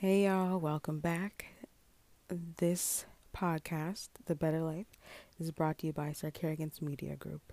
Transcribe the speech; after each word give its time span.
Hey 0.00 0.26
y'all, 0.26 0.60
welcome 0.60 1.00
back. 1.00 1.46
This 2.58 3.04
podcast, 3.36 4.10
The 4.26 4.36
Better 4.36 4.60
Life, 4.60 4.86
is 5.40 5.50
brought 5.50 5.78
to 5.78 5.88
you 5.88 5.92
by 5.92 6.12
Sir 6.12 6.30
Kerrigan's 6.30 6.80
Media 6.80 7.16
Group. 7.16 7.52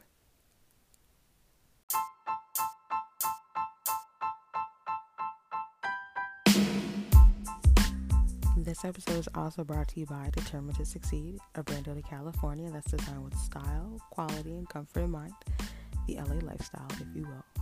This 8.55 8.85
episode 8.85 9.17
is 9.17 9.29
also 9.33 9.63
brought 9.63 9.87
to 9.87 9.99
you 9.99 10.05
by 10.05 10.29
Determined 10.31 10.77
to 10.77 10.85
Succeed, 10.85 11.39
a 11.55 11.63
brand 11.63 11.89
out 11.89 11.97
of 11.97 12.03
California 12.03 12.69
that's 12.69 12.91
designed 12.91 13.23
with 13.23 13.35
style, 13.39 13.99
quality, 14.11 14.51
and 14.51 14.69
comfort 14.69 14.99
in 14.99 15.09
mind. 15.09 15.33
The 16.05 16.17
LA 16.17 16.35
lifestyle, 16.43 16.85
if 16.91 17.07
you 17.15 17.23
will. 17.23 17.54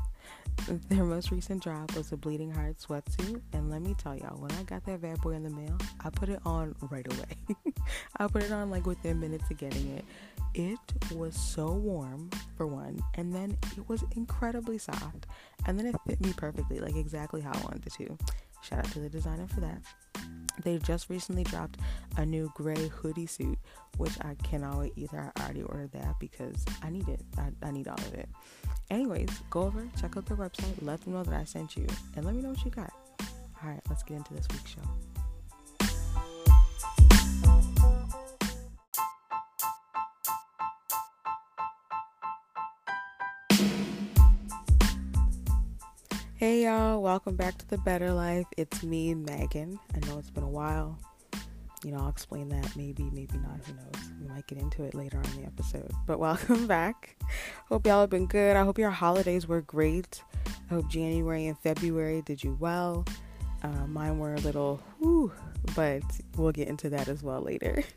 Their 0.68 1.04
most 1.04 1.32
recent 1.32 1.62
drop 1.62 1.96
was 1.96 2.12
a 2.12 2.18
Bleeding 2.18 2.52
Heart 2.52 2.78
sweatsuit, 2.78 3.42
and 3.52 3.70
let 3.70 3.82
me 3.82 3.96
tell 3.98 4.16
y'all, 4.16 4.40
when 4.40 4.52
I 4.52 4.64
got 4.64 4.86
that 4.86 5.02
bad 5.02 5.20
boy 5.22 5.32
in 5.32 5.44
the 5.44 5.50
mail, 5.50 5.78
I 6.00 6.10
put 6.10 6.30
it 6.30 6.40
on 6.46 6.76
right 6.90 7.06
away. 7.06 7.74
I 8.18 8.28
put 8.28 8.44
it 8.44 8.52
on 8.52 8.70
like 8.70 8.86
within 8.86 9.20
minutes 9.20 9.50
of 9.52 9.58
getting 9.58 9.98
it. 9.98 10.06
It 10.54 10.80
was 11.16 11.36
so 11.36 11.72
warm 11.72 12.30
for 12.56 12.66
one, 12.68 13.04
and 13.16 13.34
then 13.34 13.58
it 13.76 13.90
was 13.90 14.04
incredibly 14.16 14.78
soft, 14.78 15.28
and 15.66 15.78
then 15.78 15.88
it 15.88 15.96
fit 16.08 16.22
me 16.22 16.34
perfectly, 16.38 16.80
like 16.80 16.96
exactly 16.96 17.42
how 17.42 17.52
I 17.52 17.62
wanted 17.64 17.86
it 17.86 17.94
to. 17.94 18.18
Shout 18.62 18.80
out 18.80 18.92
to 18.94 19.00
the 19.00 19.10
designer 19.10 19.48
for 19.48 19.60
that. 19.62 19.82
They 20.62 20.78
just 20.78 21.10
recently 21.10 21.44
dropped 21.44 21.80
a 22.18 22.26
new 22.26 22.52
gray 22.56 22.88
hoodie 22.88 23.26
suit, 23.26 23.58
which 23.98 24.14
I 24.22 24.36
cannot 24.44 24.78
wait 24.78 24.94
either. 24.96 25.32
I 25.36 25.44
already 25.44 25.64
ordered 25.64 25.92
that 25.94 26.20
because 26.20 26.64
I 26.82 26.90
need 26.90 27.08
it. 27.08 27.22
I, 27.38 27.50
I 27.64 27.72
need 27.72 27.88
all 27.88 27.98
of 27.98 28.14
it. 28.14 28.30
Anyways, 28.92 29.30
go 29.50 29.64
over, 29.64 29.88
check 30.00 30.18
out 30.18 30.26
their 30.26 30.38
website, 30.38 30.76
let 30.82 31.02
them 31.02 31.14
know 31.14 31.24
that 31.24 31.34
I 31.34 31.44
sent 31.46 31.76
you, 31.76 31.88
and 32.16 32.26
let 32.26 32.36
me 32.36 32.42
know 32.42 32.50
what 32.50 32.64
you 32.64 32.72
got. 32.72 32.94
All 33.64 33.70
right, 33.70 33.82
let's 33.90 34.04
get 34.04 34.18
into 34.18 34.34
this 34.34 34.48
week's 34.52 34.72
show. 34.72 35.13
Hey 46.54 46.66
y'all, 46.66 47.02
welcome 47.02 47.36
back 47.36 47.58
to 47.58 47.68
the 47.68 47.80
Better 47.80 48.14
Life. 48.14 48.46
It's 48.58 48.84
me, 48.84 49.16
Meghan. 49.16 49.80
I 49.96 50.08
know 50.08 50.20
it's 50.20 50.30
been 50.30 50.44
a 50.44 50.48
while. 50.48 51.00
You 51.84 51.92
know, 51.92 51.98
I'll 51.98 52.10
explain 52.10 52.48
that 52.50 52.76
maybe, 52.76 53.10
maybe 53.12 53.40
not. 53.40 53.60
Who 53.66 53.74
knows? 53.74 54.12
We 54.22 54.28
might 54.28 54.46
get 54.46 54.60
into 54.60 54.84
it 54.84 54.94
later 54.94 55.18
on 55.18 55.26
in 55.32 55.42
the 55.42 55.48
episode. 55.48 55.90
But 56.06 56.20
welcome 56.20 56.68
back. 56.78 57.18
Hope 57.70 57.88
y'all 57.88 58.02
have 58.02 58.12
been 58.12 58.28
good. 58.28 58.56
I 58.56 58.64
hope 58.64 58.78
your 58.78 58.92
holidays 58.92 59.48
were 59.48 59.62
great. 59.62 60.22
I 60.70 60.76
hope 60.76 60.88
January 60.90 61.48
and 61.48 61.58
February 61.58 62.22
did 62.22 62.44
you 62.44 62.56
well. 62.60 63.04
Uh, 63.64 63.88
mine 63.88 64.20
were 64.20 64.36
a 64.36 64.42
little, 64.42 64.80
whew, 65.00 65.32
but 65.76 66.04
we'll 66.38 66.52
get 66.52 66.68
into 66.68 66.88
that 66.92 67.08
as 67.08 67.24
well 67.24 67.42
later. 67.42 67.84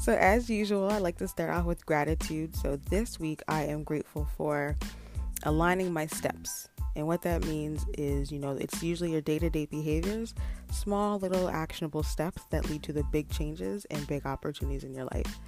So, 0.00 0.12
as 0.12 0.50
usual, 0.50 0.90
I 0.90 0.98
like 0.98 1.18
to 1.18 1.28
start 1.28 1.50
off 1.50 1.64
with 1.64 1.86
gratitude. 1.86 2.56
So, 2.56 2.76
this 2.90 3.20
week 3.20 3.42
I 3.46 3.62
am 3.64 3.84
grateful 3.84 4.26
for 4.36 4.76
aligning 5.44 5.92
my 5.92 6.06
steps. 6.06 6.68
And 6.96 7.06
what 7.06 7.22
that 7.22 7.44
means 7.44 7.84
is, 7.98 8.30
you 8.30 8.38
know, 8.38 8.52
it's 8.52 8.82
usually 8.82 9.12
your 9.12 9.20
day 9.20 9.38
to 9.38 9.50
day 9.50 9.66
behaviors, 9.66 10.34
small 10.70 11.18
little 11.18 11.48
actionable 11.48 12.02
steps 12.02 12.42
that 12.50 12.68
lead 12.70 12.82
to 12.84 12.92
the 12.92 13.02
big 13.04 13.28
changes 13.30 13.84
and 13.90 14.06
big 14.06 14.26
opportunities 14.26 14.84
in 14.84 14.94
your 14.94 15.08
life. 15.12 15.38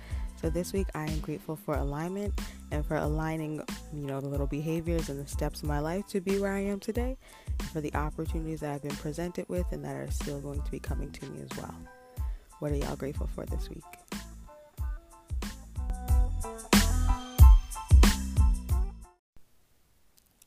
So 0.41 0.50
this 0.50 0.72
week 0.72 0.89
I 0.94 1.06
am 1.06 1.20
grateful 1.20 1.56
for 1.56 1.74
alignment 1.77 2.39
and 2.70 2.84
for 2.84 2.97
aligning, 2.97 3.62
you 3.92 4.06
know, 4.06 4.20
the 4.20 4.28
little 4.28 4.47
behaviors 4.47 5.08
and 5.08 5.24
the 5.24 5.28
steps 5.28 5.62
in 5.62 5.69
my 5.69 5.78
life 5.78 6.06
to 6.08 6.20
be 6.20 6.39
where 6.39 6.52
I 6.52 6.61
am 6.61 6.78
today, 6.78 7.17
and 7.58 7.69
for 7.70 7.80
the 7.80 7.94
opportunities 7.94 8.61
that 8.61 8.72
I've 8.72 8.83
been 8.83 8.97
presented 8.97 9.48
with 9.48 9.67
and 9.72 9.84
that 9.84 9.97
are 9.97 10.11
still 10.11 10.41
going 10.41 10.62
to 10.62 10.70
be 10.70 10.78
coming 10.78 11.11
to 11.12 11.27
me 11.30 11.41
as 11.42 11.56
well. 11.56 11.74
What 12.58 12.72
are 12.72 12.77
y'all 12.77 12.97
grateful 12.97 13.28
for 13.34 13.47
this 13.47 13.70
week? 13.70 13.84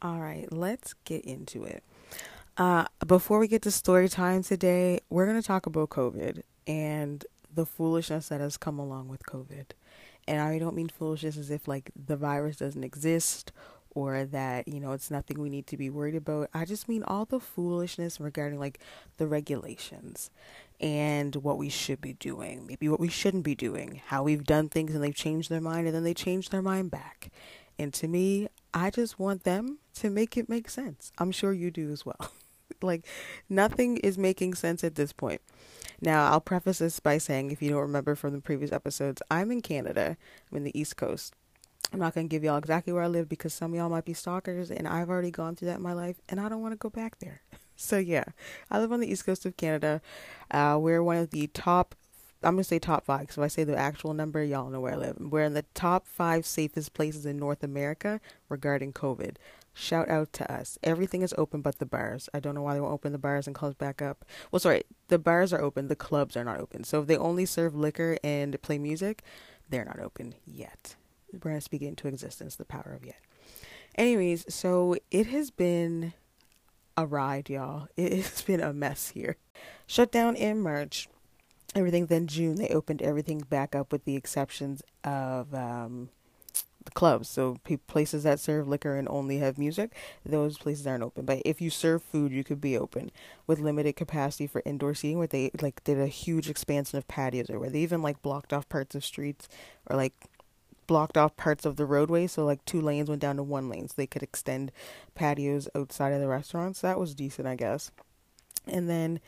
All 0.01 0.21
right, 0.21 0.47
let's 0.49 0.93
get 1.03 1.25
into 1.25 1.65
it. 1.65 1.83
Uh, 2.55 2.85
before 3.05 3.37
we 3.37 3.49
get 3.49 3.61
to 3.63 3.71
story 3.71 4.07
time 4.07 4.43
today, 4.43 5.01
we're 5.09 5.25
going 5.25 5.41
to 5.41 5.45
talk 5.45 5.65
about 5.65 5.89
COVID 5.89 6.43
and 6.65 7.25
the 7.53 7.65
foolishness 7.65 8.29
that 8.29 8.39
has 8.39 8.55
come 8.55 8.79
along 8.79 9.09
with 9.09 9.23
COVID. 9.23 9.65
And 10.25 10.39
I 10.39 10.57
don't 10.57 10.75
mean 10.75 10.87
foolishness 10.87 11.35
as 11.35 11.51
if 11.51 11.67
like 11.67 11.91
the 11.95 12.15
virus 12.15 12.55
doesn't 12.55 12.83
exist 12.83 13.51
or 13.89 14.23
that, 14.23 14.69
you 14.69 14.79
know, 14.79 14.93
it's 14.93 15.11
nothing 15.11 15.37
we 15.37 15.49
need 15.49 15.67
to 15.67 15.75
be 15.75 15.89
worried 15.89 16.15
about. 16.15 16.49
I 16.53 16.63
just 16.63 16.87
mean 16.87 17.03
all 17.03 17.25
the 17.25 17.41
foolishness 17.41 18.21
regarding 18.21 18.57
like 18.57 18.79
the 19.17 19.27
regulations 19.27 20.31
and 20.79 21.35
what 21.37 21.57
we 21.57 21.67
should 21.67 21.99
be 21.99 22.13
doing, 22.13 22.65
maybe 22.65 22.87
what 22.87 23.01
we 23.01 23.09
shouldn't 23.09 23.43
be 23.43 23.55
doing, 23.55 24.01
how 24.05 24.23
we've 24.23 24.45
done 24.45 24.69
things 24.69 24.95
and 24.95 25.03
they've 25.03 25.13
changed 25.13 25.49
their 25.49 25.59
mind 25.59 25.87
and 25.87 25.95
then 25.95 26.05
they 26.05 26.13
change 26.13 26.51
their 26.51 26.61
mind 26.61 26.89
back. 26.89 27.31
And 27.77 27.93
to 27.95 28.07
me, 28.07 28.47
I 28.73 28.89
just 28.89 29.19
want 29.19 29.43
them 29.43 29.79
to 29.95 30.09
make 30.09 30.37
it 30.37 30.49
make 30.49 30.69
sense. 30.69 31.11
I'm 31.17 31.31
sure 31.31 31.53
you 31.53 31.71
do 31.71 31.91
as 31.91 32.05
well. 32.05 32.31
like, 32.81 33.05
nothing 33.49 33.97
is 33.97 34.17
making 34.17 34.53
sense 34.55 34.83
at 34.83 34.95
this 34.95 35.11
point. 35.11 35.41
Now, 36.01 36.31
I'll 36.31 36.41
preface 36.41 36.79
this 36.79 36.99
by 36.99 37.17
saying, 37.17 37.51
if 37.51 37.61
you 37.61 37.71
don't 37.71 37.81
remember 37.81 38.15
from 38.15 38.33
the 38.33 38.41
previous 38.41 38.71
episodes, 38.71 39.21
I'm 39.29 39.51
in 39.51 39.61
Canada. 39.61 40.17
I'm 40.51 40.57
in 40.57 40.63
the 40.63 40.79
East 40.79 40.95
Coast. 40.97 41.33
I'm 41.91 41.99
not 41.99 42.13
going 42.13 42.27
to 42.27 42.31
give 42.31 42.43
y'all 42.43 42.57
exactly 42.57 42.93
where 42.93 43.03
I 43.03 43.07
live 43.07 43.27
because 43.27 43.53
some 43.53 43.71
of 43.73 43.77
y'all 43.77 43.89
might 43.89 44.05
be 44.05 44.13
stalkers, 44.13 44.69
and 44.69 44.87
I've 44.87 45.09
already 45.09 45.31
gone 45.31 45.55
through 45.55 45.69
that 45.69 45.77
in 45.77 45.83
my 45.83 45.93
life, 45.93 46.21
and 46.29 46.39
I 46.39 46.47
don't 46.47 46.61
want 46.61 46.73
to 46.73 46.77
go 46.77 46.89
back 46.89 47.19
there. 47.19 47.41
So, 47.81 47.97
yeah, 47.97 48.25
I 48.69 48.77
live 48.77 48.91
on 48.91 48.99
the 48.99 49.09
East 49.09 49.25
Coast 49.25 49.45
of 49.45 49.55
Canada. 49.55 50.01
Uh, 50.51 50.77
we're 50.81 51.01
one 51.01 51.15
of 51.15 51.29
the 51.29 51.47
top 51.47 51.95
I'm 52.41 52.53
gonna 52.53 52.63
say 52.63 52.79
top 52.79 53.05
five 53.05 53.21
because 53.21 53.37
if 53.37 53.43
I 53.43 53.47
say 53.47 53.63
the 53.65 53.77
actual 53.77 54.13
number, 54.13 54.41
y'all 54.43 54.69
know 54.69 54.79
where 54.79 54.93
I 54.93 54.97
live. 54.97 55.17
We're 55.19 55.43
in 55.43 55.53
the 55.53 55.65
top 55.73 56.07
five 56.07 56.45
safest 56.45 56.93
places 56.93 57.25
in 57.25 57.37
North 57.37 57.63
America 57.63 58.21
regarding 58.47 58.93
COVID. 58.93 59.35
Shout 59.73 60.09
out 60.09 60.31
to 60.33 60.51
us. 60.51 60.77
Everything 60.83 61.21
is 61.21 61.33
open 61.37 61.61
but 61.61 61.79
the 61.79 61.85
bars. 61.85 62.29
I 62.33 62.39
don't 62.39 62.55
know 62.55 62.61
why 62.61 62.73
they 62.73 62.81
won't 62.81 62.93
open 62.93 63.11
the 63.11 63.17
bars 63.17 63.45
and 63.45 63.55
clubs 63.55 63.75
back 63.75 64.01
up. 64.01 64.25
Well, 64.51 64.59
sorry, 64.59 64.83
the 65.09 65.19
bars 65.19 65.51
are 65.51 65.61
open, 65.61 65.87
the 65.87 65.95
clubs 65.95 66.37
are 66.37 66.43
not 66.43 66.59
open. 66.59 66.83
So 66.85 67.01
if 67.01 67.07
they 67.07 67.17
only 67.17 67.45
serve 67.45 67.75
liquor 67.75 68.17
and 68.23 68.61
play 68.61 68.77
music, 68.77 69.23
they're 69.69 69.85
not 69.85 69.99
open 69.99 70.35
yet. 70.45 70.95
We're 71.33 71.39
gonna 71.39 71.61
speak 71.61 71.81
into 71.81 72.07
existence, 72.07 72.55
the 72.55 72.65
power 72.65 72.95
of 72.95 73.05
yet. 73.05 73.19
Anyways, 73.95 74.53
so 74.53 74.95
it 75.11 75.27
has 75.27 75.51
been 75.51 76.13
a 76.95 77.05
ride, 77.05 77.49
y'all. 77.49 77.87
It's 77.97 78.41
been 78.43 78.61
a 78.61 78.71
mess 78.73 79.09
here. 79.09 79.35
Shut 79.87 80.11
down 80.11 80.35
in 80.35 80.61
March 80.61 81.09
everything. 81.75 82.07
Then 82.07 82.27
June 82.27 82.55
they 82.55 82.69
opened 82.69 83.01
everything 83.01 83.39
back 83.39 83.75
up 83.75 83.91
with 83.91 84.05
the 84.05 84.15
exceptions 84.15 84.81
of 85.03 85.53
um, 85.53 86.09
the 86.85 86.91
clubs. 86.91 87.29
So 87.29 87.57
places 87.87 88.23
that 88.23 88.39
serve 88.39 88.67
liquor 88.67 88.95
and 88.95 89.07
only 89.09 89.37
have 89.37 89.57
music, 89.57 89.93
those 90.25 90.57
places 90.57 90.87
aren't 90.87 91.03
open. 91.03 91.25
But 91.25 91.41
if 91.45 91.61
you 91.61 91.69
serve 91.69 92.03
food, 92.03 92.31
you 92.31 92.43
could 92.43 92.61
be 92.61 92.77
open 92.77 93.11
with 93.47 93.59
limited 93.59 93.95
capacity 93.95 94.47
for 94.47 94.61
indoor 94.65 94.93
seating. 94.95 95.17
Where 95.17 95.27
they 95.27 95.51
like 95.61 95.83
did 95.83 95.99
a 95.99 96.07
huge 96.07 96.49
expansion 96.49 96.97
of 96.97 97.07
patios, 97.07 97.49
or 97.49 97.59
where 97.59 97.69
they 97.69 97.79
even 97.79 98.01
like 98.01 98.21
blocked 98.21 98.53
off 98.53 98.67
parts 98.69 98.95
of 98.95 99.05
streets, 99.05 99.47
or 99.87 99.95
like 99.95 100.13
blocked 100.87 101.17
off 101.17 101.37
parts 101.37 101.65
of 101.65 101.75
the 101.75 101.85
roadway. 101.85 102.25
So 102.25 102.45
like 102.45 102.65
two 102.65 102.81
lanes 102.81 103.09
went 103.09 103.21
down 103.21 103.35
to 103.35 103.43
one 103.43 103.69
lane, 103.69 103.87
so 103.87 103.93
they 103.95 104.07
could 104.07 104.23
extend 104.23 104.71
patios 105.13 105.69
outside 105.75 106.13
of 106.13 106.21
the 106.21 106.27
restaurants. 106.27 106.79
So 106.79 106.87
that 106.87 106.99
was 106.99 107.13
decent, 107.13 107.47
I 107.47 107.55
guess. 107.55 107.91
And 108.65 108.89
then 108.89 109.19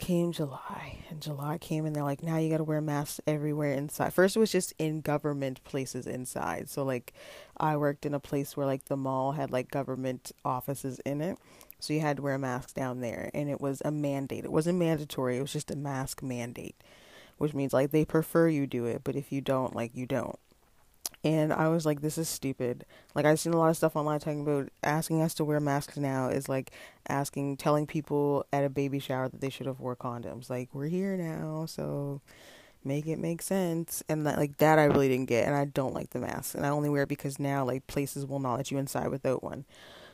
came 0.00 0.32
July, 0.32 1.04
and 1.10 1.20
July 1.20 1.58
came, 1.58 1.84
and 1.84 1.94
they're 1.94 2.02
like, 2.02 2.22
now 2.22 2.38
you 2.38 2.50
got 2.50 2.56
to 2.56 2.64
wear 2.64 2.80
masks 2.80 3.20
everywhere 3.26 3.72
inside. 3.74 4.12
First, 4.12 4.34
it 4.34 4.40
was 4.40 4.50
just 4.50 4.72
in 4.78 5.02
government 5.02 5.62
places 5.62 6.06
inside. 6.06 6.68
So, 6.70 6.82
like, 6.82 7.12
I 7.58 7.76
worked 7.76 8.06
in 8.06 8.14
a 8.14 8.18
place 8.18 8.56
where, 8.56 8.66
like, 8.66 8.86
the 8.86 8.96
mall 8.96 9.32
had, 9.32 9.52
like, 9.52 9.70
government 9.70 10.32
offices 10.44 10.98
in 11.00 11.20
it. 11.20 11.38
So, 11.78 11.92
you 11.92 12.00
had 12.00 12.16
to 12.16 12.22
wear 12.22 12.34
a 12.34 12.38
mask 12.38 12.74
down 12.74 13.00
there, 13.00 13.30
and 13.34 13.48
it 13.48 13.60
was 13.60 13.82
a 13.84 13.90
mandate. 13.90 14.44
It 14.44 14.52
wasn't 14.52 14.78
mandatory, 14.78 15.36
it 15.36 15.42
was 15.42 15.52
just 15.52 15.70
a 15.70 15.76
mask 15.76 16.22
mandate, 16.22 16.76
which 17.38 17.54
means, 17.54 17.72
like, 17.72 17.90
they 17.90 18.04
prefer 18.04 18.48
you 18.48 18.66
do 18.66 18.86
it, 18.86 19.02
but 19.04 19.16
if 19.16 19.30
you 19.30 19.40
don't, 19.40 19.76
like, 19.76 19.94
you 19.94 20.06
don't. 20.06 20.38
And 21.22 21.52
I 21.52 21.68
was 21.68 21.84
like, 21.84 22.00
this 22.00 22.16
is 22.16 22.28
stupid. 22.28 22.86
Like, 23.14 23.26
I've 23.26 23.38
seen 23.38 23.52
a 23.52 23.58
lot 23.58 23.68
of 23.68 23.76
stuff 23.76 23.94
online 23.94 24.20
talking 24.20 24.40
about 24.40 24.70
asking 24.82 25.20
us 25.20 25.34
to 25.34 25.44
wear 25.44 25.60
masks 25.60 25.98
now 25.98 26.28
is 26.28 26.48
like 26.48 26.70
asking, 27.08 27.58
telling 27.58 27.86
people 27.86 28.46
at 28.52 28.64
a 28.64 28.70
baby 28.70 28.98
shower 28.98 29.28
that 29.28 29.40
they 29.40 29.50
should 29.50 29.66
have 29.66 29.80
wore 29.80 29.96
condoms. 29.96 30.48
Like, 30.48 30.70
we're 30.72 30.86
here 30.86 31.18
now, 31.18 31.66
so 31.66 32.22
make 32.84 33.06
it 33.06 33.18
make 33.18 33.42
sense. 33.42 34.02
And 34.08 34.26
that, 34.26 34.38
like, 34.38 34.56
that 34.58 34.78
I 34.78 34.84
really 34.84 35.08
didn't 35.08 35.28
get. 35.28 35.46
And 35.46 35.54
I 35.54 35.66
don't 35.66 35.92
like 35.92 36.10
the 36.10 36.20
mask. 36.20 36.54
And 36.54 36.64
I 36.64 36.70
only 36.70 36.88
wear 36.88 37.02
it 37.02 37.10
because 37.10 37.38
now, 37.38 37.66
like, 37.66 37.86
places 37.86 38.24
will 38.24 38.40
not 38.40 38.56
let 38.56 38.70
you 38.70 38.78
inside 38.78 39.08
without 39.08 39.42
one. 39.42 39.66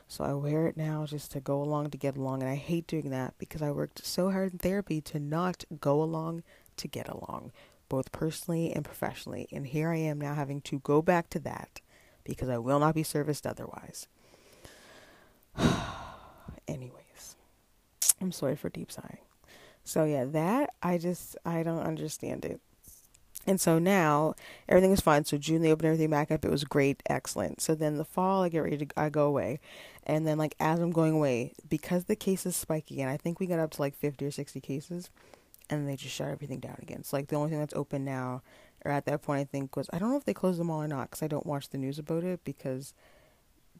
So 0.09 0.25
I 0.25 0.33
wear 0.33 0.67
it 0.67 0.75
now 0.75 1.05
just 1.05 1.31
to 1.31 1.39
go 1.39 1.61
along 1.61 1.89
to 1.91 1.97
get 1.97 2.17
along. 2.17 2.41
And 2.41 2.51
I 2.51 2.55
hate 2.55 2.85
doing 2.85 3.11
that 3.11 3.33
because 3.37 3.61
I 3.61 3.71
worked 3.71 4.05
so 4.05 4.31
hard 4.31 4.51
in 4.51 4.59
therapy 4.59 4.99
to 5.01 5.19
not 5.19 5.63
go 5.79 6.03
along 6.03 6.43
to 6.75 6.87
get 6.89 7.07
along 7.07 7.51
both 7.89 8.11
personally 8.11 8.71
and 8.73 8.83
professionally. 8.83 9.47
And 9.51 9.67
here 9.67 9.89
I 9.89 9.97
am 9.97 10.19
now 10.19 10.33
having 10.33 10.61
to 10.61 10.79
go 10.79 11.01
back 11.01 11.29
to 11.31 11.39
that 11.39 11.81
because 12.23 12.49
I 12.49 12.57
will 12.57 12.79
not 12.79 12.95
be 12.95 13.03
serviced 13.03 13.47
otherwise. 13.47 14.07
Anyways, 16.67 17.35
I'm 18.21 18.31
sorry 18.31 18.55
for 18.55 18.69
deep 18.69 18.91
sighing. 18.91 19.19
So 19.83 20.03
yeah, 20.03 20.25
that 20.25 20.71
I 20.83 20.97
just 20.97 21.37
I 21.45 21.63
don't 21.63 21.83
understand 21.83 22.43
it. 22.43 22.59
And 23.45 23.61
so 23.61 23.79
now 23.79 24.35
everything 24.67 24.91
is 24.91 24.99
fine. 24.99 25.23
So 25.23 25.37
June 25.37 25.61
they 25.61 25.71
opened 25.71 25.87
everything 25.87 26.09
back 26.09 26.29
up. 26.29 26.43
It 26.43 26.51
was 26.51 26.65
great, 26.65 27.01
excellent. 27.09 27.61
So 27.61 27.73
then 27.73 27.95
the 27.95 28.03
fall 28.03 28.43
I 28.43 28.49
get 28.49 28.59
ready 28.59 28.85
to 28.85 28.87
I 28.97 29.07
go 29.09 29.25
away, 29.25 29.61
and 30.03 30.27
then 30.27 30.37
like 30.37 30.55
as 30.59 30.79
I'm 30.79 30.91
going 30.91 31.13
away, 31.13 31.53
because 31.69 32.05
the 32.05 32.17
cases 32.17 32.57
spike 32.57 32.91
again, 32.91 33.07
I 33.07 33.15
think 33.15 33.39
we 33.39 33.47
got 33.47 33.59
up 33.59 33.71
to 33.71 33.81
like 33.81 33.95
50 33.95 34.25
or 34.25 34.31
60 34.31 34.59
cases, 34.59 35.09
and 35.69 35.87
they 35.87 35.95
just 35.95 36.15
shut 36.15 36.29
everything 36.29 36.59
down 36.59 36.77
again. 36.81 37.03
So 37.03 37.17
like 37.17 37.27
the 37.27 37.35
only 37.35 37.49
thing 37.49 37.59
that's 37.59 37.73
open 37.73 38.05
now, 38.05 38.41
or 38.85 38.91
at 38.91 39.05
that 39.05 39.21
point 39.21 39.41
I 39.41 39.43
think 39.45 39.75
was 39.75 39.89
I 39.91 39.99
don't 39.99 40.11
know 40.11 40.17
if 40.17 40.25
they 40.25 40.33
closed 40.33 40.59
them 40.59 40.69
all 40.69 40.81
or 40.81 40.87
not 40.87 41.09
because 41.09 41.23
I 41.23 41.27
don't 41.27 41.45
watch 41.45 41.69
the 41.69 41.77
news 41.77 41.99
about 41.99 42.23
it 42.23 42.43
because 42.43 42.93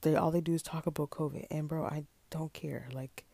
they 0.02 0.16
all 0.16 0.32
they 0.32 0.42
do 0.42 0.54
is 0.54 0.62
talk 0.62 0.86
about 0.86 1.10
COVID. 1.10 1.46
And 1.50 1.68
bro, 1.68 1.86
I 1.86 2.04
don't 2.30 2.54
care. 2.54 2.88
Like 2.94 3.26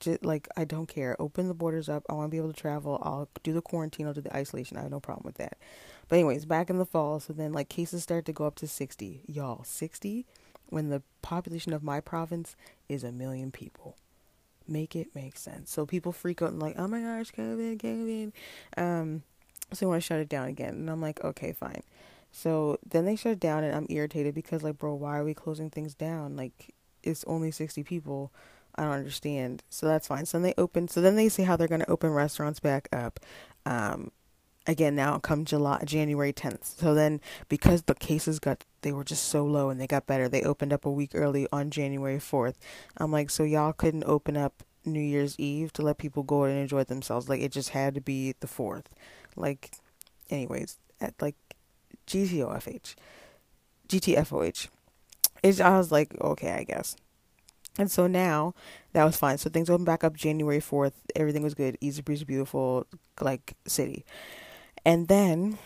just 0.00 0.24
like 0.24 0.48
I 0.56 0.64
don't 0.64 0.86
care. 0.86 1.16
Open 1.18 1.48
the 1.48 1.54
borders 1.54 1.88
up. 1.88 2.04
I 2.08 2.14
want 2.14 2.26
to 2.26 2.30
be 2.30 2.38
able 2.38 2.52
to 2.52 2.60
travel. 2.60 3.00
I'll 3.02 3.28
do 3.42 3.52
the 3.52 3.62
quarantine. 3.62 4.06
I'll 4.06 4.14
do 4.14 4.20
the 4.20 4.36
isolation. 4.36 4.76
I 4.76 4.82
have 4.82 4.90
no 4.90 5.00
problem 5.00 5.24
with 5.24 5.36
that. 5.36 5.58
But 6.08 6.16
anyways, 6.16 6.46
back 6.46 6.70
in 6.70 6.78
the 6.78 6.86
fall, 6.86 7.20
so 7.20 7.32
then 7.32 7.52
like 7.52 7.68
cases 7.68 8.02
start 8.02 8.24
to 8.26 8.32
go 8.32 8.46
up 8.46 8.54
to 8.56 8.68
sixty. 8.68 9.22
Y'all, 9.26 9.64
sixty 9.64 10.26
when 10.70 10.90
the 10.90 11.02
population 11.22 11.72
of 11.72 11.82
my 11.82 12.00
province 12.00 12.54
is 12.88 13.02
a 13.02 13.12
million 13.12 13.50
people. 13.50 13.96
Make 14.68 14.94
it 14.94 15.14
make 15.14 15.38
sense. 15.38 15.70
So 15.70 15.86
people 15.86 16.12
freak 16.12 16.42
out 16.42 16.50
and 16.50 16.60
like, 16.60 16.78
oh 16.78 16.86
my 16.86 17.00
gosh, 17.00 17.32
COVID, 17.32 17.78
COVID. 17.78 18.32
Um, 18.76 19.22
so 19.72 19.80
they 19.80 19.86
want 19.86 20.02
to 20.02 20.06
shut 20.06 20.20
it 20.20 20.28
down 20.28 20.48
again, 20.48 20.74
and 20.74 20.90
I'm 20.90 21.00
like, 21.00 21.24
okay, 21.24 21.52
fine. 21.52 21.82
So 22.30 22.78
then 22.86 23.06
they 23.06 23.16
shut 23.16 23.32
it 23.32 23.40
down, 23.40 23.64
and 23.64 23.74
I'm 23.74 23.86
irritated 23.88 24.34
because 24.34 24.62
like, 24.62 24.78
bro, 24.78 24.94
why 24.94 25.18
are 25.18 25.24
we 25.24 25.32
closing 25.32 25.70
things 25.70 25.94
down? 25.94 26.36
Like, 26.36 26.74
it's 27.02 27.24
only 27.26 27.50
sixty 27.50 27.82
people 27.82 28.30
I 28.74 28.82
don't 28.82 28.92
understand. 28.92 29.62
So 29.70 29.86
that's 29.86 30.06
fine. 30.06 30.26
So 30.26 30.38
then 30.38 30.42
they 30.42 30.54
open. 30.58 30.86
So 30.88 31.00
then 31.00 31.16
they 31.16 31.28
say 31.28 31.44
how 31.44 31.56
they're 31.56 31.66
going 31.66 31.80
to 31.80 31.90
open 31.90 32.10
restaurants 32.10 32.60
back 32.60 32.88
up. 32.92 33.18
Um, 33.64 34.12
again 34.68 34.94
now 34.94 35.18
come 35.18 35.44
July 35.44 35.82
January 35.84 36.32
10th. 36.32 36.78
So 36.78 36.94
then 36.94 37.20
because 37.48 37.82
the 37.82 37.94
cases 37.94 38.38
got 38.38 38.64
they 38.82 38.92
were 38.92 39.02
just 39.02 39.24
so 39.24 39.44
low 39.44 39.70
and 39.70 39.80
they 39.80 39.86
got 39.86 40.06
better, 40.06 40.28
they 40.28 40.42
opened 40.42 40.72
up 40.72 40.84
a 40.84 40.90
week 40.90 41.12
early 41.14 41.48
on 41.50 41.70
January 41.70 42.18
4th. 42.18 42.54
I'm 42.98 43.10
like, 43.10 43.30
so 43.30 43.42
y'all 43.42 43.72
couldn't 43.72 44.04
open 44.04 44.36
up 44.36 44.62
New 44.84 45.00
Year's 45.00 45.38
Eve 45.38 45.72
to 45.72 45.82
let 45.82 45.98
people 45.98 46.22
go 46.22 46.44
and 46.44 46.56
enjoy 46.56 46.84
themselves. 46.84 47.28
Like 47.28 47.40
it 47.40 47.50
just 47.50 47.70
had 47.70 47.94
to 47.94 48.00
be 48.00 48.34
the 48.38 48.46
4th. 48.46 48.84
Like 49.34 49.72
anyways, 50.30 50.78
at 51.00 51.14
like 51.20 51.36
GTOFH. 52.06 52.94
GTFOH. 53.88 54.68
It's, 55.42 55.60
I 55.60 55.78
was 55.78 55.90
like, 55.90 56.14
okay, 56.20 56.52
I 56.52 56.64
guess. 56.64 56.94
And 57.78 57.90
so 57.90 58.06
now 58.06 58.54
that 58.92 59.04
was 59.04 59.16
fine. 59.16 59.38
So 59.38 59.48
things 59.48 59.70
opened 59.70 59.86
back 59.86 60.02
up 60.02 60.16
January 60.16 60.58
4th. 60.58 60.92
Everything 61.14 61.42
was 61.42 61.54
good. 61.54 61.78
Easy 61.80 62.02
breezy, 62.02 62.24
beautiful, 62.24 62.86
like 63.20 63.54
city. 63.66 64.04
And 64.84 65.08
then 65.08 65.58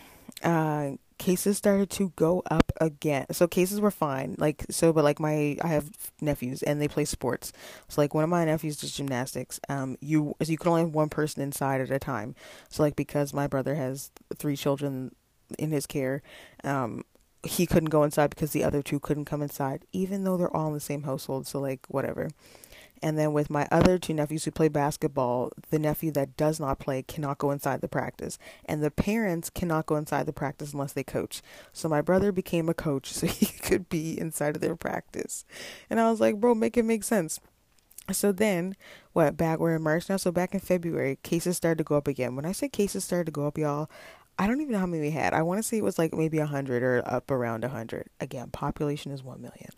uh, 0.42 0.92
cases 1.18 1.58
started 1.58 1.90
to 1.90 2.12
go 2.16 2.42
up 2.50 2.72
again. 2.80 3.26
So 3.32 3.46
cases 3.46 3.80
were 3.80 3.90
fine. 3.90 4.34
Like, 4.38 4.64
so, 4.70 4.92
but 4.92 5.04
like 5.04 5.20
my, 5.20 5.56
I 5.62 5.68
have 5.68 5.90
nephews 6.20 6.62
and 6.62 6.80
they 6.80 6.88
play 6.88 7.04
sports. 7.04 7.52
So 7.88 8.00
like 8.00 8.14
one 8.14 8.24
of 8.24 8.30
my 8.30 8.44
nephews 8.44 8.78
does 8.80 8.92
gymnastics. 8.92 9.60
Um, 9.68 9.96
you, 10.00 10.34
so 10.42 10.50
you 10.50 10.58
can 10.58 10.68
only 10.68 10.82
have 10.82 10.94
one 10.94 11.08
person 11.08 11.42
inside 11.42 11.80
at 11.80 11.90
a 11.90 11.98
time. 11.98 12.34
So 12.68 12.82
like 12.82 12.96
because 12.96 13.32
my 13.32 13.46
brother 13.46 13.74
has 13.76 14.10
three 14.36 14.56
children 14.56 15.14
in 15.58 15.70
his 15.70 15.86
care, 15.86 16.22
um, 16.64 17.04
he 17.44 17.66
couldn't 17.66 17.90
go 17.90 18.04
inside 18.04 18.30
because 18.30 18.52
the 18.52 18.64
other 18.64 18.82
two 18.82 19.00
couldn't 19.00 19.24
come 19.24 19.42
inside, 19.42 19.84
even 19.92 20.24
though 20.24 20.36
they're 20.36 20.54
all 20.56 20.68
in 20.68 20.74
the 20.74 20.80
same 20.80 21.02
household. 21.02 21.46
So, 21.46 21.58
like, 21.60 21.80
whatever. 21.88 22.30
And 23.02 23.19
then 23.19 23.32
with 23.32 23.50
my 23.50 23.66
other 23.70 23.99
two 23.99 24.14
nephews 24.14 24.44
who 24.44 24.52
play 24.52 24.69
basketball, 24.69 25.50
the 25.70 25.78
nephew 25.78 26.12
that 26.12 26.37
does 26.37 26.60
not 26.60 26.78
play 26.78 27.02
cannot 27.02 27.38
go 27.38 27.50
inside 27.50 27.81
the 27.81 27.88
practice. 27.88 28.38
And 28.64 28.82
the 28.82 28.90
parents 28.90 29.50
cannot 29.50 29.87
go 29.87 29.96
inside 29.96 30.26
the 30.26 30.32
practice 30.32 30.72
unless 30.72 30.93
they 30.93 31.02
coach. 31.02 31.43
So 31.72 31.88
my 31.88 32.00
brother 32.00 32.31
became 32.31 32.69
a 32.69 32.75
coach 32.75 33.12
so 33.12 33.26
he 33.26 33.46
could 33.46 33.88
be 33.88 34.19
inside 34.19 34.54
of 34.54 34.62
their 34.62 34.76
practice. 34.76 35.44
And 35.90 35.99
I 35.99 36.10
was 36.10 36.20
like, 36.20 36.37
bro, 36.37 36.54
make 36.54 36.76
it 36.76 36.84
make 36.84 37.04
sense. 37.04 37.40
So 38.10 38.32
then, 38.32 38.76
what, 39.12 39.37
back, 39.37 39.58
we're 39.58 39.76
in 39.76 39.82
March 39.82 40.08
now. 40.08 40.16
So 40.16 40.32
back 40.32 40.55
in 40.55 40.60
February, 40.60 41.19
cases 41.22 41.56
started 41.56 41.78
to 41.78 41.84
go 41.84 41.96
up 41.96 42.08
again. 42.08 42.34
When 42.34 42.44
I 42.44 42.52
say 42.52 42.69
cases 42.69 43.05
started 43.05 43.26
to 43.26 43.32
go 43.32 43.46
up, 43.46 43.56
y'all, 43.56 43.88
I 44.38 44.46
don't 44.46 44.60
even 44.60 44.72
know 44.72 44.78
how 44.78 44.87
many 44.87 45.02
we 45.02 45.10
had. 45.10 45.34
I 45.34 45.43
want 45.43 45.58
to 45.58 45.62
say 45.62 45.78
it 45.78 45.84
was 45.84 45.98
like 45.98 46.12
maybe 46.12 46.38
a 46.38 46.46
hundred 46.46 46.82
or 46.82 47.02
up 47.06 47.31
around 47.31 47.64
a 47.64 47.69
hundred. 47.69 48.08
Again, 48.20 48.50
population 48.50 49.12
is 49.12 49.22
one 49.22 49.40
million. 49.40 49.70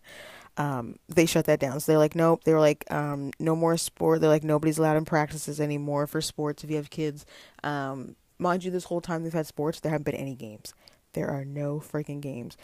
Um, 0.57 0.99
they 1.09 1.27
shut 1.27 1.47
that 1.47 1.61
down. 1.61 1.81
So 1.81 1.93
they're 1.93 1.99
like, 1.99 2.15
nope. 2.15 2.45
They 2.45 2.53
were 2.53 2.61
like, 2.61 2.85
um, 2.91 3.33
no 3.39 3.57
more 3.57 3.77
sport. 3.77 4.21
They're 4.21 4.31
like, 4.31 4.45
nobody's 4.45 4.79
allowed 4.79 4.97
in 4.97 5.05
practices 5.05 5.61
anymore 5.61 6.07
for 6.07 6.21
sports 6.21 6.63
if 6.63 6.71
you 6.71 6.77
have 6.77 6.91
kids. 6.91 7.27
Um, 7.63 8.17
mind 8.39 8.65
you, 8.65 8.71
this 8.71 8.85
whole 8.85 9.01
time 9.01 9.23
they've 9.25 9.33
had 9.33 9.47
sports, 9.47 9.81
there 9.81 9.91
haven't 9.91 10.05
been 10.05 10.15
any 10.15 10.35
games. 10.35 10.75
There 11.13 11.29
are 11.29 11.45
no 11.45 11.81
freaking 11.81 12.21
games. 12.21 12.57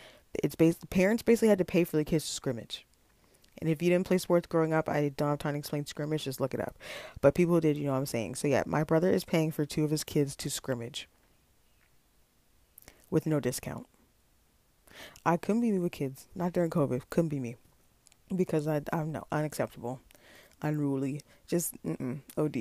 It's 0.42 0.54
based. 0.54 0.88
Parents 0.90 1.22
basically 1.22 1.48
had 1.48 1.58
to 1.58 1.64
pay 1.64 1.84
for 1.84 1.96
the 1.96 2.04
kids 2.04 2.26
to 2.26 2.32
scrimmage. 2.32 2.86
And 3.60 3.68
if 3.68 3.82
you 3.82 3.90
didn't 3.90 4.06
play 4.06 4.18
sports 4.18 4.46
growing 4.46 4.72
up, 4.72 4.88
I 4.88 5.10
don't 5.16 5.28
have 5.28 5.38
time 5.38 5.54
to 5.54 5.58
explain 5.58 5.84
scrimmage. 5.84 6.24
Just 6.24 6.40
look 6.40 6.54
it 6.54 6.60
up. 6.60 6.78
But 7.20 7.34
people 7.34 7.60
did, 7.60 7.76
you 7.76 7.84
know 7.84 7.92
what 7.92 7.98
I'm 7.98 8.06
saying. 8.06 8.36
So 8.36 8.48
yeah, 8.48 8.62
my 8.66 8.84
brother 8.84 9.10
is 9.10 9.24
paying 9.24 9.50
for 9.50 9.66
two 9.66 9.84
of 9.84 9.90
his 9.90 10.04
kids 10.04 10.34
to 10.36 10.50
scrimmage 10.50 11.08
with 13.10 13.26
no 13.26 13.40
discount. 13.40 13.86
I 15.26 15.36
couldn't 15.36 15.60
be 15.60 15.72
me 15.72 15.78
with 15.78 15.92
kids, 15.92 16.28
not 16.34 16.52
during 16.52 16.70
COVID. 16.70 17.02
Couldn't 17.10 17.28
be 17.28 17.40
me 17.40 17.56
because 18.34 18.66
I 18.66 18.82
I'm 18.92 19.12
no 19.12 19.24
unacceptable, 19.32 20.00
unruly, 20.62 21.20
just 21.46 21.74
od. 22.36 22.56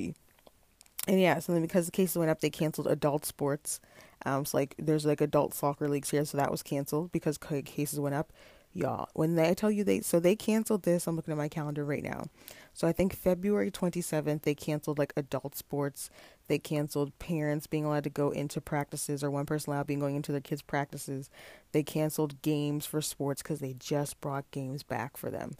And 1.07 1.19
yeah, 1.19 1.39
so 1.39 1.54
then 1.54 1.62
because 1.62 1.86
the 1.86 1.92
cases 1.92 2.18
went 2.18 2.30
up, 2.30 2.42
they 2.42 2.50
canceled 2.50 2.88
adult 2.88 3.25
sports. 3.25 3.80
Um, 4.25 4.45
so 4.45 4.57
like 4.57 4.75
there's 4.77 5.06
like 5.06 5.21
adult 5.21 5.54
soccer 5.54 5.88
leagues 5.88 6.10
here, 6.12 6.25
so 6.25 6.38
that 6.38 6.51
was 6.51 6.62
canceled 6.62 7.12
because 7.12 7.38
cases 7.38 8.00
went 8.00 8.16
up 8.16 8.31
y'all. 8.74 9.10
When 9.13 9.36
they 9.36 9.50
I 9.50 9.54
tell 9.54 9.71
you 9.71 9.83
they 9.83 10.01
so 10.01 10.19
they 10.19 10.36
canceled 10.36 10.83
this, 10.83 11.07
I'm 11.07 11.16
looking 11.16 11.31
at 11.31 11.38
my 11.38 11.48
calendar 11.48 11.86
right 11.86 12.04
now. 12.04 12.25
So 12.74 12.88
I 12.88 12.92
think 12.92 13.16
February 13.16 13.71
27th 13.71 14.42
they 14.44 14.56
canceled 14.56 14.98
like 14.98 15.13
adult 15.16 15.56
sports. 15.56 16.10
They 16.50 16.60
canceled 16.60 17.18
parents 17.19 17.68
being 17.68 17.86
allowed 17.86 18.04
to 18.06 18.10
go 18.10 18.31
into 18.31 18.60
practices 18.60 19.24
or 19.24 19.31
one 19.31 19.46
person 19.46 19.72
allowed 19.72 19.88
being 19.88 20.00
going 20.00 20.16
into 20.16 20.31
their 20.31 20.42
kids' 20.42 20.63
practices. 20.63 21.30
They 21.72 21.84
canceled 21.84 22.42
games 22.42 22.86
for 22.88 23.01
sports 23.01 23.42
because 23.42 23.60
they 23.60 23.74
just 23.74 24.19
brought 24.19 24.50
games 24.51 24.81
back 24.84 25.16
for 25.16 25.30
them. 25.30 25.51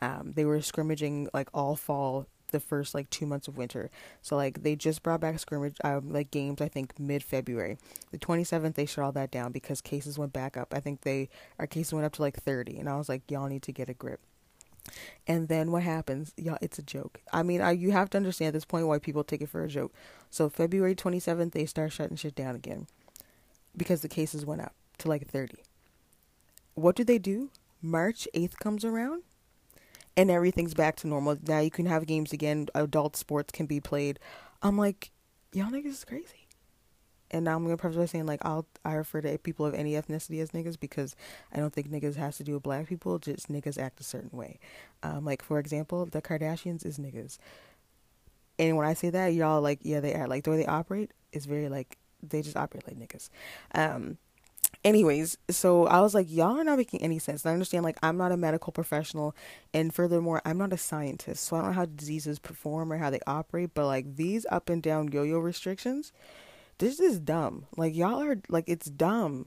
Um, 0.00 0.32
they 0.36 0.44
were 0.44 0.62
scrimmaging 0.62 1.28
like 1.34 1.48
all 1.52 1.74
fall 1.74 2.26
the 2.52 2.60
first 2.60 2.94
like 2.94 3.10
two 3.10 3.26
months 3.26 3.48
of 3.48 3.56
winter. 3.56 3.90
So 4.22 4.36
like 4.36 4.62
they 4.62 4.76
just 4.76 5.02
brought 5.02 5.20
back 5.20 5.38
scrimmage 5.40 5.76
um, 5.82 6.12
like 6.12 6.30
games 6.30 6.60
I 6.60 6.68
think 6.68 6.98
mid 6.98 7.24
February. 7.24 7.76
The 8.12 8.18
27th 8.18 8.74
they 8.74 8.86
shut 8.86 9.04
all 9.04 9.12
that 9.12 9.32
down 9.32 9.50
because 9.50 9.80
cases 9.80 10.16
went 10.16 10.32
back 10.32 10.56
up. 10.56 10.72
I 10.72 10.78
think 10.78 11.00
they 11.00 11.28
our 11.58 11.66
cases 11.66 11.92
went 11.92 12.06
up 12.06 12.12
to 12.14 12.22
like 12.22 12.36
30 12.36 12.78
and 12.78 12.88
I 12.88 12.96
was 12.96 13.08
like 13.08 13.28
y'all 13.30 13.48
need 13.48 13.62
to 13.64 13.72
get 13.72 13.88
a 13.88 13.94
grip. 13.94 14.20
And 15.26 15.48
then 15.48 15.72
what 15.72 15.82
happens? 15.82 16.32
Y'all, 16.36 16.58
it's 16.60 16.78
a 16.78 16.82
joke. 16.82 17.20
I 17.32 17.42
mean, 17.42 17.60
I, 17.60 17.72
you 17.72 17.92
have 17.92 18.10
to 18.10 18.16
understand 18.18 18.48
at 18.48 18.54
this 18.54 18.64
point 18.64 18.86
why 18.86 18.98
people 18.98 19.24
take 19.24 19.40
it 19.42 19.48
for 19.48 19.62
a 19.64 19.68
joke. 19.68 19.92
So 20.30 20.48
February 20.48 20.94
27th 20.94 21.52
they 21.52 21.66
start 21.66 21.92
shutting 21.92 22.16
shit 22.16 22.34
down 22.34 22.54
again 22.54 22.86
because 23.76 24.02
the 24.02 24.08
cases 24.08 24.46
went 24.46 24.62
up 24.62 24.74
to 24.98 25.08
like 25.08 25.26
30. 25.26 25.56
What 26.74 26.96
do 26.96 27.04
they 27.04 27.18
do? 27.18 27.50
March 27.82 28.28
8th 28.34 28.58
comes 28.58 28.84
around 28.84 29.22
and 30.16 30.30
everything's 30.30 30.74
back 30.74 30.96
to 30.96 31.06
normal. 31.06 31.36
Now 31.46 31.60
you 31.60 31.70
can 31.70 31.86
have 31.86 32.06
games 32.06 32.32
again. 32.32 32.68
Adult 32.74 33.16
sports 33.16 33.52
can 33.52 33.66
be 33.66 33.80
played. 33.80 34.18
I'm 34.62 34.78
like, 34.78 35.10
y'all 35.52 35.70
niggas 35.70 35.86
is 35.86 36.04
crazy. 36.04 36.45
And 37.30 37.44
now 37.44 37.56
I'm 37.56 37.64
gonna 37.64 37.76
preface 37.76 37.98
by 37.98 38.06
saying 38.06 38.26
like 38.26 38.44
I'll 38.44 38.66
I 38.84 38.94
refer 38.94 39.20
to 39.20 39.38
people 39.38 39.66
of 39.66 39.74
any 39.74 39.92
ethnicity 39.92 40.40
as 40.40 40.50
niggas 40.50 40.78
because 40.78 41.16
I 41.52 41.58
don't 41.58 41.72
think 41.72 41.90
niggas 41.90 42.16
has 42.16 42.36
to 42.38 42.44
do 42.44 42.54
with 42.54 42.62
black 42.62 42.88
people. 42.88 43.18
Just 43.18 43.50
niggas 43.50 43.78
act 43.78 44.00
a 44.00 44.04
certain 44.04 44.36
way. 44.36 44.58
Um, 45.02 45.24
like 45.24 45.42
for 45.42 45.58
example, 45.58 46.06
the 46.06 46.22
Kardashians 46.22 46.86
is 46.86 46.98
niggas. 46.98 47.38
And 48.58 48.76
when 48.76 48.86
I 48.86 48.94
say 48.94 49.10
that, 49.10 49.34
y'all 49.34 49.60
like 49.60 49.80
yeah 49.82 50.00
they 50.00 50.14
are 50.14 50.28
like 50.28 50.44
the 50.44 50.50
way 50.50 50.58
they 50.58 50.66
operate 50.66 51.10
is 51.32 51.46
very 51.46 51.68
like 51.68 51.98
they 52.22 52.42
just 52.42 52.56
operate 52.56 52.86
like 52.86 52.98
niggas. 52.98 53.28
Um, 53.74 54.18
anyways, 54.84 55.36
so 55.50 55.86
I 55.86 56.00
was 56.00 56.14
like, 56.14 56.26
y'all 56.30 56.58
are 56.58 56.64
not 56.64 56.78
making 56.78 57.02
any 57.02 57.18
sense. 57.18 57.44
And 57.44 57.50
I 57.50 57.54
understand, 57.54 57.84
like, 57.84 57.98
I'm 58.02 58.16
not 58.16 58.32
a 58.32 58.36
medical 58.36 58.72
professional, 58.72 59.34
and 59.74 59.94
furthermore, 59.94 60.40
I'm 60.44 60.58
not 60.58 60.72
a 60.72 60.78
scientist, 60.78 61.44
so 61.44 61.56
I 61.56 61.60
don't 61.60 61.70
know 61.70 61.74
how 61.74 61.86
diseases 61.86 62.38
perform 62.38 62.92
or 62.92 62.98
how 62.98 63.10
they 63.10 63.20
operate. 63.26 63.70
But 63.74 63.86
like 63.86 64.16
these 64.16 64.46
up 64.50 64.68
and 64.68 64.82
down 64.82 65.08
yo-yo 65.08 65.38
restrictions, 65.38 66.12
this 66.78 67.00
is 67.00 67.18
dumb. 67.18 67.66
Like 67.76 67.94
y'all 67.94 68.22
are 68.22 68.40
like, 68.48 68.64
it's 68.66 68.86
dumb. 68.86 69.46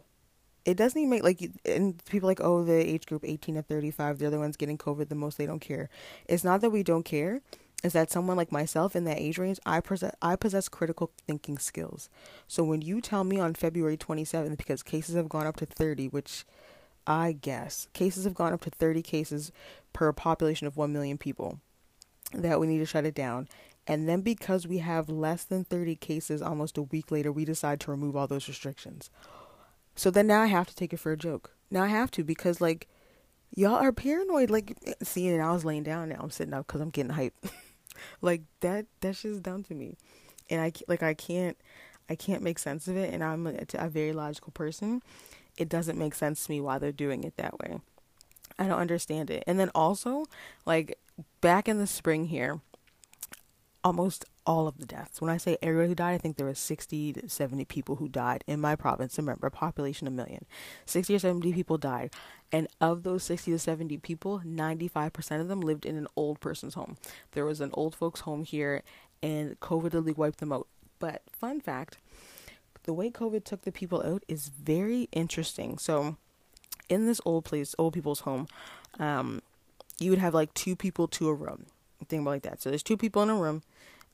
It 0.66 0.78
doesn't 0.78 1.00
even 1.00 1.10
make 1.10 1.24
like, 1.24 1.52
and 1.66 2.04
people 2.06 2.28
like, 2.28 2.42
oh, 2.42 2.64
the 2.64 2.74
age 2.74 3.06
group 3.06 3.24
18 3.26 3.56
to 3.56 3.62
35, 3.62 4.20
they're 4.20 4.30
the 4.30 4.40
ones 4.40 4.58
getting 4.58 4.78
COVID 4.78 5.10
the 5.10 5.16
most. 5.16 5.38
They 5.38 5.46
don't 5.46 5.60
care. 5.60 5.90
It's 6.28 6.44
not 6.44 6.62
that 6.62 6.70
we 6.70 6.84
don't 6.84 7.04
care 7.04 7.42
is 7.84 7.94
that 7.94 8.12
someone 8.12 8.38
like 8.38 8.52
myself 8.52 8.96
in 8.96 9.06
that 9.06 9.20
age 9.20 9.38
range, 9.38 9.60
I 9.66 9.80
possess 9.80 10.14
I 10.22 10.36
possess 10.36 10.68
critical 10.70 11.12
thinking 11.26 11.58
skills. 11.58 12.10
So 12.48 12.64
when 12.64 12.82
you 12.82 13.02
tell 13.02 13.24
me 13.24 13.40
on 13.40 13.54
February 13.54 13.98
27th, 13.98 14.58
because 14.58 14.84
cases 14.84 15.16
have 15.16 15.30
gone 15.30 15.48
up 15.48 15.58
to 15.58 15.66
30, 15.66 16.08
which 16.08 16.46
I 17.08 17.32
guess 17.32 17.88
cases 17.94 18.26
have 18.26 18.34
gone 18.34 18.54
up 18.54 18.62
to 18.62 18.70
30 18.70 19.02
cases 19.02 19.52
per 19.94 20.12
population 20.12 20.68
of 20.68 20.78
1 20.78 20.92
million 20.92 21.18
people, 21.18 21.60
that 22.34 22.60
we 22.60 22.68
need 22.68 22.80
to 22.80 22.86
shut 22.86 23.06
it 23.06 23.16
down. 23.16 23.48
And 23.90 24.08
then 24.08 24.22
because 24.22 24.68
we 24.68 24.78
have 24.78 25.10
less 25.10 25.44
than 25.44 25.64
30 25.64 25.96
cases 25.96 26.44
almost 26.44 26.78
a 26.78 26.84
week 26.84 27.10
later, 27.10 27.32
we 27.32 27.44
decide 27.44 27.80
to 27.80 27.92
remove 27.92 28.16
all 28.16 28.28
those 28.28 28.48
restrictions. 28.48 29.10
So 29.96 30.12
then 30.12 30.28
now 30.28 30.44
I 30.44 30.46
have 30.46 30.68
to 30.68 30.76
take 30.76 30.94
it 30.94 31.00
for 31.00 31.12
a 31.12 31.18
joke. 31.18 31.56
Now 31.72 31.82
I 31.82 31.88
have 31.88 32.12
to 32.12 32.24
because 32.24 32.62
like 32.62 32.88
y'all 33.56 33.74
are 33.74 33.92
paranoid. 33.92 34.52
Like 34.52 34.78
seeing 35.02 35.34
it, 35.36 35.40
I 35.40 35.52
was 35.52 35.66
laying 35.66 35.82
down. 35.82 36.10
Now 36.10 36.20
I'm 36.22 36.30
sitting 36.30 36.54
up 36.54 36.68
because 36.68 36.82
I'm 36.82 36.92
getting 36.92 37.14
hype. 37.14 37.34
like 38.22 38.44
that. 38.60 38.86
That's 39.02 39.24
just 39.24 39.42
dumb 39.42 39.64
to 39.64 39.74
me. 39.74 39.98
And 40.52 40.62
I 40.62 40.72
like 40.88 41.02
I 41.02 41.16
can't. 41.16 41.58
I 42.12 42.16
can't 42.16 42.44
make 42.44 42.60
sense 42.60 42.88
of 42.88 42.96
it. 42.96 43.12
And 43.12 43.24
I'm 43.24 43.48
a, 43.48 43.66
a 43.74 43.90
very 43.90 44.14
logical 44.14 44.52
person. 44.52 45.02
It 45.58 45.68
doesn't 45.68 45.98
make 45.98 46.14
sense 46.14 46.46
to 46.46 46.52
me 46.52 46.62
why 46.62 46.78
they're 46.78 46.92
doing 46.92 47.24
it 47.24 47.38
that 47.38 47.58
way. 47.58 47.80
I 48.60 48.68
don't 48.68 48.80
understand 48.80 49.32
it. 49.32 49.44
And 49.48 49.60
then 49.60 49.72
also, 49.74 50.26
like 50.66 51.00
back 51.42 51.68
in 51.68 51.80
the 51.80 51.88
spring 51.88 52.26
here, 52.26 52.62
almost 53.84 54.26
all 54.46 54.68
of 54.68 54.78
the 54.78 54.86
deaths. 54.86 55.22
When 55.22 55.30
I 55.30 55.38
say 55.38 55.58
everybody 55.62 55.90
who 55.90 55.96
died, 55.96 56.14
I 56.14 56.18
think 56.18 56.38
there 56.38 56.46
was 56.46 56.60
60 56.60 57.14
to 57.14 57.30
70 57.30 57.66
people 57.66 57.98
who 57.98 58.08
died 58.08 58.44
in 58.48 58.60
my 58.60 58.76
province. 58.76 59.18
Remember, 59.18 59.50
population 59.50 60.08
a 60.08 60.12
million. 60.12 60.46
60 60.86 61.16
or 61.16 61.20
70 61.20 61.54
people 61.54 61.78
died. 61.78 62.12
And 62.52 62.68
of 62.82 63.04
those 63.04 63.24
60 63.24 63.52
to 63.52 63.60
70 63.60 63.98
people, 63.98 64.42
95% 64.46 65.42
of 65.42 65.48
them 65.48 65.62
lived 65.62 65.86
in 65.86 65.98
an 65.98 66.08
old 66.16 66.40
person's 66.40 66.74
home. 66.74 66.98
There 67.32 67.46
was 67.46 67.62
an 67.62 67.70
old 67.74 67.96
folks' 67.96 68.22
home 68.22 68.44
here, 68.44 68.84
and 69.22 69.60
COVID 69.60 69.84
literally 69.84 70.14
wiped 70.14 70.40
them 70.40 70.52
out. 70.52 70.68
But, 71.00 71.22
fun 71.32 71.62
fact 71.62 71.98
the 72.84 72.94
way 72.94 73.12
COVID 73.12 73.44
took 73.44 73.62
the 73.62 73.72
people 73.72 74.02
out 74.02 74.24
is 74.28 74.50
very 74.50 75.08
interesting. 75.12 75.78
So, 75.78 76.18
in 76.90 77.06
this 77.06 77.22
old 77.24 77.46
place, 77.46 77.76
old 77.78 77.94
people's 77.94 78.22
home, 78.22 78.48
um, 79.00 79.44
you 80.00 80.10
would 80.10 80.20
have 80.20 80.34
like 80.34 80.54
two 80.56 80.76
people 80.76 81.08
to 81.10 81.30
a 81.30 81.34
room, 81.34 81.68
thing 82.08 82.24
like 82.24 82.42
that. 82.44 82.62
So 82.62 82.70
there's 82.70 82.82
two 82.82 82.98
people 82.98 83.22
in 83.22 83.30
a 83.30 83.36
room, 83.36 83.62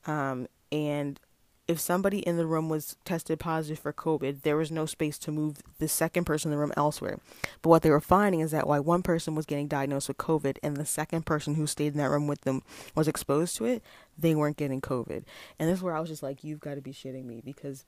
um, 0.06 0.46
and 0.72 1.20
if 1.68 1.80
somebody 1.80 2.18
in 2.20 2.36
the 2.36 2.46
room 2.46 2.68
was 2.68 2.96
tested 3.04 3.40
positive 3.40 3.80
for 3.80 3.92
COVID, 3.92 4.42
there 4.42 4.56
was 4.56 4.70
no 4.70 4.86
space 4.86 5.18
to 5.18 5.32
move 5.32 5.58
the 5.78 5.88
second 5.88 6.24
person 6.24 6.50
in 6.50 6.56
the 6.56 6.60
room 6.60 6.72
elsewhere. 6.76 7.18
But 7.60 7.70
what 7.70 7.82
they 7.82 7.90
were 7.90 8.00
finding 8.00 8.40
is 8.40 8.52
that 8.52 8.68
while 8.68 8.82
one 8.82 9.02
person 9.02 9.34
was 9.34 9.46
getting 9.46 9.66
diagnosed 9.66 10.06
with 10.06 10.16
COVID 10.16 10.58
and 10.62 10.76
the 10.76 10.86
second 10.86 11.26
person 11.26 11.56
who 11.56 11.66
stayed 11.66 11.92
in 11.92 11.98
that 11.98 12.10
room 12.10 12.28
with 12.28 12.42
them 12.42 12.62
was 12.94 13.08
exposed 13.08 13.56
to 13.56 13.64
it, 13.64 13.82
they 14.16 14.34
weren't 14.34 14.56
getting 14.56 14.80
COVID. 14.80 15.24
And 15.58 15.68
this 15.68 15.78
is 15.78 15.82
where 15.82 15.96
I 15.96 16.00
was 16.00 16.08
just 16.08 16.22
like, 16.22 16.44
you've 16.44 16.60
got 16.60 16.76
to 16.76 16.80
be 16.80 16.92
shitting 16.92 17.24
me 17.24 17.42
because 17.44 17.84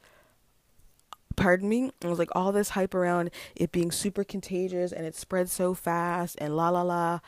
pardon 1.37 1.69
me, 1.69 1.93
it 2.03 2.09
was 2.09 2.19
like 2.19 2.35
all 2.35 2.51
this 2.51 2.71
hype 2.71 2.95
around 2.95 3.31
it 3.55 3.71
being 3.71 3.93
super 3.93 4.25
contagious 4.25 4.93
and 4.93 5.07
it 5.07 5.15
spread 5.15 5.49
so 5.49 5.73
fast 5.73 6.37
and 6.41 6.57
la 6.57 6.69
la 6.71 6.83
la. 6.83 7.21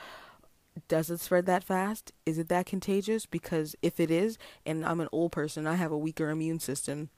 Does 0.89 1.11
it 1.11 1.21
spread 1.21 1.47
that 1.47 1.65
fast? 1.65 2.13
Is 2.27 2.39
it 2.39 2.49
that 2.49 2.67
contagious? 2.67 3.27
Because 3.27 3.75
if 3.83 4.01
it 4.01 4.11
is, 4.11 4.39
and 4.65 4.85
I'm 4.85 5.01
an 5.01 5.09
old 5.13 5.33
person, 5.33 5.67
I 5.67 5.75
have 5.75 5.93
a 5.93 5.99
weaker 5.99 6.31
immune 6.31 6.61
system, 6.61 7.11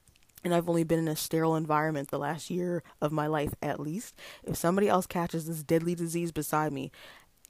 and 0.44 0.54
I've 0.54 0.68
only 0.68 0.84
been 0.84 0.98
in 0.98 1.08
a 1.08 1.16
sterile 1.16 1.56
environment 1.56 2.10
the 2.10 2.18
last 2.18 2.50
year 2.50 2.82
of 3.00 3.12
my 3.12 3.26
life 3.26 3.54
at 3.62 3.80
least. 3.80 4.14
If 4.42 4.56
somebody 4.56 4.88
else 4.88 5.06
catches 5.06 5.46
this 5.46 5.62
deadly 5.62 5.94
disease 5.94 6.32
beside 6.32 6.72
me, 6.72 6.90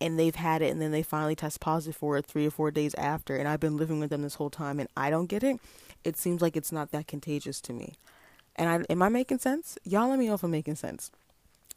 and 0.03 0.19
they've 0.19 0.35
had 0.35 0.63
it 0.63 0.73
and 0.73 0.83
then 0.83 0.91
they 0.91 1.03
finally 1.03 1.37
test 1.37 1.61
positive 1.61 1.97
for 1.97 2.17
it 2.17 2.27
three 2.27 2.45
or 2.45 2.51
four 2.51 2.73
days 2.73 2.93
after 2.95 3.37
and 3.37 3.47
I've 3.47 3.61
been 3.61 3.77
living 3.77 4.01
with 4.01 4.11
them 4.11 4.23
this 4.23 4.35
whole 4.35 4.51
time 4.51 4.81
and 4.81 4.89
I 4.97 5.11
don't 5.11 5.27
get 5.27 5.45
it, 5.45 5.61
it 6.03 6.17
seems 6.17 6.43
like 6.43 6.57
it's 6.57 6.73
not 6.73 6.91
that 6.91 7.07
contagious 7.07 7.61
to 7.63 7.73
me. 7.73 7.95
And 8.57 8.69
I 8.69 8.93
am 8.93 9.01
I 9.01 9.09
making 9.09 9.39
sense? 9.39 9.79
Y'all 9.85 10.09
let 10.09 10.19
me 10.19 10.27
know 10.27 10.35
if 10.35 10.43
I'm 10.43 10.51
making 10.51 10.75
sense. 10.75 11.13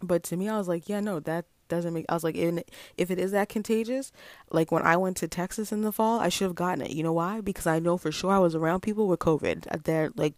But 0.02 0.24
to 0.24 0.38
me, 0.38 0.50
I 0.50 0.58
was 0.58 0.68
like, 0.68 0.90
yeah, 0.90 1.00
no, 1.00 1.20
that 1.22 1.46
doesn't 1.68 1.94
make. 1.94 2.06
I 2.10 2.14
was 2.14 2.24
like, 2.24 2.36
in, 2.36 2.64
if 2.98 3.12
it 3.12 3.20
is 3.20 3.32
that 3.32 3.50
contagious, 3.50 4.12
like 4.52 4.72
when 4.72 4.84
I 4.84 4.98
went 4.98 5.18
to 5.18 5.28
Texas 5.28 5.72
in 5.72 5.82
the 5.82 5.92
fall, 5.92 6.20
I 6.20 6.30
should 6.30 6.46
have 6.46 6.56
gotten 6.56 6.86
it. 6.86 6.92
You 6.92 7.04
know 7.04 7.14
why? 7.14 7.42
Because 7.42 7.68
I 7.68 7.80
know 7.80 7.98
for 7.98 8.12
sure 8.12 8.32
I 8.32 8.40
was 8.40 8.56
around 8.56 8.82
people 8.82 9.08
with 9.08 9.20
COVID. 9.20 9.68
Uh, 9.70 9.78
they're 9.84 10.12
like, 10.16 10.36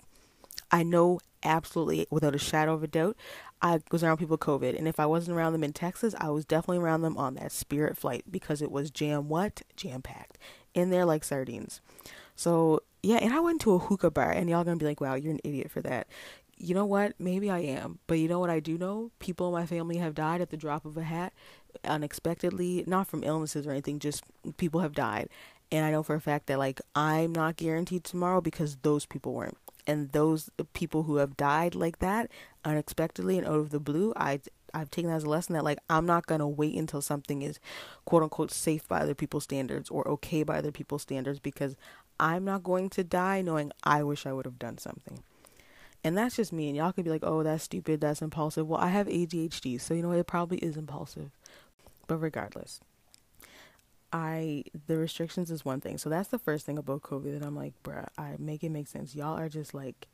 I 0.71 0.83
know 0.83 1.19
absolutely 1.43 2.07
without 2.09 2.35
a 2.35 2.39
shadow 2.39 2.73
of 2.73 2.83
a 2.83 2.87
doubt, 2.87 3.15
I 3.61 3.79
was 3.91 4.03
around 4.03 4.17
people 4.17 4.33
with 4.33 4.41
COVID. 4.41 4.77
And 4.77 4.87
if 4.87 4.99
I 4.99 5.05
wasn't 5.05 5.37
around 5.37 5.53
them 5.53 5.63
in 5.63 5.73
Texas, 5.73 6.13
I 6.19 6.29
was 6.29 6.45
definitely 6.45 6.79
around 6.79 7.01
them 7.01 7.17
on 7.17 7.35
that 7.35 7.51
Spirit 7.51 7.97
flight 7.97 8.25
because 8.29 8.61
it 8.61 8.71
was 8.71 8.91
jam 8.91 9.29
what 9.29 9.61
jam 9.75 10.01
packed 10.01 10.37
in 10.73 10.89
there 10.89 11.05
like 11.05 11.23
sardines. 11.23 11.81
So 12.35 12.81
yeah, 13.03 13.17
and 13.17 13.33
I 13.33 13.39
went 13.39 13.61
to 13.61 13.73
a 13.73 13.79
hookah 13.79 14.11
bar, 14.11 14.31
and 14.31 14.49
y'all 14.49 14.63
gonna 14.63 14.77
be 14.77 14.85
like, 14.85 15.01
wow, 15.01 15.15
you're 15.15 15.31
an 15.31 15.39
idiot 15.43 15.71
for 15.71 15.81
that. 15.81 16.07
You 16.57 16.73
know 16.73 16.85
what? 16.85 17.13
Maybe 17.19 17.49
I 17.49 17.59
am. 17.59 17.99
But 18.07 18.19
you 18.19 18.27
know 18.27 18.39
what 18.39 18.49
I 18.49 18.59
do 18.59 18.77
know? 18.77 19.11
People 19.19 19.47
in 19.47 19.53
my 19.53 19.65
family 19.65 19.97
have 19.97 20.15
died 20.15 20.41
at 20.41 20.49
the 20.49 20.57
drop 20.57 20.85
of 20.85 20.97
a 20.97 21.03
hat 21.03 21.33
unexpectedly, 21.83 22.83
not 22.87 23.07
from 23.07 23.23
illnesses 23.23 23.67
or 23.67 23.71
anything, 23.71 23.99
just 23.99 24.23
people 24.57 24.81
have 24.81 24.93
died. 24.93 25.29
And 25.71 25.85
I 25.85 25.91
know 25.91 26.01
for 26.01 26.15
a 26.15 26.21
fact 26.21 26.47
that, 26.47 26.59
like, 26.59 26.81
I'm 26.95 27.33
not 27.33 27.57
guaranteed 27.57 28.03
tomorrow 28.03 28.41
because 28.41 28.77
those 28.81 29.05
people 29.05 29.33
weren't. 29.33 29.57
And 29.85 30.11
those 30.11 30.49
people 30.73 31.03
who 31.03 31.17
have 31.17 31.37
died 31.37 31.75
like 31.75 31.99
that 31.99 32.29
unexpectedly 32.65 33.37
and 33.37 33.47
out 33.47 33.59
of 33.59 33.69
the 33.69 33.79
blue, 33.79 34.13
I 34.15 34.39
I've 34.73 34.91
taken 34.91 35.09
that 35.09 35.15
as 35.15 35.23
a 35.23 35.29
lesson 35.29 35.53
that 35.53 35.63
like 35.63 35.79
I'm 35.89 36.05
not 36.05 36.27
gonna 36.27 36.47
wait 36.47 36.75
until 36.75 37.01
something 37.01 37.41
is 37.41 37.57
quote 38.03 38.21
unquote 38.21 38.51
safe 38.51 38.85
by 38.87 38.99
other 38.99 39.15
people's 39.15 39.45
standards 39.45 39.89
or 39.89 40.05
okay 40.09 40.43
by 40.43 40.57
other 40.57 40.73
people's 40.73 41.03
standards 41.03 41.39
because 41.39 41.77
I'm 42.19 42.43
not 42.43 42.63
going 42.63 42.89
to 42.91 43.03
die 43.03 43.41
knowing 43.41 43.71
I 43.83 44.03
wish 44.03 44.25
I 44.25 44.33
would 44.33 44.45
have 44.45 44.59
done 44.59 44.77
something. 44.77 45.23
And 46.03 46.17
that's 46.17 46.35
just 46.35 46.53
me. 46.53 46.67
And 46.67 46.77
y'all 46.77 46.91
could 46.91 47.03
be 47.03 47.11
like, 47.11 47.23
oh, 47.23 47.43
that's 47.43 47.63
stupid. 47.63 48.01
That's 48.01 48.21
impulsive. 48.21 48.67
Well, 48.67 48.79
I 48.79 48.89
have 48.89 49.07
ADHD. 49.07 49.79
So, 49.81 49.93
you 49.93 50.01
know, 50.01 50.11
it 50.11 50.27
probably 50.27 50.57
is 50.59 50.77
impulsive. 50.77 51.31
But 52.07 52.17
regardless, 52.17 52.79
I, 54.13 54.63
the 54.87 54.97
restrictions 54.97 55.51
is 55.51 55.65
one 55.65 55.81
thing. 55.81 55.97
So 55.97 56.09
that's 56.09 56.29
the 56.29 56.39
first 56.39 56.65
thing 56.65 56.77
about 56.77 57.01
COVID 57.01 57.37
that 57.37 57.45
I'm 57.45 57.55
like, 57.55 57.73
bruh, 57.83 58.07
I 58.17 58.35
make 58.39 58.63
it 58.63 58.69
make 58.69 58.87
sense. 58.87 59.15
Y'all 59.15 59.37
are 59.37 59.49
just 59.49 59.73
like, 59.73 60.07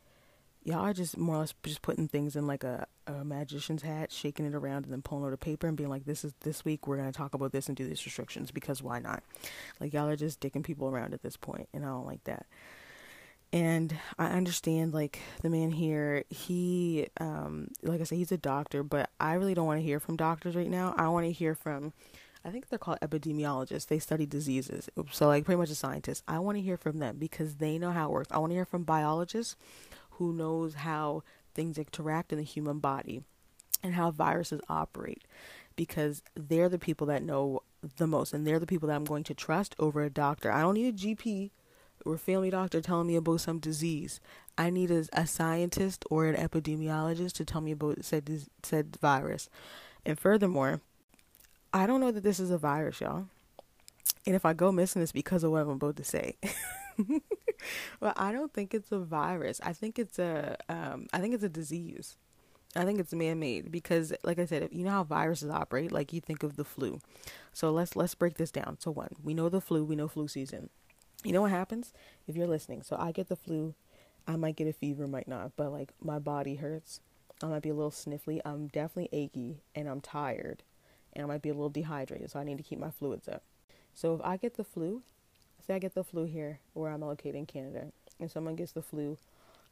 y'all 0.64 0.80
are 0.80 0.94
just 0.94 1.18
more 1.18 1.36
or 1.36 1.40
less 1.40 1.54
just 1.64 1.82
putting 1.82 2.08
things 2.08 2.36
in 2.36 2.48
like 2.48 2.64
a, 2.64 2.88
a 3.08 3.24
magician's 3.24 3.82
hat, 3.82 4.12
shaking 4.12 4.46
it 4.46 4.56
around, 4.56 4.86
and 4.86 4.94
then 4.94 5.02
pulling 5.02 5.26
out 5.26 5.34
a 5.34 5.38
paper 5.38 5.68
and 5.68 5.78
being 5.78 5.90
like, 5.90 6.06
"This 6.06 6.24
is 6.24 6.34
this 6.42 6.64
week 6.64 6.88
we're 6.88 6.98
gonna 6.98 7.12
talk 7.12 7.34
about 7.34 7.52
this 7.52 7.68
and 7.68 7.76
do 7.76 7.88
these 7.88 8.06
restrictions 8.06 8.52
because 8.52 8.82
why 8.82 9.00
not?" 9.00 9.24
Like 9.80 9.94
y'all 9.94 10.08
are 10.08 10.16
just 10.16 10.40
dicking 10.40 10.64
people 10.64 10.88
around 10.90 11.14
at 11.14 11.22
this 11.22 11.38
point, 11.38 11.68
and 11.74 11.84
I 11.84 11.90
don't 11.90 12.08
like 12.08 12.24
that. 12.24 12.46
And 13.54 13.96
I 14.18 14.30
understand, 14.30 14.96
like 14.96 15.20
the 15.44 15.50
man 15.50 15.70
here, 15.70 16.24
he, 16.30 17.08
um, 17.20 17.70
like 17.84 18.02
I 18.02 18.04
said, 18.04 18.18
he's 18.18 18.32
a 18.32 18.38
doctor, 18.38 18.82
but 18.84 19.12
I 19.20 19.36
really 19.36 19.54
don't 19.54 19.68
want 19.68 19.80
to 19.80 19.86
hear 19.86 20.00
from 20.00 20.18
doctors 20.18 20.56
right 20.56 20.70
now. 20.70 20.96
I 20.98 21.08
want 21.10 21.28
to 21.28 21.32
hear 21.32 21.54
from 21.54 21.94
I 22.46 22.50
think 22.50 22.68
they're 22.68 22.80
called 22.80 23.00
epidemiologists. 23.02 23.88
They 23.88 24.00
study 24.00 24.26
diseases. 24.26 24.90
So, 25.12 25.28
like, 25.28 25.46
pretty 25.46 25.60
much 25.60 25.70
a 25.70 25.76
scientist. 25.76 26.24
I 26.28 26.40
want 26.40 26.58
to 26.58 26.62
hear 26.62 26.76
from 26.76 27.00
them 27.00 27.16
because 27.18 27.56
they 27.56 27.78
know 27.78 27.92
how 27.92 28.08
it 28.08 28.12
works. 28.12 28.32
I 28.32 28.38
want 28.40 28.52
to 28.52 28.56
hear 28.56 28.66
from 28.66 28.84
biologists 28.84 29.56
who 30.12 30.34
knows 30.34 30.74
how 30.74 31.24
things 31.54 31.78
interact 31.78 32.34
in 32.34 32.38
the 32.38 32.44
human 32.44 32.80
body 32.80 33.24
and 33.82 33.94
how 33.94 34.12
viruses 34.12 34.60
operate 34.68 35.24
because 35.76 36.22
they're 36.36 36.70
the 36.70 36.80
people 36.80 37.08
that 37.08 37.24
know 37.24 37.62
the 37.98 38.08
most 38.08 38.34
and 38.34 38.46
they're 38.46 38.60
the 38.60 38.68
people 38.68 38.88
that 38.88 38.96
I'm 38.96 39.06
going 39.06 39.24
to 39.26 39.34
trust 39.34 39.76
over 39.80 40.04
a 40.04 40.10
doctor. 40.10 40.52
I 40.52 40.62
don't 40.62 40.76
need 40.76 40.94
a 40.94 40.98
GP 40.98 41.52
or 42.06 42.18
family 42.18 42.50
doctor 42.50 42.82
telling 42.82 43.08
me 43.08 43.16
about 43.16 43.42
some 43.42 43.60
disease. 43.60 44.20
I 44.58 44.70
need 44.70 44.92
a, 44.92 45.06
a 45.14 45.26
scientist 45.26 46.06
or 46.10 46.26
an 46.28 46.36
epidemiologist 46.36 47.34
to 47.34 47.46
tell 47.46 47.62
me 47.62 47.72
about 47.72 48.04
said 48.04 48.30
said 48.62 48.98
virus. 49.02 49.50
And 50.06 50.20
furthermore, 50.20 50.82
I 51.74 51.88
don't 51.88 52.02
know 52.02 52.12
that 52.12 52.24
this 52.24 52.40
is 52.40 52.52
a 52.52 52.58
virus, 52.58 53.02
y'all. 53.02 53.26
And 54.26 54.36
if 54.36 54.46
I 54.46 54.54
go 54.54 54.72
missing, 54.72 55.02
it's 55.02 55.12
because 55.12 55.44
of 55.44 55.52
what 55.52 55.64
I'm 55.64 55.70
about 55.70 55.96
to 55.98 56.04
say. 56.04 56.38
well, 58.00 58.14
I 58.16 58.32
don't 58.32 58.54
think 58.54 58.74
it's 58.74 58.92
a 58.92 59.00
virus. 59.00 59.60
I 59.64 59.74
think 59.74 59.98
it's 59.98 60.20
a 60.20 60.58
um, 60.70 61.08
I 61.12 61.20
think 61.20 61.34
it's 61.34 61.44
a 61.44 61.50
disease. 61.50 62.18
I 62.76 62.86
think 62.86 63.00
it's 63.00 63.14
man-made 63.14 63.72
because, 63.72 64.14
like 64.24 64.40
I 64.40 64.46
said, 64.46 64.70
you 64.72 64.84
know 64.84 64.92
how 64.92 65.04
viruses 65.04 65.52
operate. 65.52 65.92
Like 65.92 66.12
you 66.12 66.20
think 66.20 66.42
of 66.42 66.56
the 66.56 66.64
flu. 66.64 67.00
So 67.52 67.72
let's 67.72 67.96
let's 67.96 68.16
break 68.16 68.38
this 68.38 68.52
down. 68.52 68.78
So 68.80 68.92
one, 68.92 69.16
we 69.24 69.34
know 69.34 69.50
the 69.50 69.62
flu. 69.62 69.84
We 69.84 69.96
know 69.96 70.08
flu 70.08 70.28
season. 70.28 70.70
You 71.24 71.32
know 71.34 71.42
what 71.42 71.52
happens 71.52 71.94
if 72.28 72.36
you're 72.36 72.48
listening. 72.48 72.84
So 72.84 72.96
I 73.00 73.12
get 73.12 73.30
the 73.30 73.36
flu. 73.36 73.76
I 74.28 74.36
might 74.36 74.56
get 74.56 74.68
a 74.68 74.74
fever, 74.74 75.08
might 75.08 75.28
not, 75.28 75.52
but 75.56 75.72
like 75.72 75.94
my 76.02 76.20
body 76.20 76.56
hurts. 76.56 77.00
I 77.42 77.48
might 77.48 77.62
be 77.62 77.70
a 77.70 77.74
little 77.74 77.92
sniffly. 77.92 78.40
I'm 78.46 78.68
definitely 78.68 79.10
achy 79.12 79.64
and 79.76 79.90
I'm 79.90 80.00
tired, 80.00 80.64
and 81.12 81.24
I 81.24 81.28
might 81.28 81.42
be 81.42 81.50
a 81.50 81.54
little 81.54 81.70
dehydrated. 81.70 82.32
So 82.32 82.40
I 82.40 82.44
need 82.44 82.58
to 82.58 82.64
keep 82.64 82.80
my 82.80 82.92
fluids 82.92 83.28
up. 83.28 83.44
So 83.94 84.16
if 84.16 84.22
I 84.24 84.38
get 84.38 84.56
the 84.56 84.64
flu, 84.64 85.02
Say 85.66 85.76
I 85.76 85.80
get 85.80 85.96
the 85.96 86.04
flu 86.04 86.26
here 86.26 86.60
where 86.74 86.92
I'm 86.92 87.02
located 87.02 87.36
in 87.36 87.46
Canada, 87.46 87.88
and 88.20 88.30
someone 88.30 88.58
gets 88.58 88.74
the 88.74 88.82
flu 88.82 89.18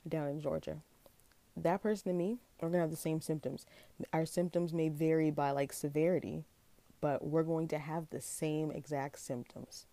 down 0.08 0.30
in 0.30 0.40
Georgia. 0.40 0.78
That 1.58 1.84
person 1.84 2.10
and 2.10 2.18
me 2.18 2.38
are 2.62 2.70
gonna 2.70 2.80
have 2.80 2.92
the 2.92 2.96
same 2.96 3.20
symptoms. 3.20 3.66
Our 4.14 4.26
symptoms 4.26 4.72
may 4.72 4.88
vary 4.88 5.32
by 5.32 5.52
like 5.52 5.74
severity, 5.74 6.46
but 7.02 7.26
we're 7.26 7.44
going 7.44 7.68
to 7.70 7.78
have 7.78 8.10
the 8.10 8.22
same 8.22 8.72
exact 8.72 9.20
symptoms. 9.20 9.86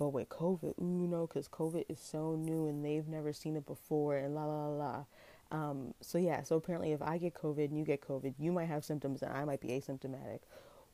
But 0.00 0.14
with 0.14 0.30
COVID, 0.30 0.80
ooh 0.80 1.06
no, 1.06 1.26
because 1.26 1.46
COVID 1.46 1.84
is 1.90 2.00
so 2.00 2.34
new 2.34 2.68
and 2.68 2.82
they've 2.82 3.06
never 3.06 3.34
seen 3.34 3.54
it 3.54 3.66
before, 3.66 4.16
and 4.16 4.34
la 4.34 4.46
la 4.46 4.68
la. 4.68 5.04
Um, 5.50 5.92
so 6.00 6.16
yeah, 6.16 6.42
so 6.42 6.56
apparently, 6.56 6.92
if 6.92 7.02
I 7.02 7.18
get 7.18 7.34
COVID 7.34 7.66
and 7.66 7.76
you 7.76 7.84
get 7.84 8.00
COVID, 8.00 8.32
you 8.38 8.50
might 8.50 8.68
have 8.68 8.82
symptoms 8.82 9.20
and 9.20 9.30
I 9.30 9.44
might 9.44 9.60
be 9.60 9.68
asymptomatic. 9.68 10.38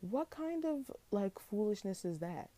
What 0.01 0.31
kind 0.31 0.65
of 0.65 0.91
like 1.13 1.39
foolishness 1.39 2.05
is 2.05 2.19
that? 2.19 2.51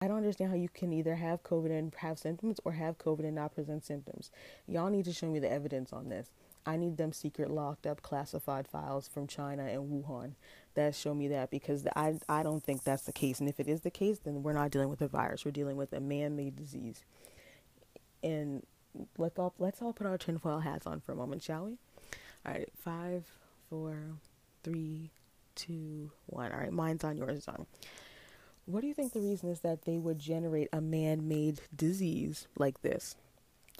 I 0.00 0.08
don't 0.08 0.16
understand 0.16 0.48
how 0.48 0.56
you 0.56 0.70
can 0.70 0.94
either 0.94 1.16
have 1.16 1.42
COVID 1.42 1.70
and 1.70 1.94
have 1.96 2.18
symptoms 2.18 2.60
or 2.64 2.72
have 2.72 2.96
COVID 2.96 3.26
and 3.26 3.34
not 3.34 3.54
present 3.54 3.84
symptoms. 3.84 4.30
Y'all 4.66 4.88
need 4.88 5.04
to 5.04 5.12
show 5.12 5.30
me 5.30 5.38
the 5.38 5.52
evidence 5.52 5.92
on 5.92 6.08
this. 6.08 6.30
I 6.64 6.78
need 6.78 6.96
them 6.96 7.12
secret 7.12 7.50
locked 7.50 7.86
up 7.86 8.00
classified 8.00 8.66
files 8.66 9.06
from 9.06 9.26
China 9.26 9.64
and 9.64 9.90
Wuhan 9.90 10.32
that 10.74 10.94
show 10.94 11.14
me 11.14 11.28
that 11.28 11.50
because 11.50 11.86
I 11.96 12.14
I 12.28 12.42
don't 12.42 12.62
think 12.62 12.84
that's 12.84 13.02
the 13.02 13.12
case. 13.12 13.40
And 13.40 13.48
if 13.48 13.60
it 13.60 13.68
is 13.68 13.80
the 13.80 13.90
case, 13.90 14.18
then 14.18 14.42
we're 14.42 14.52
not 14.52 14.70
dealing 14.70 14.88
with 14.88 15.00
a 15.02 15.08
virus. 15.08 15.44
We're 15.44 15.50
dealing 15.50 15.76
with 15.76 15.92
a 15.92 16.00
man-made 16.00 16.56
disease. 16.56 17.04
And 18.22 18.64
let's 19.18 19.38
all 19.38 19.54
let's 19.58 19.82
all 19.82 19.92
put 19.92 20.06
our 20.06 20.18
tinfoil 20.18 20.60
hats 20.60 20.86
on 20.86 21.00
for 21.00 21.12
a 21.12 21.16
moment, 21.16 21.42
shall 21.42 21.64
we? 21.64 21.78
All 22.46 22.52
right, 22.52 22.68
five, 22.82 23.24
four, 23.68 23.96
three, 24.62 25.10
two, 25.54 26.10
one. 26.26 26.52
All 26.52 26.58
right, 26.58 26.72
mine's 26.72 27.04
on, 27.04 27.16
yours 27.16 27.38
is 27.38 27.48
on. 27.48 27.66
What 28.66 28.82
do 28.82 28.86
you 28.86 28.94
think 28.94 29.12
the 29.12 29.20
reason 29.20 29.48
is 29.50 29.60
that 29.60 29.84
they 29.84 29.98
would 29.98 30.18
generate 30.18 30.68
a 30.72 30.80
man-made 30.80 31.60
disease 31.74 32.46
like 32.56 32.82
this? 32.82 33.16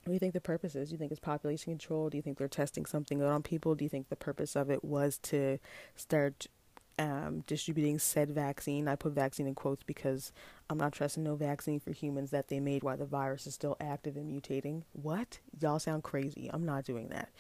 What 0.04 0.06
do 0.06 0.12
you 0.14 0.18
think 0.18 0.32
the 0.32 0.40
purpose 0.40 0.75
is? 0.75 0.88
Do 0.88 0.94
you 0.94 0.99
think 0.99 1.12
it's 1.12 1.20
population 1.20 1.73
control? 1.73 2.09
Do 2.09 2.16
you 2.16 2.23
think 2.23 2.38
they're 2.38 2.49
testing 2.49 2.87
something 2.87 3.23
out 3.23 3.28
on 3.28 3.42
people? 3.42 3.75
Do 3.75 3.85
you 3.85 3.90
think 3.90 4.09
the 4.09 4.16
purpose 4.16 4.56
of 4.56 4.70
it 4.70 4.82
was 4.82 5.18
to 5.25 5.59
start 5.94 6.47
um, 7.00 7.42
distributing 7.47 7.99
said 7.99 8.30
vaccine? 8.30 8.87
I 8.87 8.95
put 8.95 9.12
vaccine 9.12 9.47
in 9.47 9.54
quotes 9.54 9.83
because 9.83 10.33
I'm 10.69 10.78
not 10.78 10.92
trusting 10.92 11.25
no 11.25 11.35
vaccine 11.35 11.80
for 11.80 11.90
humans 11.92 12.30
that 12.30 12.49
they 12.49 12.61
made 12.61 12.83
while 12.83 12.97
the 12.97 13.07
virus 13.07 13.47
is 13.47 13.54
still 13.54 13.76
active 13.80 14.16
and 14.16 14.30
mutating. 14.30 14.83
What? 14.92 15.38
Y'all 15.59 15.78
sound 15.78 16.02
crazy. 16.02 16.50
I'm 16.52 16.64
not 16.64 16.85
doing 16.85 17.09
that. 17.09 17.30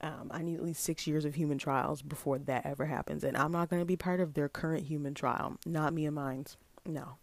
Um, 0.00 0.30
I 0.30 0.42
need 0.42 0.56
at 0.56 0.64
least 0.64 0.82
six 0.82 1.06
years 1.06 1.24
of 1.24 1.36
human 1.36 1.56
trials 1.56 2.02
before 2.02 2.38
that 2.38 2.66
ever 2.66 2.84
happens. 2.84 3.24
And 3.24 3.36
I'm 3.36 3.52
not 3.52 3.70
going 3.70 3.80
to 3.80 3.86
be 3.86 3.96
part 3.96 4.20
of 4.20 4.34
their 4.34 4.48
current 4.48 4.86
human 4.86 5.14
trial. 5.14 5.56
Not 5.64 5.94
me 5.94 6.04
and 6.04 6.14
mine. 6.14 6.46
No. 6.84 7.16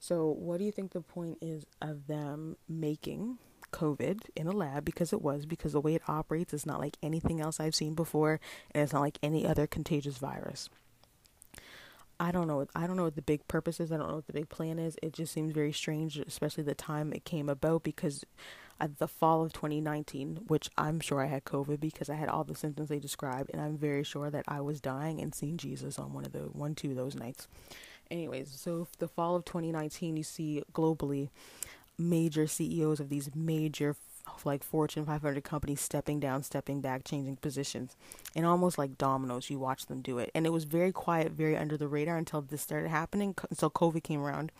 So, 0.00 0.26
what 0.26 0.58
do 0.58 0.64
you 0.64 0.72
think 0.72 0.92
the 0.92 1.02
point 1.02 1.38
is 1.42 1.66
of 1.80 2.06
them 2.06 2.56
making 2.68 3.38
COVID 3.70 4.22
in 4.34 4.46
a 4.46 4.52
lab 4.52 4.84
because 4.84 5.12
it 5.12 5.22
was 5.22 5.46
because 5.46 5.72
the 5.72 5.80
way 5.80 5.94
it 5.94 6.02
operates 6.08 6.52
is 6.52 6.66
not 6.66 6.80
like 6.80 6.96
anything 7.02 7.40
else 7.40 7.60
I've 7.60 7.74
seen 7.74 7.94
before 7.94 8.40
and 8.72 8.82
it's 8.82 8.92
not 8.92 9.02
like 9.02 9.18
any 9.22 9.46
other 9.46 9.66
contagious 9.66 10.18
virus. 10.18 10.68
I 12.20 12.32
don't 12.32 12.46
know. 12.46 12.66
I 12.76 12.86
don't 12.86 12.96
know 12.96 13.04
what 13.04 13.16
the 13.16 13.22
big 13.22 13.48
purpose 13.48 13.80
is. 13.80 13.90
I 13.90 13.96
don't 13.96 14.08
know 14.08 14.16
what 14.16 14.26
the 14.26 14.34
big 14.34 14.50
plan 14.50 14.78
is. 14.78 14.98
It 15.02 15.14
just 15.14 15.32
seems 15.32 15.52
very 15.52 15.72
strange, 15.72 16.18
especially 16.18 16.62
the 16.64 16.74
time 16.74 17.14
it 17.14 17.24
came 17.24 17.48
about 17.48 17.82
because 17.82 18.26
at 18.78 18.98
the 18.98 19.08
fall 19.08 19.42
of 19.42 19.54
2019, 19.54 20.40
which 20.46 20.68
I'm 20.76 21.00
sure 21.00 21.22
I 21.22 21.28
had 21.28 21.44
COVID 21.44 21.80
because 21.80 22.10
I 22.10 22.16
had 22.16 22.28
all 22.28 22.44
the 22.44 22.54
symptoms 22.54 22.90
they 22.90 22.98
described, 22.98 23.50
and 23.52 23.60
I'm 23.60 23.78
very 23.78 24.04
sure 24.04 24.28
that 24.30 24.44
I 24.46 24.60
was 24.60 24.82
dying 24.82 25.18
and 25.18 25.34
seeing 25.34 25.56
Jesus 25.56 25.98
on 25.98 26.12
one 26.12 26.26
of 26.26 26.32
the 26.32 26.40
one 26.40 26.74
two 26.74 26.94
those 26.94 27.14
nights. 27.14 27.48
Anyways, 28.10 28.50
so 28.50 28.86
the 28.98 29.08
fall 29.08 29.34
of 29.34 29.46
2019, 29.46 30.18
you 30.18 30.22
see 30.22 30.62
globally 30.74 31.30
major 31.96 32.46
CEOs 32.46 33.00
of 33.00 33.08
these 33.08 33.30
major 33.34 33.96
like 34.44 34.62
Fortune 34.62 35.04
500 35.04 35.44
companies 35.44 35.80
stepping 35.80 36.20
down, 36.20 36.42
stepping 36.42 36.80
back, 36.80 37.04
changing 37.04 37.36
positions, 37.36 37.96
and 38.34 38.46
almost 38.46 38.78
like 38.78 38.98
dominoes, 38.98 39.50
you 39.50 39.58
watch 39.58 39.86
them 39.86 40.00
do 40.00 40.18
it. 40.18 40.30
And 40.34 40.46
it 40.46 40.50
was 40.50 40.64
very 40.64 40.92
quiet, 40.92 41.32
very 41.32 41.56
under 41.56 41.76
the 41.76 41.88
radar 41.88 42.16
until 42.16 42.40
this 42.40 42.62
started 42.62 42.88
happening. 42.88 43.34
So 43.52 43.68
COVID 43.70 44.02
came 44.02 44.20
around 44.20 44.52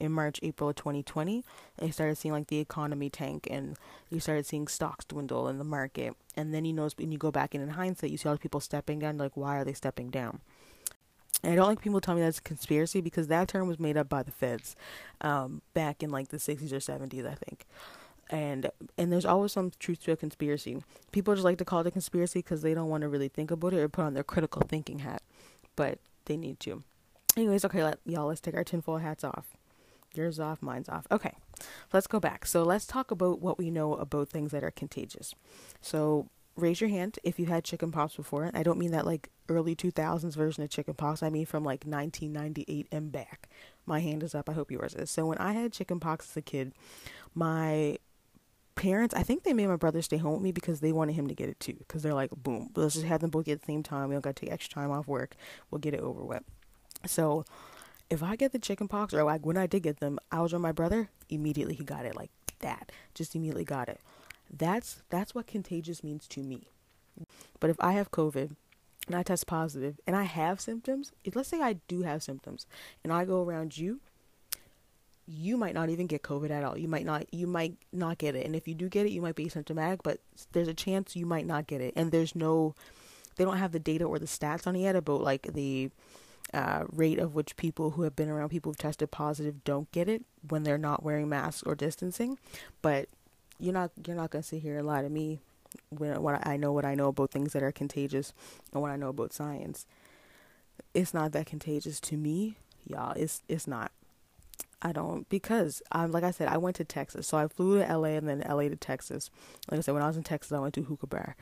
in 0.00 0.12
March, 0.12 0.40
April 0.42 0.70
of 0.70 0.76
2020. 0.76 1.44
And 1.78 1.88
you 1.88 1.92
started 1.92 2.16
seeing 2.16 2.32
like 2.32 2.48
the 2.48 2.58
economy 2.58 3.10
tank, 3.10 3.46
and 3.50 3.76
you 4.10 4.20
started 4.20 4.46
seeing 4.46 4.68
stocks 4.68 5.04
dwindle 5.04 5.48
in 5.48 5.58
the 5.58 5.64
market. 5.64 6.14
And 6.36 6.52
then 6.54 6.64
you 6.64 6.72
know, 6.72 6.88
when 6.96 7.12
you 7.12 7.18
go 7.18 7.30
back 7.30 7.54
in, 7.54 7.60
in 7.60 7.70
hindsight, 7.70 8.10
you 8.10 8.18
see 8.18 8.28
all 8.28 8.34
the 8.34 8.40
people 8.40 8.60
stepping 8.60 8.98
down. 8.98 9.18
Like, 9.18 9.36
why 9.36 9.56
are 9.58 9.64
they 9.64 9.72
stepping 9.72 10.10
down? 10.10 10.40
And 11.42 11.52
I 11.52 11.56
don't 11.56 11.66
like 11.66 11.80
people 11.80 12.00
telling 12.00 12.20
me 12.20 12.26
that's 12.26 12.38
a 12.38 12.42
conspiracy 12.42 13.00
because 13.00 13.28
that 13.28 13.48
term 13.48 13.68
was 13.68 13.78
made 13.78 13.96
up 13.96 14.08
by 14.08 14.22
the 14.22 14.30
feds 14.30 14.74
um, 15.20 15.60
back 15.74 16.02
in 16.02 16.10
like 16.10 16.28
the 16.28 16.38
60s 16.38 16.72
or 16.72 16.76
70s, 16.76 17.26
I 17.26 17.34
think. 17.34 17.66
And 18.28 18.70
and 18.98 19.12
there's 19.12 19.24
always 19.24 19.52
some 19.52 19.70
truth 19.78 20.02
to 20.04 20.12
a 20.12 20.16
conspiracy. 20.16 20.82
People 21.12 21.34
just 21.34 21.44
like 21.44 21.58
to 21.58 21.64
call 21.64 21.80
it 21.80 21.86
a 21.86 21.90
conspiracy 21.90 22.40
because 22.40 22.62
they 22.62 22.74
don't 22.74 22.88
want 22.88 23.02
to 23.02 23.08
really 23.08 23.28
think 23.28 23.50
about 23.50 23.72
it 23.72 23.78
or 23.78 23.88
put 23.88 24.04
on 24.04 24.14
their 24.14 24.24
critical 24.24 24.62
thinking 24.66 25.00
hat, 25.00 25.22
but 25.76 25.98
they 26.24 26.36
need 26.36 26.58
to. 26.60 26.82
Anyways, 27.36 27.64
okay, 27.66 27.84
let, 27.84 27.98
y'all, 28.04 28.26
let's 28.26 28.40
take 28.40 28.54
our 28.54 28.64
tinfoil 28.64 28.98
hats 28.98 29.22
off. 29.22 29.56
Yours 30.14 30.40
off, 30.40 30.62
mine's 30.62 30.88
off. 30.88 31.06
Okay, 31.10 31.34
let's 31.92 32.06
go 32.06 32.18
back. 32.18 32.46
So 32.46 32.62
let's 32.62 32.86
talk 32.86 33.10
about 33.10 33.40
what 33.40 33.58
we 33.58 33.70
know 33.70 33.94
about 33.94 34.30
things 34.30 34.50
that 34.52 34.64
are 34.64 34.70
contagious. 34.70 35.34
So 35.80 36.30
raise 36.56 36.80
your 36.80 36.90
hand 36.90 37.18
if 37.22 37.38
you 37.38 37.46
had 37.46 37.64
chickenpox 37.64 38.16
before. 38.16 38.50
I 38.54 38.62
don't 38.62 38.78
mean 38.78 38.92
that 38.92 39.06
like 39.06 39.28
early 39.48 39.76
2000s 39.76 40.34
version 40.34 40.64
of 40.64 40.70
chickenpox. 40.70 41.22
I 41.22 41.30
mean 41.30 41.46
from 41.46 41.64
like 41.64 41.84
1998 41.84 42.88
and 42.90 43.12
back. 43.12 43.48
My 43.84 44.00
hand 44.00 44.22
is 44.22 44.34
up. 44.34 44.48
I 44.48 44.54
hope 44.54 44.70
yours 44.70 44.94
is. 44.94 45.10
So 45.10 45.26
when 45.26 45.38
I 45.38 45.52
had 45.52 45.72
chickenpox 45.72 46.30
as 46.30 46.36
a 46.38 46.42
kid, 46.42 46.72
my 47.34 47.98
parents, 48.76 49.14
I 49.14 49.22
think 49.22 49.42
they 49.42 49.52
made 49.52 49.66
my 49.66 49.76
brother 49.76 50.00
stay 50.02 50.18
home 50.18 50.34
with 50.34 50.42
me 50.42 50.52
because 50.52 50.80
they 50.80 50.92
wanted 50.92 51.14
him 51.14 51.26
to 51.26 51.34
get 51.34 51.48
it 51.48 51.58
too. 51.58 51.74
Because 51.74 52.02
they're 52.02 52.14
like, 52.14 52.30
boom, 52.30 52.70
let's 52.76 52.94
just 52.94 53.06
have 53.06 53.20
them 53.20 53.30
both 53.30 53.46
get 53.46 53.60
the 53.60 53.66
same 53.66 53.82
time. 53.82 54.08
We 54.08 54.14
don't 54.14 54.22
got 54.22 54.36
to 54.36 54.44
take 54.44 54.52
extra 54.52 54.74
time 54.74 54.90
off 54.92 55.08
work. 55.08 55.34
We'll 55.70 55.80
get 55.80 55.94
it 55.94 56.00
over 56.00 56.22
with. 56.22 56.44
So 57.06 57.44
if 58.08 58.22
I 58.22 58.36
get 58.36 58.52
the 58.52 58.58
chickenpox, 58.58 59.12
or 59.12 59.24
like 59.24 59.44
when 59.44 59.56
I 59.56 59.66
did 59.66 59.82
get 59.82 59.98
them, 59.98 60.18
I 60.30 60.40
was 60.40 60.52
with 60.52 60.62
my 60.62 60.72
brother. 60.72 61.08
Immediately 61.28 61.74
he 61.74 61.84
got 61.84 62.06
it 62.06 62.14
like 62.14 62.30
that. 62.60 62.92
Just 63.14 63.34
immediately 63.34 63.64
got 63.64 63.88
it. 63.88 64.00
That's 64.50 65.02
that's 65.10 65.34
what 65.34 65.46
contagious 65.46 66.04
means 66.04 66.28
to 66.28 66.42
me. 66.42 66.68
But 67.58 67.70
if 67.70 67.76
I 67.80 67.92
have 67.92 68.10
COVID 68.10 68.54
and 69.06 69.16
I 69.16 69.22
test 69.22 69.46
positive 69.46 69.98
and 70.06 70.14
I 70.14 70.24
have 70.24 70.60
symptoms, 70.60 71.12
if, 71.24 71.34
let's 71.34 71.48
say 71.48 71.60
I 71.60 71.74
do 71.88 72.02
have 72.02 72.22
symptoms 72.22 72.66
and 73.02 73.12
I 73.12 73.24
go 73.24 73.42
around 73.42 73.78
you, 73.78 74.00
you 75.26 75.56
might 75.56 75.74
not 75.74 75.88
even 75.88 76.06
get 76.06 76.22
COVID 76.22 76.50
at 76.50 76.64
all. 76.64 76.78
You 76.78 76.88
might 76.88 77.04
not 77.04 77.26
you 77.32 77.46
might 77.46 77.76
not 77.92 78.18
get 78.18 78.36
it. 78.36 78.46
And 78.46 78.54
if 78.54 78.68
you 78.68 78.74
do 78.74 78.88
get 78.88 79.06
it, 79.06 79.12
you 79.12 79.20
might 79.20 79.34
be 79.34 79.46
asymptomatic, 79.46 80.00
but 80.02 80.20
there's 80.52 80.68
a 80.68 80.74
chance 80.74 81.16
you 81.16 81.26
might 81.26 81.46
not 81.46 81.66
get 81.66 81.80
it. 81.80 81.94
And 81.96 82.12
there's 82.12 82.34
no 82.34 82.74
they 83.36 83.44
don't 83.44 83.58
have 83.58 83.72
the 83.72 83.78
data 83.78 84.04
or 84.04 84.18
the 84.18 84.26
stats 84.26 84.66
on 84.66 84.76
it 84.76 84.80
yet 84.80 84.96
about 84.96 85.20
like 85.20 85.52
the 85.52 85.90
uh, 86.54 86.84
rate 86.92 87.18
of 87.18 87.34
which 87.34 87.56
people 87.56 87.90
who 87.90 88.02
have 88.02 88.14
been 88.14 88.28
around 88.28 88.50
people 88.50 88.70
who've 88.70 88.78
tested 88.78 89.10
positive 89.10 89.64
don't 89.64 89.90
get 89.90 90.08
it 90.08 90.24
when 90.48 90.62
they're 90.62 90.78
not 90.78 91.02
wearing 91.02 91.28
masks 91.28 91.62
or 91.64 91.74
distancing. 91.74 92.38
But 92.80 93.08
you're 93.58 93.74
not 93.74 93.90
you're 94.06 94.16
not 94.16 94.30
gonna 94.30 94.42
sit 94.42 94.62
here 94.62 94.78
and 94.78 94.86
lie 94.86 95.02
to 95.02 95.08
me 95.08 95.40
when 95.90 96.22
when 96.22 96.38
I 96.42 96.56
know 96.56 96.72
what 96.72 96.84
I 96.84 96.94
know 96.94 97.08
about 97.08 97.30
things 97.30 97.52
that 97.52 97.62
are 97.62 97.72
contagious 97.72 98.32
and 98.72 98.80
what 98.80 98.90
I 98.90 98.96
know 98.96 99.08
about 99.08 99.32
science. 99.32 99.86
It's 100.94 101.12
not 101.12 101.32
that 101.32 101.46
contagious 101.46 102.00
to 102.00 102.16
me, 102.16 102.56
y'all. 102.86 103.12
It's 103.12 103.42
it's 103.48 103.66
not. 103.66 103.90
I 104.82 104.92
don't 104.92 105.28
because 105.28 105.82
I'm 105.90 106.12
like 106.12 106.24
I 106.24 106.30
said 106.30 106.48
I 106.48 106.58
went 106.58 106.76
to 106.76 106.84
Texas, 106.84 107.26
so 107.26 107.38
I 107.38 107.48
flew 107.48 107.78
to 107.78 107.96
LA 107.96 108.10
and 108.10 108.28
then 108.28 108.44
LA 108.46 108.68
to 108.68 108.76
Texas. 108.76 109.30
Like 109.70 109.78
I 109.78 109.80
said, 109.80 109.94
when 109.94 110.02
I 110.02 110.06
was 110.06 110.16
in 110.16 110.22
Texas, 110.22 110.52
I 110.52 110.58
went 110.58 110.74
to 110.74 110.82
Hookah 110.82 111.06
Bar. 111.06 111.36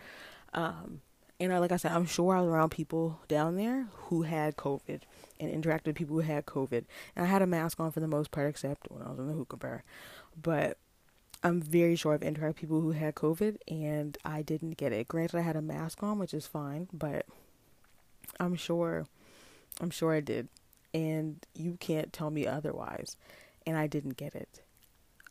Um, 0.52 1.00
and 1.40 1.52
I, 1.52 1.58
like 1.58 1.72
I 1.72 1.76
said, 1.76 1.92
I'm 1.92 2.06
sure 2.06 2.36
I 2.36 2.40
was 2.40 2.48
around 2.48 2.70
people 2.70 3.20
down 3.26 3.56
there 3.56 3.88
who 3.92 4.22
had 4.22 4.56
COVID 4.56 5.00
and 5.40 5.64
interacted 5.64 5.86
with 5.86 5.96
people 5.96 6.14
who 6.14 6.22
had 6.22 6.46
COVID. 6.46 6.84
And 7.16 7.24
I 7.24 7.28
had 7.28 7.42
a 7.42 7.46
mask 7.46 7.80
on 7.80 7.90
for 7.90 8.00
the 8.00 8.06
most 8.06 8.30
part, 8.30 8.48
except 8.48 8.88
when 8.88 9.02
I 9.02 9.10
was 9.10 9.18
in 9.18 9.26
the 9.26 9.32
hookah 9.32 9.56
bar. 9.56 9.82
But 10.40 10.78
I'm 11.42 11.60
very 11.60 11.96
sure 11.96 12.14
I've 12.14 12.20
interacted 12.20 12.46
with 12.46 12.56
people 12.56 12.80
who 12.80 12.92
had 12.92 13.16
COVID 13.16 13.56
and 13.68 14.16
I 14.24 14.42
didn't 14.42 14.76
get 14.76 14.92
it. 14.92 15.08
Granted, 15.08 15.38
I 15.38 15.42
had 15.42 15.56
a 15.56 15.62
mask 15.62 16.02
on, 16.02 16.18
which 16.18 16.32
is 16.32 16.46
fine, 16.46 16.88
but 16.92 17.26
I'm 18.38 18.54
sure, 18.54 19.06
I'm 19.80 19.90
sure 19.90 20.14
I 20.14 20.20
did. 20.20 20.48
And 20.94 21.44
you 21.54 21.76
can't 21.78 22.12
tell 22.12 22.30
me 22.30 22.46
otherwise. 22.46 23.16
And 23.66 23.76
I 23.76 23.86
didn't 23.86 24.16
get 24.16 24.34
it. 24.34 24.62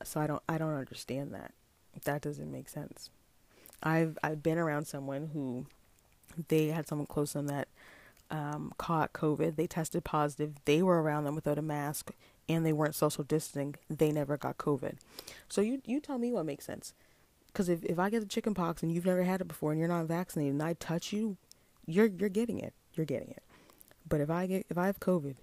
So 0.03 0.19
I 0.19 0.27
don't, 0.27 0.43
I 0.47 0.57
don't 0.57 0.75
understand 0.75 1.33
that. 1.33 1.53
That 2.03 2.21
doesn't 2.21 2.51
make 2.51 2.69
sense. 2.69 3.09
I've, 3.81 4.17
I've 4.23 4.43
been 4.43 4.57
around 4.57 4.85
someone 4.85 5.29
who 5.33 5.65
they 6.49 6.67
had 6.67 6.87
someone 6.87 7.07
close 7.07 7.31
to 7.31 7.39
them 7.39 7.47
that 7.47 7.67
um, 8.29 8.73
caught 8.77 9.13
COVID. 9.13 9.55
They 9.55 9.67
tested 9.67 10.03
positive. 10.03 10.53
They 10.65 10.81
were 10.81 11.01
around 11.01 11.23
them 11.23 11.35
without 11.35 11.57
a 11.57 11.61
mask 11.61 12.11
and 12.49 12.65
they 12.65 12.73
weren't 12.73 12.95
social 12.95 13.23
distancing, 13.23 13.75
they 13.89 14.11
never 14.11 14.37
got 14.37 14.57
COVID. 14.57 14.95
So 15.47 15.61
you 15.61 15.81
you 15.85 15.99
tell 15.99 16.17
me 16.17 16.31
what 16.31 16.45
makes 16.45 16.65
sense. 16.65 16.93
Because 17.47 17.69
if, 17.69 17.83
if 17.83 17.99
I 17.99 18.09
get 18.09 18.21
the 18.21 18.25
chicken 18.25 18.53
pox 18.53 18.81
and 18.81 18.91
you've 18.91 19.05
never 19.05 19.23
had 19.23 19.41
it 19.41 19.47
before 19.47 19.71
and 19.71 19.79
you're 19.79 19.87
not 19.87 20.05
vaccinated 20.05 20.53
and 20.53 20.63
I 20.63 20.73
touch 20.73 21.13
you, 21.13 21.37
you're 21.85 22.07
you're 22.07 22.29
getting 22.29 22.59
it. 22.59 22.73
You're 22.95 23.05
getting 23.05 23.29
it. 23.29 23.43
But 24.07 24.21
if 24.21 24.29
I 24.29 24.47
get 24.47 24.65
if 24.69 24.77
I 24.77 24.87
have 24.87 24.99
COVID, 24.99 25.35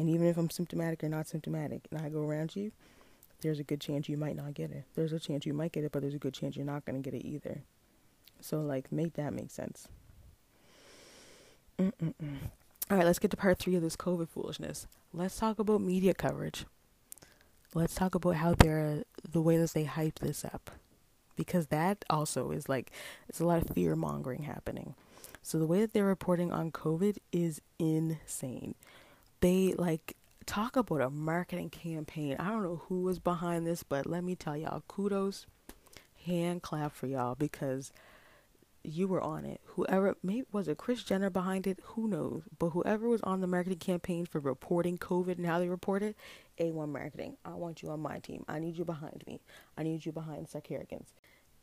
and 0.00 0.10
even 0.10 0.26
if 0.26 0.36
I'm 0.36 0.50
symptomatic 0.50 1.04
or 1.04 1.08
not 1.08 1.28
symptomatic, 1.28 1.82
and 1.90 2.00
I 2.00 2.08
go 2.08 2.22
around 2.22 2.56
you, 2.56 2.72
there's 3.42 3.58
a 3.58 3.64
good 3.64 3.80
chance 3.80 4.08
you 4.08 4.16
might 4.16 4.36
not 4.36 4.54
get 4.54 4.70
it. 4.70 4.84
There's 4.94 5.12
a 5.12 5.20
chance 5.20 5.46
you 5.46 5.54
might 5.54 5.72
get 5.72 5.84
it, 5.84 5.92
but 5.92 6.02
there's 6.02 6.14
a 6.14 6.18
good 6.18 6.34
chance 6.34 6.56
you're 6.56 6.66
not 6.66 6.84
going 6.84 7.00
to 7.00 7.10
get 7.10 7.18
it 7.18 7.26
either. 7.26 7.62
So 8.40 8.60
like, 8.60 8.90
make 8.90 9.14
that 9.14 9.32
make 9.32 9.50
sense. 9.50 9.88
Mm-mm-mm. 11.78 12.36
All 12.90 12.96
right, 12.96 13.06
let's 13.06 13.18
get 13.18 13.30
to 13.30 13.36
part 13.36 13.58
three 13.58 13.76
of 13.76 13.82
this 13.82 13.96
COVID 13.96 14.28
foolishness 14.28 14.86
let's 15.12 15.38
talk 15.38 15.58
about 15.58 15.80
media 15.80 16.14
coverage. 16.14 16.66
Let's 17.74 17.94
talk 17.94 18.14
about 18.14 18.36
how 18.36 18.54
they're 18.54 19.04
the 19.28 19.42
way 19.42 19.56
that 19.58 19.72
they 19.72 19.84
hype 19.84 20.18
this 20.18 20.44
up. 20.44 20.70
Because 21.36 21.68
that 21.68 22.04
also 22.10 22.50
is 22.50 22.68
like 22.68 22.90
it's 23.28 23.40
a 23.40 23.46
lot 23.46 23.62
of 23.62 23.74
fear 23.74 23.96
mongering 23.96 24.42
happening. 24.42 24.94
So 25.42 25.58
the 25.58 25.66
way 25.66 25.80
that 25.80 25.92
they're 25.92 26.04
reporting 26.04 26.52
on 26.52 26.70
COVID 26.70 27.16
is 27.32 27.62
insane. 27.78 28.74
They 29.40 29.74
like 29.76 30.16
talk 30.46 30.76
about 30.76 31.00
a 31.00 31.10
marketing 31.10 31.70
campaign. 31.70 32.36
I 32.38 32.50
don't 32.50 32.62
know 32.62 32.82
who 32.88 33.02
was 33.02 33.18
behind 33.18 33.66
this, 33.66 33.82
but 33.82 34.06
let 34.06 34.24
me 34.24 34.34
tell 34.34 34.56
y'all, 34.56 34.82
kudos, 34.88 35.46
hand 36.26 36.62
clap 36.62 36.94
for 36.94 37.06
y'all 37.06 37.34
because 37.34 37.92
you 38.82 39.06
were 39.06 39.20
on 39.20 39.44
it. 39.44 39.60
Whoever 39.64 40.16
maybe 40.22 40.46
was 40.52 40.68
it 40.68 40.78
Kris 40.78 41.02
Jenner 41.02 41.30
behind 41.30 41.66
it, 41.66 41.78
who 41.82 42.08
knows? 42.08 42.42
But 42.58 42.70
whoever 42.70 43.08
was 43.08 43.20
on 43.22 43.40
the 43.40 43.46
marketing 43.46 43.78
campaign 43.78 44.26
for 44.26 44.40
reporting 44.40 44.98
COVID 44.98 45.36
and 45.36 45.46
how 45.46 45.58
they 45.58 45.68
report 45.68 46.02
it, 46.02 46.16
A1 46.58 46.88
marketing. 46.88 47.36
I 47.44 47.54
want 47.54 47.82
you 47.82 47.90
on 47.90 48.00
my 48.00 48.18
team. 48.18 48.44
I 48.48 48.58
need 48.58 48.78
you 48.78 48.84
behind 48.84 49.22
me. 49.26 49.40
I 49.76 49.82
need 49.82 50.06
you 50.06 50.12
behind 50.12 50.48
Sarkarians. 50.48 51.08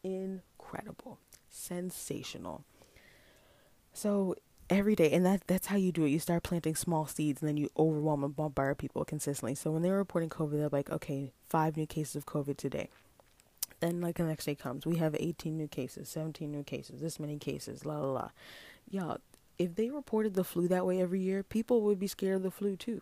Incredible. 0.03 1.19
Sensational. 1.49 2.63
So 3.93 4.35
every 4.69 4.95
day 4.95 5.11
and 5.11 5.25
that 5.25 5.41
that's 5.47 5.67
how 5.67 5.77
you 5.77 5.91
do 5.91 6.05
it. 6.05 6.09
You 6.09 6.19
start 6.19 6.43
planting 6.43 6.75
small 6.75 7.07
seeds 7.07 7.41
and 7.41 7.49
then 7.49 7.57
you 7.57 7.69
overwhelm 7.77 8.23
and 8.23 8.35
bombard 8.35 8.77
people 8.77 9.05
consistently. 9.05 9.55
So 9.55 9.71
when 9.71 9.81
they're 9.81 9.95
reporting 9.95 10.29
covid 10.29 10.57
they're 10.57 10.69
like 10.69 10.89
okay 10.89 11.31
five 11.47 11.77
new 11.77 11.85
cases 11.85 12.15
of 12.15 12.25
covid 12.25 12.57
today. 12.57 12.89
Then 13.79 14.01
like 14.01 14.17
the 14.17 14.23
next 14.23 14.45
day 14.45 14.55
comes 14.55 14.85
we 14.85 14.97
have 14.97 15.15
18 15.17 15.55
new 15.55 15.67
cases 15.67 16.09
17 16.09 16.51
new 16.51 16.63
cases 16.63 17.01
this 17.01 17.19
many 17.19 17.37
cases 17.37 17.85
la 17.85 17.97
la 17.97 18.11
la. 18.11 18.29
Y'all 18.89 19.19
if 19.57 19.75
they 19.75 19.89
reported 19.89 20.33
the 20.33 20.43
flu 20.43 20.67
that 20.67 20.85
way 20.85 21.01
every 21.01 21.21
year 21.21 21.43
people 21.43 21.81
would 21.81 21.99
be 21.99 22.07
scared 22.07 22.37
of 22.37 22.43
the 22.43 22.51
flu 22.51 22.75
too. 22.75 23.01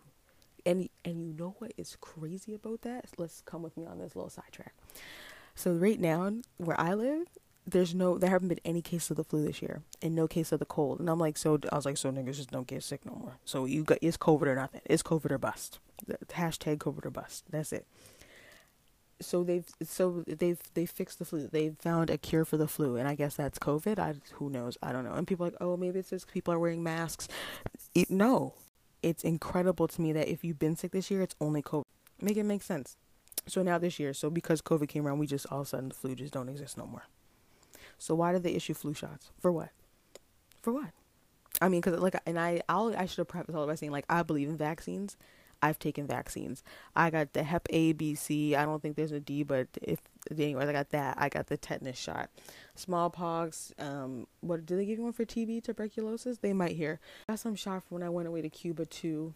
And 0.64 0.88
and 1.04 1.26
you 1.26 1.34
know 1.38 1.54
what 1.58 1.72
is 1.76 1.96
crazy 2.00 2.54
about 2.54 2.82
that? 2.82 3.06
Let's 3.18 3.40
come 3.40 3.62
with 3.62 3.76
me 3.76 3.86
on 3.86 3.98
this 3.98 4.14
little 4.14 4.30
sidetrack. 4.30 4.74
So 5.54 5.72
right 5.72 5.98
now 5.98 6.30
where 6.58 6.78
i 6.78 6.92
live 6.92 7.26
there's 7.66 7.94
no 7.94 8.16
there 8.16 8.30
haven't 8.30 8.48
been 8.48 8.60
any 8.64 8.80
cases 8.80 9.10
of 9.10 9.16
the 9.16 9.24
flu 9.24 9.44
this 9.44 9.60
year 9.60 9.82
and 10.00 10.14
no 10.14 10.28
case 10.28 10.52
of 10.52 10.60
the 10.60 10.64
cold. 10.64 11.00
And 11.00 11.10
i'm 11.10 11.18
like 11.18 11.36
so 11.36 11.58
i 11.72 11.76
was 11.76 11.84
like 11.84 11.96
so 11.96 12.12
niggas 12.12 12.36
just 12.36 12.50
don't 12.50 12.66
get 12.66 12.82
sick 12.82 13.04
no 13.04 13.14
more. 13.14 13.36
So 13.44 13.64
you 13.64 13.82
got 13.82 13.98
it's 14.00 14.16
covid 14.16 14.46
or 14.46 14.54
nothing. 14.54 14.80
It's 14.84 15.02
covid 15.02 15.32
or 15.32 15.38
bust. 15.38 15.80
Hashtag 16.28 16.78
covid 16.78 17.06
or 17.06 17.10
bust. 17.10 17.44
That's 17.50 17.72
it. 17.72 17.86
So 19.20 19.42
they've 19.42 19.66
so 19.82 20.24
they've 20.26 20.60
they 20.74 20.86
fixed 20.86 21.18
the 21.18 21.24
flu. 21.24 21.48
They've 21.48 21.76
found 21.76 22.10
a 22.10 22.18
cure 22.18 22.44
for 22.44 22.56
the 22.56 22.68
flu. 22.68 22.96
And 22.96 23.08
i 23.08 23.16
guess 23.16 23.34
that's 23.34 23.58
covid. 23.58 23.98
I 23.98 24.14
who 24.34 24.48
knows? 24.48 24.78
I 24.80 24.92
don't 24.92 25.04
know. 25.04 25.14
And 25.14 25.26
people 25.26 25.46
are 25.46 25.50
like 25.50 25.58
oh 25.60 25.76
maybe 25.76 25.98
it's 25.98 26.10
just 26.10 26.32
people 26.32 26.54
are 26.54 26.60
wearing 26.60 26.82
masks. 26.82 27.26
It, 27.94 28.10
no. 28.10 28.54
It's 29.02 29.24
incredible 29.24 29.88
to 29.88 30.00
me 30.00 30.12
that 30.12 30.28
if 30.28 30.44
you've 30.44 30.58
been 30.58 30.76
sick 30.76 30.92
this 30.92 31.10
year 31.10 31.22
it's 31.22 31.34
only 31.40 31.62
covid. 31.62 31.84
Make 32.20 32.36
it 32.36 32.44
make 32.44 32.62
sense. 32.62 32.96
So 33.48 33.62
now 33.62 33.78
this 33.78 33.98
year 33.98 34.14
so 34.14 34.30
because 34.30 34.62
covid 34.62 34.88
came 34.88 35.04
around 35.04 35.18
we 35.18 35.26
just 35.26 35.46
all 35.50 35.62
of 35.62 35.66
a 35.66 35.70
sudden 35.70 35.88
the 35.88 35.94
flu 35.96 36.14
just 36.14 36.32
don't 36.32 36.48
exist 36.48 36.78
no 36.78 36.86
more 36.86 37.02
so 37.98 38.14
why 38.14 38.32
did 38.32 38.42
they 38.42 38.52
issue 38.52 38.74
flu 38.74 38.94
shots? 38.94 39.30
For 39.38 39.50
what? 39.52 39.70
For 40.62 40.72
what? 40.72 40.90
I 41.60 41.68
mean, 41.68 41.80
because 41.80 41.98
like, 42.00 42.16
and 42.26 42.38
I, 42.38 42.60
I'll, 42.68 42.94
I 42.96 43.06
should 43.06 43.18
have 43.18 43.28
prefaced 43.28 43.56
all 43.56 43.66
by 43.66 43.74
saying 43.74 43.92
like, 43.92 44.04
I 44.08 44.22
believe 44.22 44.48
in 44.48 44.56
vaccines. 44.56 45.16
I've 45.62 45.78
taken 45.78 46.06
vaccines. 46.06 46.62
I 46.94 47.10
got 47.10 47.32
the 47.32 47.42
Hep 47.42 47.66
A, 47.70 47.92
B, 47.92 48.14
C. 48.14 48.54
I 48.54 48.64
don't 48.64 48.82
think 48.82 48.96
there's 48.96 49.12
a 49.12 49.20
D, 49.20 49.42
but 49.42 49.68
if 49.80 50.00
anyways, 50.30 50.68
I 50.68 50.72
got 50.72 50.90
that. 50.90 51.16
I 51.18 51.28
got 51.28 51.46
the 51.46 51.56
tetanus 51.56 51.98
shot, 51.98 52.30
smallpox. 52.74 53.72
Um, 53.78 54.26
what 54.40 54.66
do 54.66 54.76
they 54.76 54.84
give 54.84 54.98
you 54.98 55.04
one 55.04 55.12
for 55.12 55.24
TB, 55.24 55.64
tuberculosis? 55.64 56.38
They 56.38 56.52
might 56.52 56.76
hear. 56.76 57.00
I 57.28 57.32
got 57.32 57.38
some 57.38 57.54
shot 57.54 57.84
from 57.84 57.96
when 57.96 58.02
I 58.02 58.10
went 58.10 58.28
away 58.28 58.42
to 58.42 58.50
Cuba 58.50 58.84
too. 58.84 59.34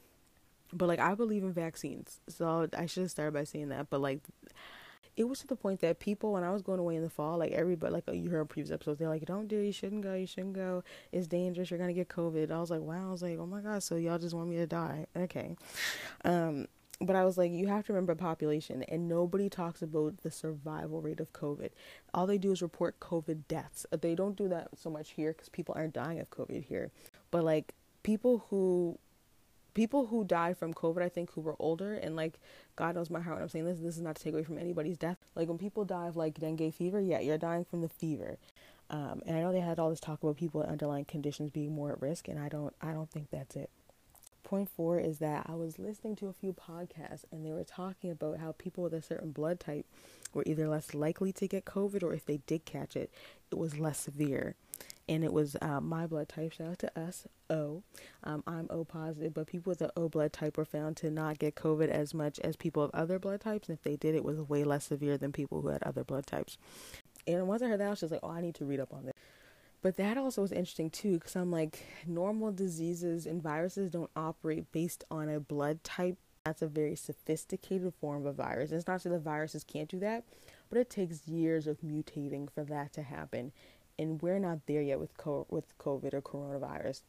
But 0.72 0.86
like, 0.86 1.00
I 1.00 1.14
believe 1.14 1.42
in 1.42 1.52
vaccines, 1.52 2.20
so 2.28 2.68
I 2.76 2.86
should 2.86 3.02
have 3.04 3.10
started 3.10 3.32
by 3.32 3.44
saying 3.44 3.70
that. 3.70 3.90
But 3.90 4.00
like, 4.00 4.20
it 5.20 5.28
was 5.28 5.40
to 5.40 5.46
the 5.46 5.54
point 5.54 5.80
that 5.80 5.98
people, 5.98 6.32
when 6.32 6.44
I 6.44 6.50
was 6.50 6.62
going 6.62 6.78
away 6.78 6.96
in 6.96 7.02
the 7.02 7.10
fall, 7.10 7.36
like 7.36 7.52
everybody, 7.52 7.92
like 7.92 8.04
you 8.10 8.30
heard 8.30 8.48
previous 8.48 8.72
episodes, 8.72 8.98
they're 8.98 9.08
like, 9.08 9.26
"Don't 9.26 9.48
do 9.48 9.60
it. 9.60 9.66
You 9.66 9.72
shouldn't 9.72 10.00
go. 10.00 10.14
You 10.14 10.26
shouldn't 10.26 10.54
go. 10.54 10.82
It's 11.12 11.26
dangerous. 11.26 11.70
You're 11.70 11.78
gonna 11.78 11.92
get 11.92 12.08
COVID." 12.08 12.50
I 12.50 12.58
was 12.58 12.70
like, 12.70 12.80
"Wow." 12.80 13.08
I 13.08 13.12
was 13.12 13.20
like, 13.20 13.38
"Oh 13.38 13.44
my 13.44 13.60
god." 13.60 13.82
So 13.82 13.96
y'all 13.96 14.18
just 14.18 14.34
want 14.34 14.48
me 14.48 14.56
to 14.56 14.66
die? 14.66 15.04
Okay. 15.14 15.56
Um, 16.24 16.68
but 17.02 17.16
I 17.16 17.26
was 17.26 17.36
like, 17.36 17.52
you 17.52 17.66
have 17.66 17.84
to 17.86 17.92
remember 17.92 18.14
population, 18.14 18.82
and 18.84 19.08
nobody 19.08 19.50
talks 19.50 19.82
about 19.82 20.22
the 20.22 20.30
survival 20.30 21.02
rate 21.02 21.20
of 21.20 21.34
COVID. 21.34 21.68
All 22.14 22.26
they 22.26 22.38
do 22.38 22.50
is 22.50 22.62
report 22.62 22.98
COVID 23.00 23.46
deaths. 23.46 23.84
They 23.90 24.14
don't 24.14 24.36
do 24.36 24.48
that 24.48 24.68
so 24.74 24.88
much 24.88 25.10
here 25.12 25.32
because 25.32 25.50
people 25.50 25.74
aren't 25.76 25.92
dying 25.92 26.18
of 26.18 26.30
COVID 26.30 26.64
here. 26.64 26.90
But 27.30 27.44
like 27.44 27.74
people 28.02 28.46
who 28.48 28.98
people 29.74 30.06
who 30.06 30.24
died 30.24 30.56
from 30.56 30.74
COVID, 30.74 31.02
I 31.02 31.08
think, 31.08 31.32
who 31.32 31.40
were 31.40 31.56
older, 31.58 31.94
and 31.94 32.16
like, 32.16 32.38
God 32.76 32.94
knows 32.94 33.10
my 33.10 33.20
heart 33.20 33.36
when 33.36 33.42
I'm 33.42 33.48
saying 33.48 33.64
this, 33.64 33.78
this 33.78 33.96
is 33.96 34.02
not 34.02 34.16
to 34.16 34.22
take 34.22 34.34
away 34.34 34.44
from 34.44 34.58
anybody's 34.58 34.98
death. 34.98 35.18
Like, 35.34 35.48
when 35.48 35.58
people 35.58 35.84
die 35.84 36.08
of 36.08 36.16
like 36.16 36.38
dengue 36.38 36.74
fever, 36.74 37.00
yeah, 37.00 37.20
you're 37.20 37.38
dying 37.38 37.64
from 37.64 37.80
the 37.80 37.88
fever. 37.88 38.38
Um, 38.90 39.22
and 39.24 39.36
I 39.36 39.40
know 39.40 39.52
they 39.52 39.60
had 39.60 39.78
all 39.78 39.90
this 39.90 40.00
talk 40.00 40.22
about 40.22 40.36
people 40.36 40.60
with 40.60 40.70
underlying 40.70 41.04
conditions 41.04 41.50
being 41.50 41.72
more 41.72 41.92
at 41.92 42.02
risk, 42.02 42.26
and 42.28 42.38
I 42.38 42.48
don't, 42.48 42.74
I 42.82 42.92
don't 42.92 43.10
think 43.10 43.30
that's 43.30 43.54
it. 43.54 43.70
Point 44.42 44.68
four 44.68 44.98
is 44.98 45.18
that 45.18 45.46
I 45.48 45.54
was 45.54 45.78
listening 45.78 46.16
to 46.16 46.26
a 46.26 46.32
few 46.32 46.52
podcasts, 46.52 47.24
and 47.30 47.46
they 47.46 47.52
were 47.52 47.62
talking 47.62 48.10
about 48.10 48.38
how 48.38 48.52
people 48.52 48.82
with 48.82 48.94
a 48.94 49.02
certain 49.02 49.30
blood 49.30 49.60
type 49.60 49.86
were 50.34 50.42
either 50.44 50.66
less 50.66 50.92
likely 50.92 51.32
to 51.34 51.46
get 51.46 51.64
COVID, 51.64 52.02
or 52.02 52.12
if 52.12 52.26
they 52.26 52.38
did 52.48 52.64
catch 52.64 52.96
it, 52.96 53.12
it 53.52 53.58
was 53.58 53.78
less 53.78 54.00
severe 54.00 54.56
and 55.10 55.24
it 55.24 55.32
was 55.32 55.56
uh, 55.60 55.80
my 55.80 56.06
blood 56.06 56.28
type. 56.28 56.52
Shout 56.52 56.68
out 56.68 56.78
to 56.78 56.98
us, 56.98 57.26
O. 57.50 57.82
um, 58.22 58.44
O 58.70 58.84
positive, 58.84 59.34
but 59.34 59.48
people 59.48 59.72
with 59.72 59.80
the 59.80 59.92
O 59.96 60.08
blood 60.08 60.32
type 60.32 60.56
were 60.56 60.64
found 60.64 60.96
to 60.98 61.10
not 61.10 61.40
get 61.40 61.56
COVID 61.56 61.88
as 61.88 62.14
much 62.14 62.38
as 62.38 62.54
people 62.54 62.84
of 62.84 62.92
other 62.94 63.18
blood 63.18 63.40
types. 63.40 63.68
And 63.68 63.76
if 63.76 63.82
they 63.82 63.96
did, 63.96 64.14
it 64.14 64.24
was 64.24 64.38
way 64.38 64.62
less 64.62 64.86
severe 64.86 65.18
than 65.18 65.32
people 65.32 65.60
who 65.60 65.68
had 65.68 65.82
other 65.82 66.04
blood 66.04 66.26
types. 66.26 66.56
And 67.26 67.48
once 67.48 67.60
I 67.60 67.66
heard 67.66 67.80
that, 67.80 67.88
I 67.88 67.90
was 67.90 68.00
just 68.00 68.12
like, 68.12 68.20
oh, 68.22 68.30
I 68.30 68.40
need 68.40 68.54
to 68.54 68.64
read 68.64 68.78
up 68.78 68.94
on 68.94 69.06
this. 69.06 69.14
But 69.82 69.96
that 69.96 70.16
also 70.16 70.42
was 70.42 70.52
interesting 70.52 70.90
too, 70.90 71.14
because 71.14 71.34
I'm 71.34 71.50
like, 71.50 71.84
normal 72.06 72.52
diseases 72.52 73.26
and 73.26 73.42
viruses 73.42 73.90
don't 73.90 74.10
operate 74.14 74.70
based 74.70 75.02
on 75.10 75.28
a 75.28 75.40
blood 75.40 75.82
type. 75.82 76.18
That's 76.44 76.62
a 76.62 76.68
very 76.68 76.94
sophisticated 76.94 77.92
form 78.00 78.26
of 78.26 78.36
virus. 78.36 78.70
It's 78.70 78.86
not 78.86 79.02
that 79.02 79.08
the 79.08 79.18
viruses 79.18 79.64
can't 79.64 79.88
do 79.88 79.98
that, 79.98 80.24
but 80.68 80.78
it 80.78 80.88
takes 80.88 81.26
years 81.26 81.66
of 81.66 81.80
mutating 81.80 82.48
for 82.48 82.62
that 82.64 82.92
to 82.92 83.02
happen 83.02 83.52
and 84.00 84.22
we're 84.22 84.38
not 84.38 84.66
there 84.66 84.82
yet 84.82 84.98
with 84.98 85.16
co- 85.16 85.46
with 85.50 85.76
COVID 85.78 86.14
or 86.14 86.22
coronavirus. 86.22 87.02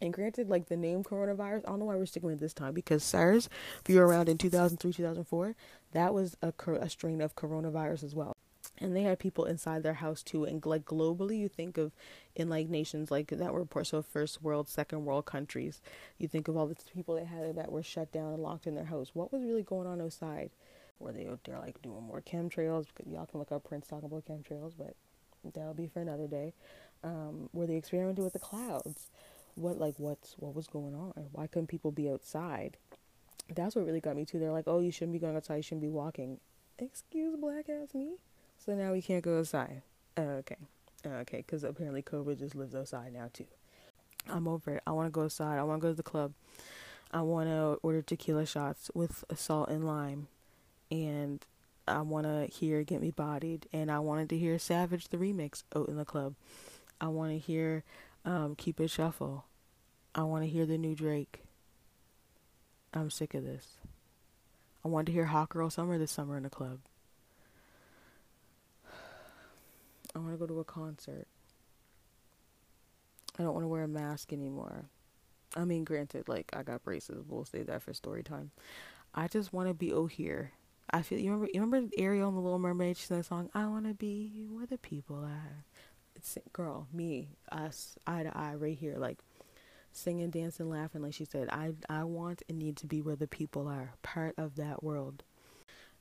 And 0.00 0.12
granted, 0.12 0.48
like 0.48 0.68
the 0.68 0.76
name 0.76 1.02
coronavirus, 1.02 1.64
I 1.64 1.70
don't 1.70 1.80
know 1.80 1.86
why 1.86 1.96
we're 1.96 2.06
sticking 2.06 2.28
with 2.28 2.40
this 2.40 2.52
time 2.52 2.74
because 2.74 3.02
SARS, 3.02 3.48
if 3.80 3.88
you 3.88 3.98
were 3.98 4.06
around 4.06 4.28
in 4.28 4.36
2003, 4.38 4.92
2004, 4.92 5.56
that 5.92 6.12
was 6.12 6.36
a, 6.42 6.52
a 6.74 6.88
strain 6.90 7.20
of 7.22 7.34
coronavirus 7.34 8.04
as 8.04 8.14
well. 8.14 8.36
And 8.78 8.94
they 8.94 9.02
had 9.02 9.18
people 9.18 9.46
inside 9.46 9.82
their 9.82 9.94
house 9.94 10.22
too. 10.22 10.44
And 10.44 10.64
like 10.66 10.84
globally, 10.84 11.38
you 11.38 11.48
think 11.48 11.78
of 11.78 11.92
in 12.34 12.50
like 12.50 12.68
nations 12.68 13.10
like 13.10 13.28
that 13.28 13.54
were 13.54 13.66
so 13.84 14.02
first 14.02 14.42
world, 14.42 14.68
second 14.68 15.06
world 15.06 15.24
countries, 15.24 15.80
you 16.18 16.28
think 16.28 16.46
of 16.46 16.58
all 16.58 16.66
the 16.66 16.76
people 16.94 17.14
they 17.14 17.24
had 17.24 17.56
that 17.56 17.72
were 17.72 17.82
shut 17.82 18.12
down 18.12 18.34
and 18.34 18.42
locked 18.42 18.66
in 18.66 18.74
their 18.74 18.84
house. 18.84 19.12
What 19.14 19.32
was 19.32 19.42
really 19.42 19.62
going 19.62 19.86
on 19.86 20.02
outside? 20.02 20.50
Were 20.98 21.12
they 21.12 21.26
they're 21.44 21.58
like 21.58 21.80
doing 21.80 22.02
more 22.02 22.20
chemtrails? 22.20 22.86
Y'all 23.10 23.26
can 23.26 23.40
look 23.40 23.52
up 23.52 23.64
Prince 23.64 23.86
talking 23.86 24.06
about 24.06 24.26
chemtrails, 24.26 24.72
but 24.76 24.94
that'll 25.54 25.74
be 25.74 25.86
for 25.86 26.00
another 26.00 26.26
day. 26.26 26.54
Um, 27.04 27.48
where 27.52 27.66
they 27.66 27.76
experimented 27.76 28.24
with 28.24 28.32
the 28.32 28.38
clouds. 28.38 29.08
What 29.54 29.78
like 29.78 29.94
what's 29.98 30.34
what 30.38 30.54
was 30.54 30.66
going 30.66 30.94
on? 30.94 31.12
Why 31.32 31.46
couldn't 31.46 31.68
people 31.68 31.90
be 31.90 32.10
outside? 32.10 32.76
That's 33.54 33.76
what 33.76 33.86
really 33.86 34.00
got 34.00 34.16
me 34.16 34.24
too. 34.24 34.38
They're 34.38 34.52
like, 34.52 34.66
oh, 34.66 34.80
you 34.80 34.90
shouldn't 34.90 35.12
be 35.12 35.18
going 35.18 35.36
outside. 35.36 35.56
You 35.56 35.62
shouldn't 35.62 35.82
be 35.82 35.88
walking. 35.88 36.38
Excuse 36.78 37.36
black 37.38 37.68
ass 37.68 37.94
me. 37.94 38.16
So 38.58 38.74
now 38.74 38.92
we 38.92 39.00
can't 39.02 39.22
go 39.22 39.38
outside. 39.38 39.82
Okay, 40.18 40.56
okay, 41.06 41.38
because 41.38 41.62
apparently 41.62 42.02
COVID 42.02 42.38
just 42.38 42.54
lives 42.54 42.74
outside 42.74 43.12
now 43.12 43.30
too. 43.32 43.46
I'm 44.28 44.48
over 44.48 44.72
it. 44.72 44.82
I 44.86 44.92
want 44.92 45.06
to 45.06 45.10
go 45.10 45.24
outside. 45.24 45.58
I 45.58 45.62
want 45.62 45.80
to 45.80 45.86
go 45.86 45.92
to 45.92 45.96
the 45.96 46.02
club. 46.02 46.32
I 47.12 47.22
want 47.22 47.48
to 47.48 47.78
order 47.82 48.02
tequila 48.02 48.46
shots 48.46 48.90
with 48.94 49.24
salt 49.34 49.68
and 49.68 49.86
lime, 49.86 50.26
and 50.90 51.44
I 51.88 52.00
want 52.00 52.26
to 52.26 52.46
hear 52.46 52.82
Get 52.82 53.00
Me 53.00 53.10
Bodied, 53.10 53.66
and 53.72 53.90
I 53.90 54.00
wanted 54.00 54.28
to 54.30 54.38
hear 54.38 54.58
Savage 54.58 55.08
the 55.08 55.16
remix 55.16 55.62
out 55.74 55.88
in 55.88 55.96
the 55.96 56.04
club. 56.04 56.34
I 57.00 57.08
want 57.08 57.32
to 57.32 57.38
hear 57.38 57.84
um, 58.24 58.54
Keep 58.56 58.80
It 58.80 58.90
Shuffle. 58.90 59.44
I 60.14 60.22
want 60.24 60.44
to 60.44 60.50
hear 60.50 60.66
the 60.66 60.78
new 60.78 60.94
Drake. 60.94 61.42
I'm 62.92 63.10
sick 63.10 63.34
of 63.34 63.44
this. 63.44 63.76
I 64.84 64.88
wanted 64.88 65.06
to 65.06 65.12
hear 65.12 65.26
Hot 65.26 65.48
Girl 65.48 65.70
Summer 65.70 65.98
this 65.98 66.10
summer 66.10 66.36
in 66.36 66.42
the 66.42 66.50
club. 66.50 66.80
I 70.14 70.18
want 70.18 70.32
to 70.32 70.38
go 70.38 70.46
to 70.46 70.60
a 70.60 70.64
concert. 70.64 71.26
I 73.38 73.42
don't 73.42 73.52
want 73.52 73.64
to 73.64 73.68
wear 73.68 73.82
a 73.82 73.88
mask 73.88 74.32
anymore. 74.32 74.86
I 75.54 75.64
mean, 75.64 75.84
granted, 75.84 76.28
like, 76.28 76.50
I 76.52 76.62
got 76.62 76.82
braces. 76.82 77.24
We'll 77.28 77.44
save 77.44 77.66
that 77.66 77.82
for 77.82 77.92
story 77.92 78.22
time. 78.22 78.50
I 79.14 79.28
just 79.28 79.52
want 79.52 79.68
to 79.68 79.74
be 79.74 79.92
oh 79.92 80.06
here. 80.06 80.52
I 80.90 81.02
feel 81.02 81.18
you 81.18 81.30
remember 81.32 81.50
you 81.52 81.60
remember 81.62 81.90
Ariel 81.98 82.28
and 82.28 82.36
the 82.36 82.40
Little 82.42 82.58
Mermaid. 82.58 82.96
She 82.96 83.06
sang 83.06 83.20
a 83.20 83.22
song, 83.24 83.50
"I 83.54 83.66
wanna 83.66 83.94
be 83.94 84.46
where 84.50 84.66
the 84.66 84.78
people 84.78 85.16
are." 85.24 85.64
It's 86.14 86.38
girl, 86.52 86.88
me, 86.92 87.30
us, 87.52 87.96
eye 88.06 88.22
to 88.24 88.36
eye, 88.36 88.54
right 88.54 88.76
here, 88.78 88.96
like 88.98 89.18
singing, 89.92 90.30
dancing, 90.30 90.70
laughing. 90.70 91.02
Like 91.02 91.14
she 91.14 91.24
said, 91.24 91.48
I 91.50 91.72
I 91.88 92.04
want 92.04 92.42
and 92.48 92.58
need 92.58 92.76
to 92.78 92.86
be 92.86 93.02
where 93.02 93.16
the 93.16 93.28
people 93.28 93.68
are, 93.68 93.94
part 94.02 94.34
of 94.38 94.56
that 94.56 94.82
world. 94.82 95.22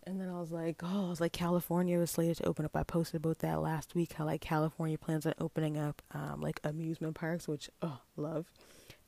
And 0.08 0.22
then 0.22 0.30
I 0.30 0.40
was 0.40 0.52
like, 0.52 0.82
oh, 0.84 1.08
I 1.08 1.10
was 1.10 1.22
like, 1.22 1.34
California 1.34 1.98
was 2.00 2.12
slated 2.12 2.38
to 2.38 2.48
open 2.48 2.66
up. 2.66 2.76
I 2.76 2.84
posted 2.84 3.18
about 3.18 3.40
that 3.40 3.62
last 3.62 3.96
week. 3.96 4.14
How 4.14 4.26
like 4.26 4.42
California 4.42 4.98
plans 5.00 5.26
on 5.26 5.34
opening 5.40 5.78
up 5.78 6.02
um, 6.12 6.42
like 6.42 6.60
amusement 6.64 7.16
parks, 7.16 7.48
which 7.48 7.70
oh 7.82 8.00
love. 8.16 8.46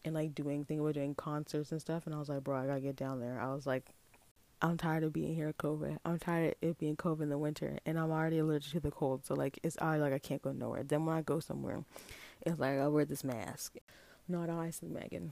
and 0.05 0.13
like 0.15 0.35
doing 0.35 0.65
thing 0.65 0.79
about 0.79 0.93
doing 0.95 1.15
concerts 1.15 1.71
and 1.71 1.81
stuff. 1.81 2.05
And 2.05 2.15
I 2.15 2.19
was 2.19 2.29
like, 2.29 2.43
bro, 2.43 2.57
I 2.57 2.67
gotta 2.67 2.81
get 2.81 2.95
down 2.95 3.19
there. 3.19 3.39
I 3.41 3.53
was 3.53 3.65
like, 3.67 3.85
I'm 4.61 4.77
tired 4.77 5.03
of 5.03 5.13
being 5.13 5.35
here 5.35 5.49
at 5.49 5.57
COVID. 5.57 5.97
I'm 6.03 6.19
tired 6.19 6.55
of 6.61 6.69
it 6.69 6.77
being 6.79 6.95
COVID 6.95 7.21
in 7.21 7.29
the 7.29 7.37
winter, 7.37 7.77
and 7.85 7.99
I'm 7.99 8.11
already 8.11 8.39
allergic 8.39 8.71
to 8.73 8.79
the 8.79 8.91
cold. 8.91 9.25
So 9.25 9.35
like, 9.35 9.59
it's 9.63 9.77
already 9.77 10.01
like 10.01 10.13
I 10.13 10.19
can't 10.19 10.41
go 10.41 10.51
nowhere. 10.51 10.83
Then 10.83 11.05
when 11.05 11.15
I 11.15 11.21
go 11.21 11.39
somewhere, 11.39 11.83
it's 12.45 12.59
like 12.59 12.79
I 12.79 12.87
wear 12.87 13.05
this 13.05 13.23
mask. 13.23 13.75
Not 14.27 14.49
I, 14.49 14.71
said 14.71 14.89
Meghan. 14.89 15.31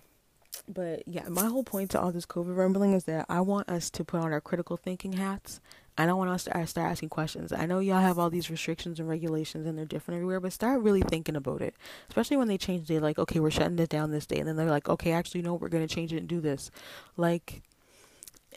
But 0.67 1.03
yeah, 1.07 1.27
my 1.27 1.45
whole 1.45 1.63
point 1.63 1.91
to 1.91 1.99
all 1.99 2.11
this 2.11 2.25
COVID 2.25 2.55
rambling 2.55 2.93
is 2.93 3.03
that 3.05 3.25
I 3.27 3.41
want 3.41 3.69
us 3.69 3.89
to 3.91 4.03
put 4.03 4.21
on 4.21 4.31
our 4.31 4.41
critical 4.41 4.77
thinking 4.77 5.13
hats. 5.13 5.59
I 5.97 6.05
don't 6.05 6.17
want 6.17 6.29
us 6.29 6.43
to 6.45 6.67
start 6.67 6.91
asking 6.91 7.09
questions. 7.09 7.53
I 7.53 7.65
know 7.65 7.79
y'all 7.79 8.01
have 8.01 8.19
all 8.19 8.29
these 8.29 8.49
restrictions 8.49 8.99
and 8.99 9.07
regulations 9.07 9.65
and 9.65 9.77
they're 9.77 9.85
different 9.85 10.17
everywhere, 10.17 10.41
but 10.41 10.51
start 10.51 10.81
really 10.81 11.01
thinking 11.01 11.35
about 11.35 11.61
it. 11.61 11.73
Especially 12.09 12.35
when 12.35 12.49
they 12.49 12.57
change 12.57 12.88
day, 12.88 12.99
like, 12.99 13.17
okay, 13.17 13.39
we're 13.39 13.51
shutting 13.51 13.79
it 13.79 13.89
down 13.89 14.11
this 14.11 14.25
day. 14.25 14.39
And 14.39 14.47
then 14.47 14.57
they're 14.57 14.69
like, 14.69 14.89
okay, 14.89 15.13
actually, 15.13 15.41
no, 15.41 15.53
we're 15.53 15.69
going 15.69 15.88
to 15.88 15.93
change 15.93 16.11
it 16.11 16.17
and 16.17 16.27
do 16.27 16.41
this. 16.41 16.69
Like, 17.15 17.61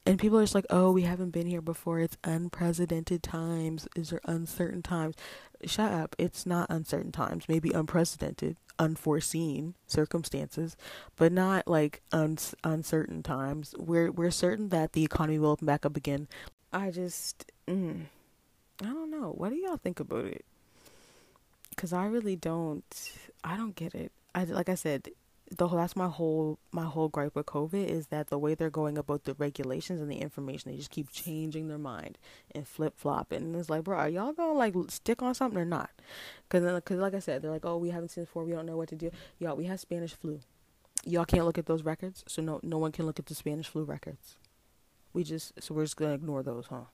and 0.09 0.18
people 0.18 0.38
are 0.38 0.42
just 0.42 0.55
like, 0.55 0.64
oh, 0.71 0.90
we 0.90 1.03
haven't 1.03 1.33
been 1.33 1.47
here 1.47 1.61
before. 1.61 2.01
It's 2.01 2.16
unprecedented 2.25 3.23
times. 3.23 3.87
Is 3.94 4.09
there 4.09 4.23
uncertain 4.25 4.81
times? 4.81 5.14
Shut 5.66 5.92
up. 5.92 6.16
It's 6.16 6.47
not 6.47 6.71
uncertain 6.71 7.12
times. 7.12 7.44
Maybe 7.47 7.73
unprecedented, 7.73 8.57
unforeseen 8.79 9.75
circumstances, 9.87 10.79
but 11.16 11.31
not 11.31 11.68
like 11.68 12.01
un- 12.11 12.38
uncertain 12.64 13.23
times. 13.23 13.75
We're 13.77 14.11
we're 14.11 14.31
certain 14.31 14.71
that 14.71 14.94
the 14.94 15.05
economy 15.05 15.38
will 15.38 15.51
open 15.51 15.66
back 15.66 15.85
up 15.85 15.94
again. 15.94 16.27
I 16.73 16.90
just, 16.90 17.53
mm, 17.66 18.05
I 18.81 18.87
don't 18.87 19.11
know. 19.11 19.35
What 19.37 19.51
do 19.51 19.57
y'all 19.57 19.77
think 19.77 20.01
about 20.01 20.25
it? 20.25 20.47
Because 21.68 21.92
I 21.92 22.07
really 22.07 22.35
don't. 22.35 23.12
I 23.44 23.59
don't 23.59 23.75
get 23.75 23.94
it. 23.94 24.11
I 24.35 24.44
like 24.44 24.71
I 24.71 24.75
said, 24.75 25.11
the 25.56 25.68
whole 25.68 25.78
that's 25.78 25.96
my 25.96 26.08
whole 26.08 26.58
my 26.72 26.84
whole 26.84 27.08
gripe 27.08 27.34
with 27.34 27.46
COVID 27.46 27.87
is 27.88 28.08
that 28.08 28.28
the 28.28 28.38
way 28.38 28.54
they're 28.54 28.70
going 28.70 28.98
about 28.98 29.24
the 29.24 29.34
regulations 29.34 30.00
and 30.00 30.11
the 30.11 30.16
information, 30.16 30.70
they 30.70 30.76
just 30.76 30.90
keep 30.90 31.11
changing 31.11 31.68
their 31.68 31.78
mind 31.78 32.18
and 32.54 32.68
flip 32.68 32.94
flopping. 32.96 33.42
And 33.42 33.56
it's 33.56 33.70
like, 33.70 33.84
bro, 33.84 33.96
are 33.96 34.08
y'all 34.08 34.32
gonna 34.32 34.52
like 34.52 34.74
stick 34.88 35.22
on 35.22 35.34
something 35.34 35.58
or 35.58 35.64
not? 35.64 35.90
Because 36.48 36.74
because 36.74 36.98
like 36.98 37.14
I 37.14 37.18
said, 37.20 37.42
they're 37.42 37.50
like, 37.50 37.64
oh, 37.64 37.78
we 37.78 37.90
haven't 37.90 38.11
seen 38.11 38.24
before, 38.24 38.44
we 38.44 38.52
don't 38.52 38.66
know 38.66 38.76
what 38.76 38.88
to 38.90 38.96
do. 38.96 39.11
Y'all, 39.38 39.56
we 39.56 39.64
have 39.64 39.80
Spanish 39.80 40.12
flu. 40.12 40.40
Y'all 41.04 41.24
can't 41.24 41.44
look 41.44 41.58
at 41.58 41.66
those 41.66 41.82
records, 41.82 42.24
so 42.26 42.42
no 42.42 42.61
no 42.62 42.78
one 42.78 42.92
can 42.92 43.06
look 43.06 43.18
at 43.18 43.26
the 43.26 43.34
Spanish 43.34 43.68
flu 43.68 43.84
records. 43.84 44.37
We 45.12 45.24
just 45.24 45.62
so 45.62 45.74
we're 45.74 45.84
just 45.84 45.96
gonna 45.96 46.14
ignore 46.14 46.42
those, 46.42 46.66
huh? 46.66 46.84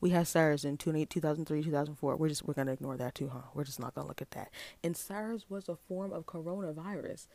We 0.00 0.10
had 0.10 0.26
SARS 0.26 0.64
in 0.64 0.76
2003, 0.76 1.62
2004. 1.62 2.16
We're 2.16 2.28
just 2.28 2.44
we're 2.44 2.54
gonna 2.54 2.72
ignore 2.72 2.96
that 2.96 3.14
too, 3.14 3.30
huh? 3.32 3.48
We're 3.54 3.64
just 3.64 3.80
not 3.80 3.94
gonna 3.94 4.08
look 4.08 4.20
at 4.22 4.32
that. 4.32 4.50
And 4.82 4.96
SARS 4.96 5.46
was 5.48 5.68
a 5.68 5.76
form 5.76 6.12
of 6.12 6.26
coronavirus. 6.26 7.28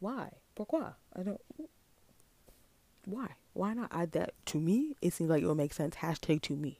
Why? 0.00 0.30
Pourquoi? 0.54 0.92
I 1.16 1.22
don't. 1.22 1.40
Why? 3.04 3.28
Why 3.54 3.74
not 3.74 3.90
add 3.92 4.12
that 4.12 4.34
to 4.46 4.58
me? 4.58 4.94
It 5.02 5.12
seems 5.12 5.30
like 5.30 5.42
it 5.42 5.46
would 5.46 5.56
make 5.56 5.72
sense. 5.72 5.96
Hashtag 5.96 6.42
to 6.42 6.54
me. 6.54 6.78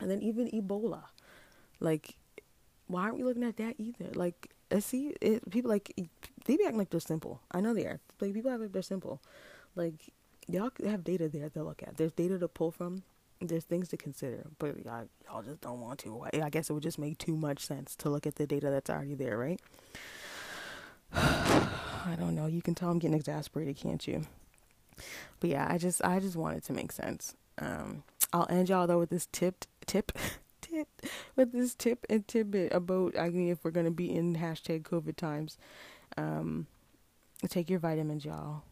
And 0.00 0.10
then 0.10 0.22
even 0.22 0.48
Ebola. 0.48 1.04
Like, 1.80 2.16
why 2.86 3.02
aren't 3.02 3.18
we 3.18 3.24
looking 3.24 3.44
at 3.44 3.56
that 3.58 3.76
either? 3.78 4.06
Like, 4.14 4.50
I 4.70 4.80
see 4.80 5.14
it, 5.20 5.48
people 5.50 5.70
like 5.70 5.92
they 6.46 6.56
be 6.56 6.64
acting 6.64 6.78
like 6.78 6.90
they're 6.90 7.00
simple. 7.00 7.40
I 7.52 7.60
know 7.60 7.74
they 7.74 7.84
are. 7.84 8.00
Like 8.20 8.34
people 8.34 8.50
act 8.50 8.60
like 8.60 8.72
they're 8.72 8.82
simple. 8.82 9.20
Like 9.74 9.94
y'all 10.48 10.70
have 10.84 11.04
data 11.04 11.28
there 11.28 11.48
to 11.50 11.62
look 11.62 11.82
at. 11.82 11.96
There's 11.96 12.12
data 12.12 12.38
to 12.38 12.48
pull 12.48 12.72
from. 12.72 13.02
There's 13.40 13.64
things 13.64 13.88
to 13.90 13.98
consider, 13.98 14.46
but 14.58 14.82
y'all, 14.82 15.08
y'all 15.26 15.42
just 15.42 15.60
don't 15.60 15.80
want 15.80 15.98
to. 16.00 16.24
I 16.42 16.48
guess 16.48 16.70
it 16.70 16.72
would 16.72 16.82
just 16.82 16.98
make 16.98 17.18
too 17.18 17.36
much 17.36 17.66
sense 17.66 17.94
to 17.96 18.08
look 18.08 18.26
at 18.26 18.36
the 18.36 18.46
data 18.46 18.70
that's 18.70 18.88
already 18.88 19.14
there, 19.14 19.36
right? 19.36 19.60
I 22.06 22.14
don't 22.14 22.34
know. 22.34 22.46
You 22.46 22.62
can 22.62 22.74
tell 22.74 22.90
I'm 22.90 22.98
getting 22.98 23.16
exasperated, 23.16 23.76
can't 23.76 24.06
you? 24.06 24.22
But 25.40 25.50
yeah, 25.50 25.66
I 25.68 25.78
just 25.78 26.04
I 26.04 26.20
just 26.20 26.36
wanted 26.36 26.64
to 26.64 26.72
make 26.72 26.92
sense. 26.92 27.34
Um, 27.58 28.04
I'll 28.32 28.46
end 28.48 28.68
y'all 28.68 28.86
though 28.86 28.98
with 28.98 29.10
this 29.10 29.28
tip 29.32 29.64
tip 29.86 30.12
tip 30.60 30.88
with 31.34 31.52
this 31.52 31.74
tip 31.74 32.06
and 32.08 32.26
tidbit 32.26 32.72
about 32.72 33.18
I 33.18 33.30
mean 33.30 33.48
if 33.50 33.64
we're 33.64 33.70
gonna 33.72 33.90
be 33.90 34.14
in 34.14 34.36
hashtag 34.36 34.82
COVID 34.82 35.16
times. 35.16 35.58
Um, 36.16 36.66
take 37.48 37.68
your 37.68 37.80
vitamins, 37.80 38.24
y'all. 38.24 38.62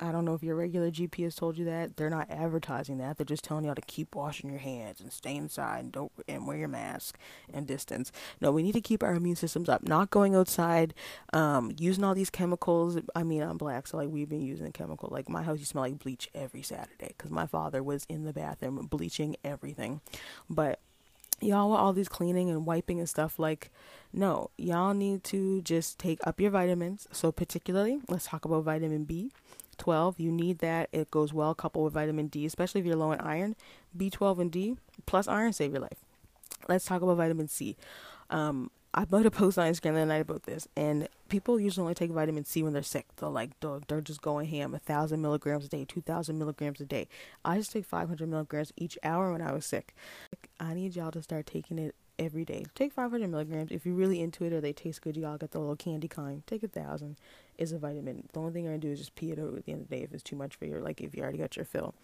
I 0.00 0.12
don't 0.12 0.24
know 0.24 0.34
if 0.34 0.42
your 0.42 0.56
regular 0.56 0.90
GP 0.90 1.24
has 1.24 1.34
told 1.34 1.58
you 1.58 1.66
that. 1.66 1.96
They're 1.96 2.10
not 2.10 2.30
advertising 2.30 2.98
that. 2.98 3.18
They're 3.18 3.26
just 3.26 3.44
telling 3.44 3.64
y'all 3.64 3.74
to 3.74 3.82
keep 3.82 4.14
washing 4.14 4.48
your 4.48 4.58
hands 4.58 5.00
and 5.00 5.12
stay 5.12 5.36
inside 5.36 5.80
and 5.80 5.92
don't 5.92 6.12
and 6.26 6.46
wear 6.46 6.56
your 6.56 6.68
mask 6.68 7.18
and 7.52 7.66
distance. 7.66 8.10
No, 8.40 8.50
we 8.50 8.62
need 8.62 8.72
to 8.72 8.80
keep 8.80 9.02
our 9.02 9.14
immune 9.14 9.36
systems 9.36 9.68
up. 9.68 9.86
Not 9.86 10.10
going 10.10 10.34
outside, 10.34 10.94
um, 11.34 11.72
using 11.78 12.02
all 12.02 12.14
these 12.14 12.30
chemicals. 12.30 12.98
I 13.14 13.22
mean, 13.22 13.42
I'm 13.42 13.58
black, 13.58 13.86
so 13.86 13.98
like 13.98 14.08
we've 14.08 14.28
been 14.28 14.40
using 14.40 14.72
chemical. 14.72 15.10
Like 15.12 15.28
my 15.28 15.42
house, 15.42 15.58
you 15.58 15.66
smell 15.66 15.84
like 15.84 15.98
bleach 15.98 16.28
every 16.34 16.62
Saturday 16.62 17.14
because 17.16 17.30
my 17.30 17.46
father 17.46 17.82
was 17.82 18.06
in 18.08 18.24
the 18.24 18.32
bathroom 18.32 18.86
bleaching 18.90 19.36
everything. 19.44 20.00
But 20.48 20.80
y'all 21.42 21.70
with 21.70 21.78
all 21.78 21.92
these 21.92 22.08
cleaning 22.08 22.50
and 22.50 22.66
wiping 22.66 22.98
and 22.98 23.08
stuff 23.08 23.38
like 23.38 23.70
no 24.12 24.50
y'all 24.58 24.92
need 24.92 25.24
to 25.24 25.62
just 25.62 25.98
take 25.98 26.18
up 26.26 26.38
your 26.38 26.50
vitamins 26.50 27.08
so 27.12 27.32
particularly 27.32 27.98
let's 28.08 28.26
talk 28.26 28.44
about 28.44 28.62
vitamin 28.62 29.04
b 29.04 29.30
12 29.80 30.20
you 30.20 30.30
need 30.30 30.58
that 30.58 30.88
it 30.92 31.10
goes 31.10 31.32
well 31.32 31.54
coupled 31.54 31.84
with 31.84 31.94
vitamin 31.94 32.28
d 32.28 32.46
especially 32.46 32.80
if 32.80 32.86
you're 32.86 32.96
low 32.96 33.12
in 33.12 33.20
iron 33.20 33.56
b12 33.96 34.40
and 34.40 34.52
d 34.52 34.76
plus 35.06 35.26
iron 35.26 35.52
save 35.52 35.72
your 35.72 35.80
life 35.80 35.98
let's 36.68 36.84
talk 36.84 37.02
about 37.02 37.16
vitamin 37.16 37.48
c 37.48 37.76
um, 38.30 38.70
I 38.92 39.04
put 39.04 39.24
a 39.24 39.30
post 39.30 39.56
on 39.56 39.70
Instagram 39.70 39.94
the 39.94 40.06
night 40.06 40.22
about 40.22 40.44
this, 40.44 40.66
and 40.76 41.08
people 41.28 41.60
usually 41.60 41.82
only 41.82 41.94
take 41.94 42.10
vitamin 42.10 42.44
C 42.44 42.62
when 42.62 42.72
they're 42.72 42.82
sick. 42.82 43.06
They're 43.16 43.28
like, 43.28 43.50
they're 43.60 44.00
just 44.00 44.20
going 44.20 44.48
ham, 44.48 44.74
a 44.74 44.80
thousand 44.80 45.22
milligrams 45.22 45.64
a 45.64 45.68
day, 45.68 45.84
two 45.84 46.00
thousand 46.00 46.38
milligrams 46.38 46.80
a 46.80 46.84
day. 46.84 47.06
I 47.44 47.58
just 47.58 47.70
take 47.70 47.84
five 47.84 48.08
hundred 48.08 48.28
milligrams 48.28 48.72
each 48.76 48.98
hour 49.04 49.30
when 49.30 49.42
I 49.42 49.52
was 49.52 49.64
sick. 49.64 49.94
I 50.58 50.74
need 50.74 50.96
y'all 50.96 51.12
to 51.12 51.22
start 51.22 51.46
taking 51.46 51.78
it 51.78 51.94
every 52.20 52.44
day. 52.44 52.66
Take 52.76 52.92
five 52.92 53.10
hundred 53.10 53.30
milligrams 53.30 53.72
if 53.72 53.84
you're 53.84 53.96
really 53.96 54.20
into 54.20 54.44
it, 54.44 54.52
or 54.52 54.60
they 54.60 54.72
taste 54.72 55.02
good. 55.02 55.16
Y'all 55.16 55.38
get 55.38 55.50
the 55.50 55.58
little 55.58 55.74
candy 55.74 56.06
kind. 56.06 56.46
Take 56.46 56.62
a 56.62 56.68
thousand 56.68 57.16
is 57.58 57.72
a 57.72 57.78
vitamin. 57.78 58.28
The 58.32 58.38
only 58.38 58.52
thing 58.52 58.64
you're 58.64 58.72
gonna 58.74 58.80
do 58.80 58.92
is 58.92 59.00
just 59.00 59.16
pee 59.16 59.32
it 59.32 59.38
out 59.40 59.56
at 59.56 59.64
the 59.64 59.72
end 59.72 59.82
of 59.82 59.88
the 59.88 59.96
day 59.96 60.02
if 60.02 60.12
it's 60.12 60.22
too 60.22 60.36
much 60.36 60.54
for 60.54 60.66
you, 60.66 60.78
like 60.78 61.00
if 61.00 61.16
you 61.16 61.22
already 61.22 61.38
got 61.38 61.56
your 61.56 61.64
fill. 61.64 61.94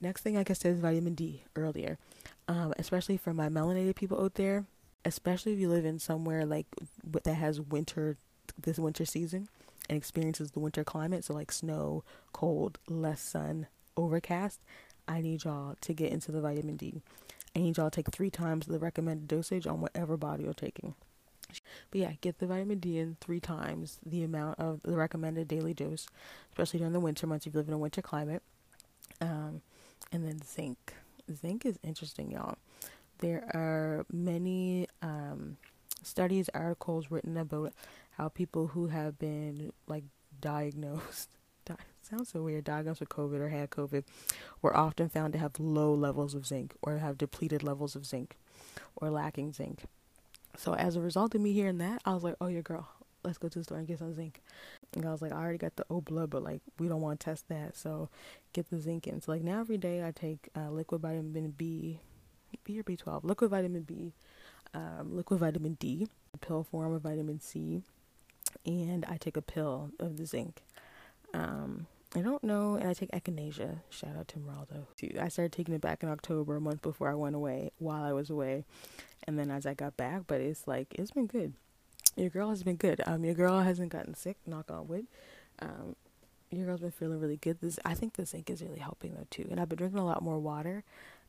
Next 0.00 0.22
thing, 0.22 0.38
I 0.38 0.44
said, 0.54 0.72
is 0.72 0.80
vitamin 0.80 1.14
D 1.14 1.42
earlier, 1.54 1.98
um, 2.48 2.72
especially 2.78 3.18
for 3.18 3.34
my 3.34 3.50
melanated 3.50 3.96
people 3.96 4.22
out 4.22 4.36
there. 4.36 4.64
Especially 5.04 5.52
if 5.54 5.58
you 5.58 5.70
live 5.70 5.86
in 5.86 5.98
somewhere 5.98 6.44
like 6.44 6.66
that 7.22 7.34
has 7.34 7.58
winter, 7.58 8.18
this 8.60 8.78
winter 8.78 9.06
season, 9.06 9.48
and 9.88 9.96
experiences 9.96 10.50
the 10.50 10.60
winter 10.60 10.84
climate, 10.84 11.24
so 11.24 11.32
like 11.32 11.50
snow, 11.50 12.04
cold, 12.32 12.78
less 12.86 13.20
sun, 13.20 13.66
overcast. 13.96 14.60
I 15.08 15.22
need 15.22 15.44
y'all 15.44 15.76
to 15.80 15.92
get 15.94 16.12
into 16.12 16.32
the 16.32 16.42
vitamin 16.42 16.76
D. 16.76 17.00
Need 17.54 17.76
y'all 17.76 17.90
take 17.90 18.10
three 18.10 18.30
times 18.30 18.66
the 18.66 18.78
recommended 18.78 19.28
dosage 19.28 19.66
on 19.66 19.80
whatever 19.80 20.16
body 20.16 20.44
you're 20.44 20.54
taking. 20.54 20.94
But 21.90 22.00
yeah, 22.00 22.12
get 22.20 22.38
the 22.38 22.46
vitamin 22.46 22.78
D 22.78 22.98
in 22.98 23.16
three 23.20 23.40
times 23.40 23.98
the 24.06 24.22
amount 24.22 24.58
of 24.60 24.80
the 24.82 24.96
recommended 24.96 25.48
daily 25.48 25.74
dose, 25.74 26.06
especially 26.52 26.78
during 26.78 26.92
the 26.92 27.00
winter 27.00 27.26
months 27.26 27.46
if 27.46 27.54
you 27.54 27.58
live 27.58 27.68
in 27.68 27.74
a 27.74 27.78
winter 27.78 28.02
climate. 28.02 28.42
Um, 29.20 29.62
and 30.12 30.26
then 30.26 30.40
zinc. 30.42 30.94
Zinc 31.40 31.66
is 31.66 31.78
interesting, 31.82 32.30
y'all. 32.30 32.56
There 33.18 33.44
are 33.52 34.06
many 34.12 34.88
um, 35.02 35.56
studies, 36.02 36.48
articles 36.54 37.10
written 37.10 37.36
about 37.36 37.72
how 38.12 38.28
people 38.28 38.68
who 38.68 38.86
have 38.86 39.18
been 39.18 39.72
like 39.86 40.04
diagnosed, 40.40 41.28
di- 41.30 41.39
sounds 42.10 42.30
so 42.30 42.42
weird, 42.42 42.64
diagnosed 42.64 43.00
with 43.00 43.08
COVID 43.08 43.40
or 43.40 43.48
had 43.48 43.70
COVID, 43.70 44.04
were 44.60 44.76
often 44.76 45.08
found 45.08 45.32
to 45.32 45.38
have 45.38 45.58
low 45.58 45.94
levels 45.94 46.34
of 46.34 46.46
zinc 46.46 46.74
or 46.82 46.98
have 46.98 47.16
depleted 47.18 47.62
levels 47.62 47.94
of 47.96 48.04
zinc 48.04 48.36
or 48.96 49.10
lacking 49.10 49.52
zinc. 49.52 49.84
So 50.56 50.74
as 50.74 50.96
a 50.96 51.00
result 51.00 51.34
of 51.34 51.40
me 51.40 51.52
hearing 51.52 51.78
that, 51.78 52.02
I 52.04 52.12
was 52.12 52.24
like, 52.24 52.34
oh, 52.40 52.48
your 52.48 52.62
girl, 52.62 52.88
let's 53.22 53.38
go 53.38 53.48
to 53.48 53.58
the 53.58 53.64
store 53.64 53.78
and 53.78 53.86
get 53.86 54.00
some 54.00 54.14
zinc. 54.14 54.42
And 54.94 55.06
I 55.06 55.12
was 55.12 55.22
like, 55.22 55.32
I 55.32 55.36
already 55.36 55.58
got 55.58 55.76
the 55.76 55.86
O 55.88 56.00
blood, 56.00 56.30
but 56.30 56.42
like 56.42 56.60
we 56.78 56.88
don't 56.88 57.00
want 57.00 57.20
to 57.20 57.24
test 57.24 57.48
that, 57.48 57.76
so 57.76 58.08
get 58.52 58.68
the 58.70 58.80
zinc 58.80 59.06
in. 59.06 59.20
So 59.20 59.30
like 59.32 59.42
now 59.42 59.60
every 59.60 59.78
day 59.78 60.04
I 60.04 60.10
take 60.10 60.48
uh, 60.56 60.70
liquid 60.70 61.02
vitamin 61.02 61.54
B, 61.56 62.00
B 62.64 62.80
or 62.80 62.82
B 62.82 62.96
twelve, 62.96 63.24
liquid 63.24 63.50
vitamin 63.50 63.82
B, 63.82 64.12
um, 64.74 65.14
liquid 65.14 65.38
vitamin 65.38 65.74
D, 65.78 66.08
pill 66.40 66.64
form 66.64 66.92
of 66.92 67.02
vitamin 67.02 67.38
C, 67.40 67.82
and 68.66 69.04
I 69.04 69.16
take 69.16 69.36
a 69.36 69.42
pill 69.42 69.92
of 70.00 70.16
the 70.16 70.26
zinc. 70.26 70.62
Um, 71.32 71.86
I 72.14 72.20
don't 72.22 72.42
know, 72.42 72.74
and 72.74 72.88
I 72.88 72.92
take 72.92 73.12
echinacea. 73.12 73.80
Shout 73.88 74.16
out 74.18 74.26
to 74.28 74.38
Meraldo. 74.38 75.20
I 75.20 75.28
started 75.28 75.52
taking 75.52 75.74
it 75.74 75.80
back 75.80 76.02
in 76.02 76.08
October, 76.08 76.56
a 76.56 76.60
month 76.60 76.82
before 76.82 77.08
I 77.08 77.14
went 77.14 77.36
away, 77.36 77.70
while 77.78 78.02
I 78.02 78.12
was 78.12 78.30
away, 78.30 78.64
and 79.24 79.38
then 79.38 79.50
as 79.50 79.64
I 79.64 79.74
got 79.74 79.96
back, 79.96 80.22
but 80.26 80.40
it's 80.40 80.66
like 80.66 80.92
it's 80.94 81.12
been 81.12 81.26
good. 81.26 81.54
Your 82.16 82.30
girl 82.30 82.50
has 82.50 82.64
been 82.64 82.76
good. 82.76 83.00
Um, 83.06 83.24
your 83.24 83.34
girl 83.34 83.60
hasn't 83.60 83.92
gotten 83.92 84.14
sick. 84.14 84.36
Knock 84.44 84.70
on 84.70 84.88
wood. 84.88 85.06
Um, 85.60 85.94
your 86.50 86.66
girl's 86.66 86.80
been 86.80 86.90
feeling 86.90 87.20
really 87.20 87.36
good. 87.36 87.60
This 87.60 87.78
I 87.84 87.94
think 87.94 88.14
the 88.14 88.26
zinc 88.26 88.50
is 88.50 88.60
really 88.60 88.80
helping 88.80 89.14
though 89.14 89.26
too. 89.30 89.46
And 89.48 89.60
I've 89.60 89.68
been 89.68 89.78
drinking 89.78 90.00
a 90.00 90.04
lot 90.04 90.20
more 90.20 90.40
water, 90.40 90.82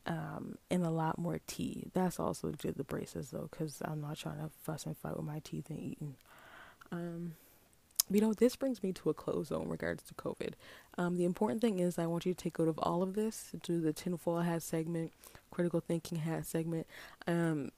um, 0.06 0.56
and 0.68 0.84
a 0.84 0.90
lot 0.90 1.16
more 1.16 1.38
tea. 1.46 1.90
That's 1.94 2.18
also 2.18 2.50
to 2.50 2.72
the 2.72 2.82
braces 2.82 3.30
though, 3.30 3.48
because 3.50 3.80
I'm 3.84 4.00
not 4.00 4.16
trying 4.16 4.38
to 4.38 4.50
fuss 4.62 4.84
and 4.84 4.96
fight 4.96 5.16
with 5.16 5.26
my 5.26 5.40
teeth 5.44 5.70
and 5.70 5.78
eating. 5.78 6.16
Um, 6.90 7.34
you 8.14 8.20
know, 8.20 8.32
this 8.32 8.56
brings 8.56 8.82
me 8.82 8.92
to 8.92 9.10
a 9.10 9.14
close 9.14 9.48
though 9.48 9.62
in 9.62 9.68
regards 9.68 10.02
to 10.04 10.14
COVID. 10.14 10.52
Um, 10.98 11.16
the 11.16 11.24
important 11.24 11.60
thing 11.60 11.78
is 11.78 11.98
I 11.98 12.06
want 12.06 12.26
you 12.26 12.34
to 12.34 12.42
take 12.42 12.58
out 12.60 12.68
of 12.68 12.78
all 12.78 13.02
of 13.02 13.14
this, 13.14 13.52
do 13.62 13.80
the 13.80 13.92
tinfoil 13.92 14.40
hat 14.40 14.62
segment, 14.62 15.12
critical 15.50 15.80
thinking 15.80 16.18
hat 16.18 16.46
segment. 16.46 16.86
Um, 17.26 17.70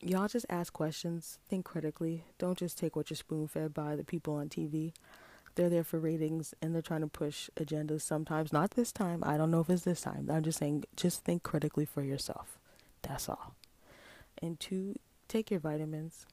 y'all 0.00 0.28
just 0.28 0.46
ask 0.48 0.72
questions, 0.72 1.38
think 1.48 1.64
critically. 1.64 2.24
Don't 2.38 2.58
just 2.58 2.78
take 2.78 2.96
what 2.96 3.10
you're 3.10 3.16
spoon 3.16 3.48
fed 3.48 3.74
by 3.74 3.96
the 3.96 4.04
people 4.04 4.34
on 4.34 4.48
TV. 4.48 4.92
They're 5.54 5.68
there 5.68 5.84
for 5.84 5.98
ratings 5.98 6.54
and 6.62 6.74
they're 6.74 6.82
trying 6.82 7.02
to 7.02 7.06
push 7.06 7.50
agendas 7.56 8.00
sometimes. 8.00 8.52
Not 8.52 8.72
this 8.72 8.90
time. 8.90 9.22
I 9.24 9.36
don't 9.36 9.50
know 9.50 9.60
if 9.60 9.68
it's 9.68 9.82
this 9.82 10.00
time. 10.00 10.28
I'm 10.30 10.42
just 10.42 10.58
saying, 10.58 10.84
just 10.96 11.24
think 11.24 11.42
critically 11.42 11.84
for 11.84 12.02
yourself. 12.02 12.58
That's 13.02 13.28
all. 13.28 13.54
And 14.40 14.58
two, 14.58 14.98
take 15.28 15.50
your 15.50 15.60
vitamins 15.60 16.26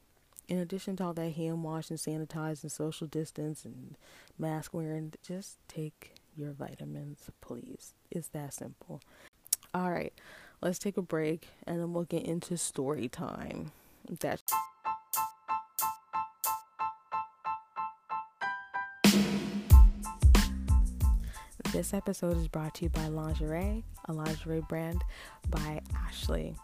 in 0.49 0.57
addition 0.57 0.95
to 0.97 1.03
all 1.03 1.13
that 1.13 1.33
hand 1.33 1.63
wash 1.63 1.89
and 1.91 1.99
sanitize 1.99 2.63
and 2.63 2.71
social 2.71 3.07
distance 3.07 3.63
and 3.63 3.95
mask 4.37 4.73
wearing, 4.73 5.13
just 5.25 5.57
take 5.67 6.15
your 6.35 6.51
vitamins, 6.51 7.29
please. 7.39 7.93
It's 8.09 8.29
that 8.29 8.53
simple. 8.53 8.99
All 9.73 9.91
right, 9.91 10.11
let's 10.61 10.79
take 10.79 10.97
a 10.97 11.03
break 11.03 11.47
and 11.67 11.79
then 11.79 11.93
we'll 11.93 12.05
get 12.05 12.23
into 12.23 12.57
story 12.57 13.07
time. 13.07 13.71
That's 14.09 14.41
This 21.71 21.93
episode 21.93 22.35
is 22.35 22.47
brought 22.47 22.73
to 22.75 22.85
you 22.85 22.89
by 22.89 23.01
Lingera, 23.01 23.83
a 24.05 24.13
lingerie 24.13 24.61
brand 24.67 25.03
by 25.51 25.81
Ashley. 25.95 26.55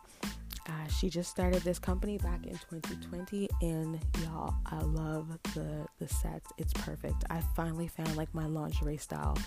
Uh, 0.68 0.88
she 0.88 1.10
just 1.10 1.30
started 1.30 1.62
this 1.62 1.78
company 1.78 2.18
back 2.18 2.46
in 2.46 2.54
2020, 2.54 3.48
and 3.62 4.00
y'all, 4.24 4.56
I 4.66 4.80
love 4.82 5.38
the 5.54 5.86
the 6.00 6.08
sets. 6.08 6.52
It's 6.58 6.74
perfect. 6.74 7.24
I 7.30 7.42
finally 7.56 7.88
found 7.88 8.16
like 8.16 8.34
my 8.34 8.48
lingerie 8.48 8.98
style. 8.98 9.38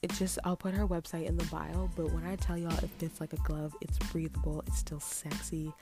It 0.00 0.12
just 0.12 0.38
I'll 0.44 0.56
put 0.56 0.74
her 0.74 0.86
website 0.86 1.26
in 1.26 1.36
the 1.36 1.44
bio, 1.46 1.90
but 1.96 2.10
when 2.12 2.24
I 2.24 2.36
tell 2.36 2.56
y'all 2.56 2.72
it 2.78 2.90
fits 2.98 3.20
like 3.20 3.32
a 3.32 3.38
glove, 3.38 3.74
it's 3.80 3.98
breathable, 4.10 4.62
it's 4.66 4.78
still 4.78 5.00
sexy, 5.00 5.72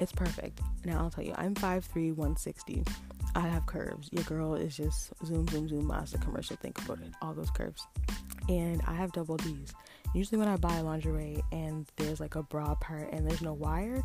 it's 0.00 0.12
perfect. 0.12 0.60
Now 0.84 0.98
I'll 0.98 1.10
tell 1.10 1.24
you, 1.24 1.34
I'm 1.38 1.54
5'3", 1.54 2.14
160. 2.14 2.84
I 3.34 3.40
have 3.40 3.64
curves. 3.64 4.10
Your 4.12 4.24
girl 4.24 4.54
is 4.54 4.76
just 4.76 5.12
zoom, 5.24 5.48
zoom, 5.48 5.68
zoom, 5.68 5.86
monster 5.86 6.18
commercial. 6.18 6.56
Think 6.56 6.78
about 6.84 6.98
it, 6.98 7.12
all 7.22 7.32
those 7.32 7.50
curves, 7.50 7.86
and 8.50 8.82
I 8.86 8.94
have 8.94 9.12
double 9.12 9.38
D's. 9.38 9.72
Usually, 10.14 10.38
when 10.38 10.48
I 10.48 10.56
buy 10.56 10.80
lingerie 10.80 11.42
and 11.52 11.86
there's 11.96 12.20
like 12.20 12.34
a 12.34 12.42
bra 12.42 12.74
part 12.74 13.12
and 13.12 13.26
there's 13.26 13.42
no 13.42 13.54
wire, 13.54 14.02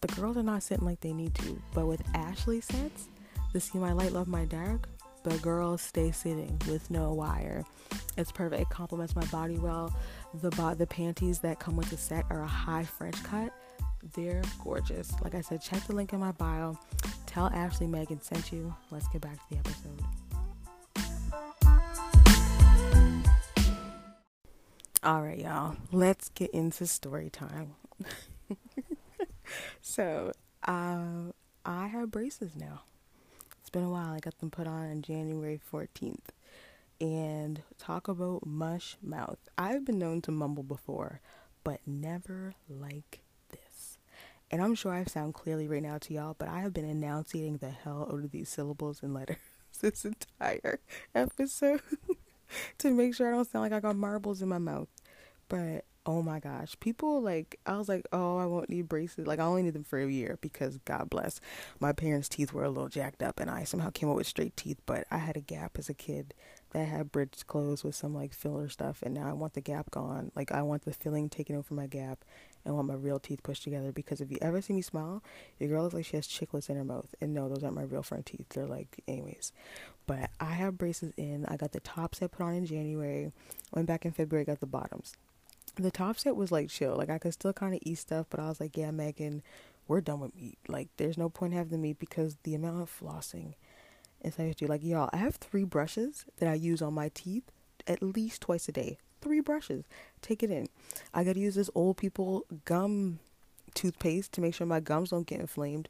the 0.00 0.08
girls 0.08 0.36
are 0.36 0.42
not 0.42 0.62
sitting 0.62 0.86
like 0.86 1.00
they 1.00 1.12
need 1.12 1.34
to. 1.36 1.60
But 1.74 1.86
with 1.86 2.02
Ashley 2.14 2.60
sets, 2.60 3.08
the 3.52 3.60
See 3.60 3.78
My 3.78 3.92
Light, 3.92 4.12
Love 4.12 4.28
My 4.28 4.44
Dark, 4.46 4.88
the 5.22 5.36
girls 5.38 5.82
stay 5.82 6.10
sitting 6.12 6.58
with 6.66 6.90
no 6.90 7.12
wire. 7.12 7.64
It's 8.16 8.32
perfect. 8.32 8.62
It 8.62 8.68
complements 8.70 9.14
my 9.14 9.24
body 9.26 9.58
well. 9.58 9.94
The 10.34 10.50
bo- 10.50 10.74
the 10.74 10.86
panties 10.86 11.40
that 11.40 11.60
come 11.60 11.76
with 11.76 11.90
the 11.90 11.96
set 11.96 12.24
are 12.30 12.42
a 12.42 12.46
high 12.46 12.84
French 12.84 13.22
cut. 13.22 13.52
They're 14.14 14.42
gorgeous. 14.64 15.12
Like 15.22 15.34
I 15.34 15.42
said, 15.42 15.60
check 15.60 15.86
the 15.86 15.94
link 15.94 16.12
in 16.14 16.20
my 16.20 16.32
bio. 16.32 16.78
Tell 17.26 17.48
Ashley 17.48 17.86
Meghan 17.86 18.22
sent 18.22 18.50
you. 18.50 18.74
Let's 18.90 19.08
get 19.08 19.20
back 19.20 19.34
to 19.34 19.54
the 19.54 19.58
episode. 19.58 20.02
All 25.02 25.22
right, 25.22 25.38
y'all. 25.38 25.76
Let's 25.92 26.28
get 26.28 26.50
into 26.50 26.86
story 26.86 27.30
time. 27.30 27.74
so, 29.80 30.32
uh, 30.68 31.32
I 31.64 31.86
have 31.86 32.10
braces 32.10 32.54
now. 32.54 32.82
It's 33.58 33.70
been 33.70 33.84
a 33.84 33.88
while. 33.88 34.12
I 34.12 34.18
got 34.20 34.38
them 34.40 34.50
put 34.50 34.66
on 34.66 34.90
on 34.90 35.00
January 35.00 35.58
14th. 35.72 36.28
And 37.00 37.62
talk 37.78 38.08
about 38.08 38.44
mush 38.44 38.98
mouth. 39.02 39.38
I've 39.56 39.86
been 39.86 39.98
known 39.98 40.20
to 40.22 40.30
mumble 40.30 40.64
before, 40.64 41.22
but 41.64 41.80
never 41.86 42.52
like 42.68 43.20
this. 43.48 43.96
And 44.50 44.60
I'm 44.62 44.74
sure 44.74 44.92
I 44.92 45.04
sound 45.04 45.32
clearly 45.32 45.66
right 45.66 45.82
now 45.82 45.96
to 45.96 46.12
y'all, 46.12 46.36
but 46.38 46.48
I 46.48 46.60
have 46.60 46.74
been 46.74 46.84
enunciating 46.84 47.56
the 47.56 47.70
hell 47.70 48.06
out 48.12 48.22
of 48.22 48.32
these 48.32 48.50
syllables 48.50 49.02
and 49.02 49.14
letters 49.14 49.38
this 49.80 50.04
entire 50.04 50.80
episode. 51.14 51.80
to 52.78 52.90
make 52.90 53.14
sure 53.14 53.28
I 53.28 53.30
don't 53.32 53.50
sound 53.50 53.62
like 53.62 53.72
I 53.72 53.80
got 53.80 53.96
marbles 53.96 54.42
in 54.42 54.48
my 54.48 54.58
mouth. 54.58 54.88
But 55.48 55.84
oh 56.06 56.22
my 56.22 56.40
gosh, 56.40 56.76
people 56.80 57.20
like 57.20 57.58
I 57.66 57.76
was 57.76 57.88
like, 57.88 58.06
oh, 58.12 58.38
I 58.38 58.46
won't 58.46 58.70
need 58.70 58.88
braces. 58.88 59.26
Like 59.26 59.38
I 59.38 59.44
only 59.44 59.62
need 59.62 59.74
them 59.74 59.84
for 59.84 59.98
a 59.98 60.10
year 60.10 60.38
because 60.40 60.78
God 60.78 61.10
bless, 61.10 61.40
my 61.78 61.92
parents' 61.92 62.28
teeth 62.28 62.52
were 62.52 62.64
a 62.64 62.70
little 62.70 62.88
jacked 62.88 63.22
up, 63.22 63.40
and 63.40 63.50
I 63.50 63.64
somehow 63.64 63.90
came 63.90 64.08
up 64.08 64.16
with 64.16 64.26
straight 64.26 64.56
teeth. 64.56 64.78
But 64.86 65.06
I 65.10 65.18
had 65.18 65.36
a 65.36 65.40
gap 65.40 65.78
as 65.78 65.88
a 65.88 65.94
kid 65.94 66.34
that 66.72 66.86
had 66.86 67.12
bridged 67.12 67.46
closed 67.46 67.84
with 67.84 67.94
some 67.94 68.14
like 68.14 68.32
filler 68.32 68.68
stuff, 68.68 69.02
and 69.02 69.14
now 69.14 69.28
I 69.28 69.32
want 69.32 69.54
the 69.54 69.60
gap 69.60 69.90
gone. 69.90 70.32
Like 70.34 70.52
I 70.52 70.62
want 70.62 70.84
the 70.84 70.92
filling 70.92 71.28
taken 71.28 71.56
over 71.56 71.74
my 71.74 71.86
gap, 71.86 72.24
and 72.64 72.74
want 72.74 72.88
my 72.88 72.94
real 72.94 73.18
teeth 73.18 73.42
pushed 73.42 73.64
together. 73.64 73.92
Because 73.92 74.20
if 74.20 74.30
you 74.30 74.38
ever 74.40 74.60
see 74.60 74.72
me 74.72 74.82
smile, 74.82 75.22
your 75.58 75.68
girl 75.68 75.82
looks 75.82 75.94
like 75.94 76.06
she 76.06 76.16
has 76.16 76.26
chiclets 76.26 76.70
in 76.70 76.76
her 76.76 76.84
mouth, 76.84 77.14
and 77.20 77.34
no, 77.34 77.48
those 77.48 77.62
aren't 77.62 77.76
my 77.76 77.82
real 77.82 78.02
front 78.02 78.26
teeth. 78.26 78.46
They're 78.50 78.66
like, 78.66 79.02
anyways. 79.06 79.52
But 80.10 80.30
I 80.40 80.52
have 80.52 80.76
braces 80.76 81.12
in. 81.16 81.44
I 81.46 81.56
got 81.56 81.72
the 81.72 81.80
top 81.80 82.14
set 82.16 82.32
put 82.32 82.42
on 82.42 82.54
in 82.54 82.66
January. 82.66 83.30
Went 83.72 83.86
back 83.86 84.04
in 84.04 84.10
February, 84.10 84.44
got 84.44 84.58
the 84.60 84.66
bottoms 84.66 85.14
the 85.76 85.90
top 85.90 86.18
set 86.18 86.36
was 86.36 86.52
like 86.52 86.68
chill. 86.68 86.96
Like 86.96 87.10
I 87.10 87.18
could 87.18 87.32
still 87.32 87.52
kind 87.52 87.74
of 87.74 87.80
eat 87.82 87.98
stuff, 87.98 88.26
but 88.30 88.40
I 88.40 88.48
was 88.48 88.60
like, 88.60 88.76
yeah, 88.76 88.90
Meghan, 88.90 89.42
we're 89.88 90.00
done 90.00 90.20
with 90.20 90.34
meat. 90.34 90.58
Like 90.68 90.88
there's 90.96 91.18
no 91.18 91.28
point 91.28 91.54
having 91.54 91.70
the 91.70 91.78
meat 91.78 91.98
because 91.98 92.36
the 92.42 92.54
amount 92.54 92.82
of 92.82 92.90
flossing 92.90 93.54
is 94.22 94.38
I 94.38 94.52
do. 94.56 94.66
Like 94.66 94.84
y'all, 94.84 95.10
I 95.12 95.18
have 95.18 95.36
three 95.36 95.64
brushes 95.64 96.24
that 96.38 96.48
I 96.48 96.54
use 96.54 96.82
on 96.82 96.94
my 96.94 97.10
teeth 97.14 97.44
at 97.86 98.02
least 98.02 98.42
twice 98.42 98.68
a 98.68 98.72
day. 98.72 98.98
Three 99.20 99.40
brushes. 99.40 99.84
Take 100.22 100.42
it 100.42 100.50
in. 100.50 100.68
I 101.12 101.24
gotta 101.24 101.40
use 101.40 101.54
this 101.54 101.70
old 101.74 101.96
people 101.96 102.46
gum 102.64 103.18
toothpaste 103.74 104.32
to 104.32 104.40
make 104.40 104.54
sure 104.54 104.66
my 104.66 104.80
gums 104.80 105.10
don't 105.10 105.26
get 105.26 105.40
inflamed. 105.40 105.88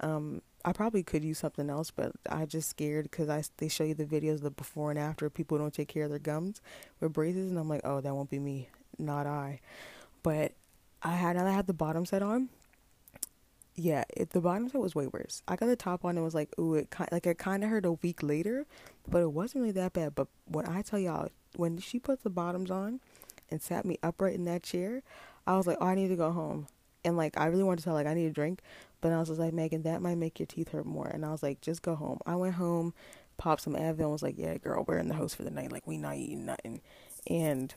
Um, 0.00 0.42
I 0.64 0.72
probably 0.72 1.02
could 1.02 1.24
use 1.24 1.38
something 1.38 1.70
else, 1.70 1.90
but 1.90 2.12
I 2.28 2.44
just 2.44 2.68
scared 2.68 3.04
because 3.10 3.28
I 3.28 3.42
they 3.56 3.68
show 3.68 3.84
you 3.84 3.94
the 3.94 4.04
videos 4.04 4.42
the 4.42 4.50
before 4.50 4.90
and 4.90 4.98
after 4.98 5.30
people 5.30 5.58
don't 5.58 5.72
take 5.72 5.88
care 5.88 6.04
of 6.04 6.10
their 6.10 6.18
gums 6.18 6.60
with 7.00 7.12
braces, 7.12 7.50
and 7.50 7.58
I'm 7.58 7.68
like, 7.68 7.82
oh, 7.84 8.00
that 8.00 8.14
won't 8.14 8.30
be 8.30 8.38
me 8.38 8.68
not 8.98 9.26
I. 9.26 9.60
But 10.22 10.52
I 11.02 11.12
had 11.12 11.36
now 11.36 11.46
I 11.46 11.52
had 11.52 11.66
the 11.66 11.72
bottom 11.72 12.04
set 12.04 12.22
on. 12.22 12.50
Yeah, 13.74 14.04
it, 14.14 14.30
the 14.30 14.40
bottom 14.40 14.68
set 14.68 14.80
was 14.80 14.94
way 14.94 15.06
worse. 15.06 15.42
I 15.48 15.56
got 15.56 15.66
the 15.66 15.76
top 15.76 16.04
on 16.04 16.16
and 16.16 16.24
was 16.24 16.34
like, 16.34 16.50
ooh, 16.58 16.74
it 16.74 16.90
kind 16.90 17.08
like 17.10 17.26
it 17.26 17.38
kind 17.38 17.64
of 17.64 17.70
hurt 17.70 17.86
a 17.86 17.92
week 17.92 18.22
later, 18.22 18.66
but 19.08 19.22
it 19.22 19.32
wasn't 19.32 19.62
really 19.62 19.72
that 19.72 19.94
bad. 19.94 20.14
But 20.14 20.28
when 20.46 20.66
I 20.66 20.82
tell 20.82 20.98
y'all, 20.98 21.30
when 21.56 21.78
she 21.78 21.98
put 21.98 22.22
the 22.22 22.30
bottoms 22.30 22.70
on 22.70 23.00
and 23.50 23.62
sat 23.62 23.84
me 23.84 23.98
upright 24.02 24.34
in 24.34 24.44
that 24.44 24.62
chair, 24.62 25.02
I 25.46 25.56
was 25.56 25.66
like, 25.66 25.78
oh, 25.80 25.86
I 25.86 25.94
need 25.94 26.08
to 26.08 26.16
go 26.16 26.32
home. 26.32 26.66
And 27.04 27.16
like 27.16 27.38
I 27.40 27.46
really 27.46 27.62
wanted 27.62 27.78
to 27.78 27.84
tell 27.84 27.94
like 27.94 28.06
I 28.06 28.14
need 28.14 28.26
a 28.26 28.30
drink, 28.30 28.60
but 29.00 29.12
I 29.12 29.18
was 29.18 29.30
like, 29.30 29.52
Meghan, 29.52 29.84
that 29.84 30.02
might 30.02 30.18
make 30.18 30.38
your 30.38 30.46
teeth 30.46 30.70
hurt 30.70 30.86
more. 30.86 31.06
And 31.06 31.24
I 31.24 31.30
was 31.30 31.42
like, 31.42 31.60
just 31.60 31.82
go 31.82 31.94
home. 31.94 32.18
I 32.26 32.36
went 32.36 32.54
home, 32.54 32.94
popped 33.38 33.62
some 33.62 33.74
Advil, 33.74 34.00
and 34.00 34.10
was 34.10 34.22
like, 34.22 34.38
yeah, 34.38 34.56
girl, 34.58 34.84
we're 34.86 34.98
in 34.98 35.08
the 35.08 35.14
house 35.14 35.34
for 35.34 35.42
the 35.42 35.50
night. 35.50 35.72
Like 35.72 35.86
we 35.86 35.96
not 35.96 36.16
eating 36.16 36.46
nothing. 36.46 36.80
And 37.26 37.74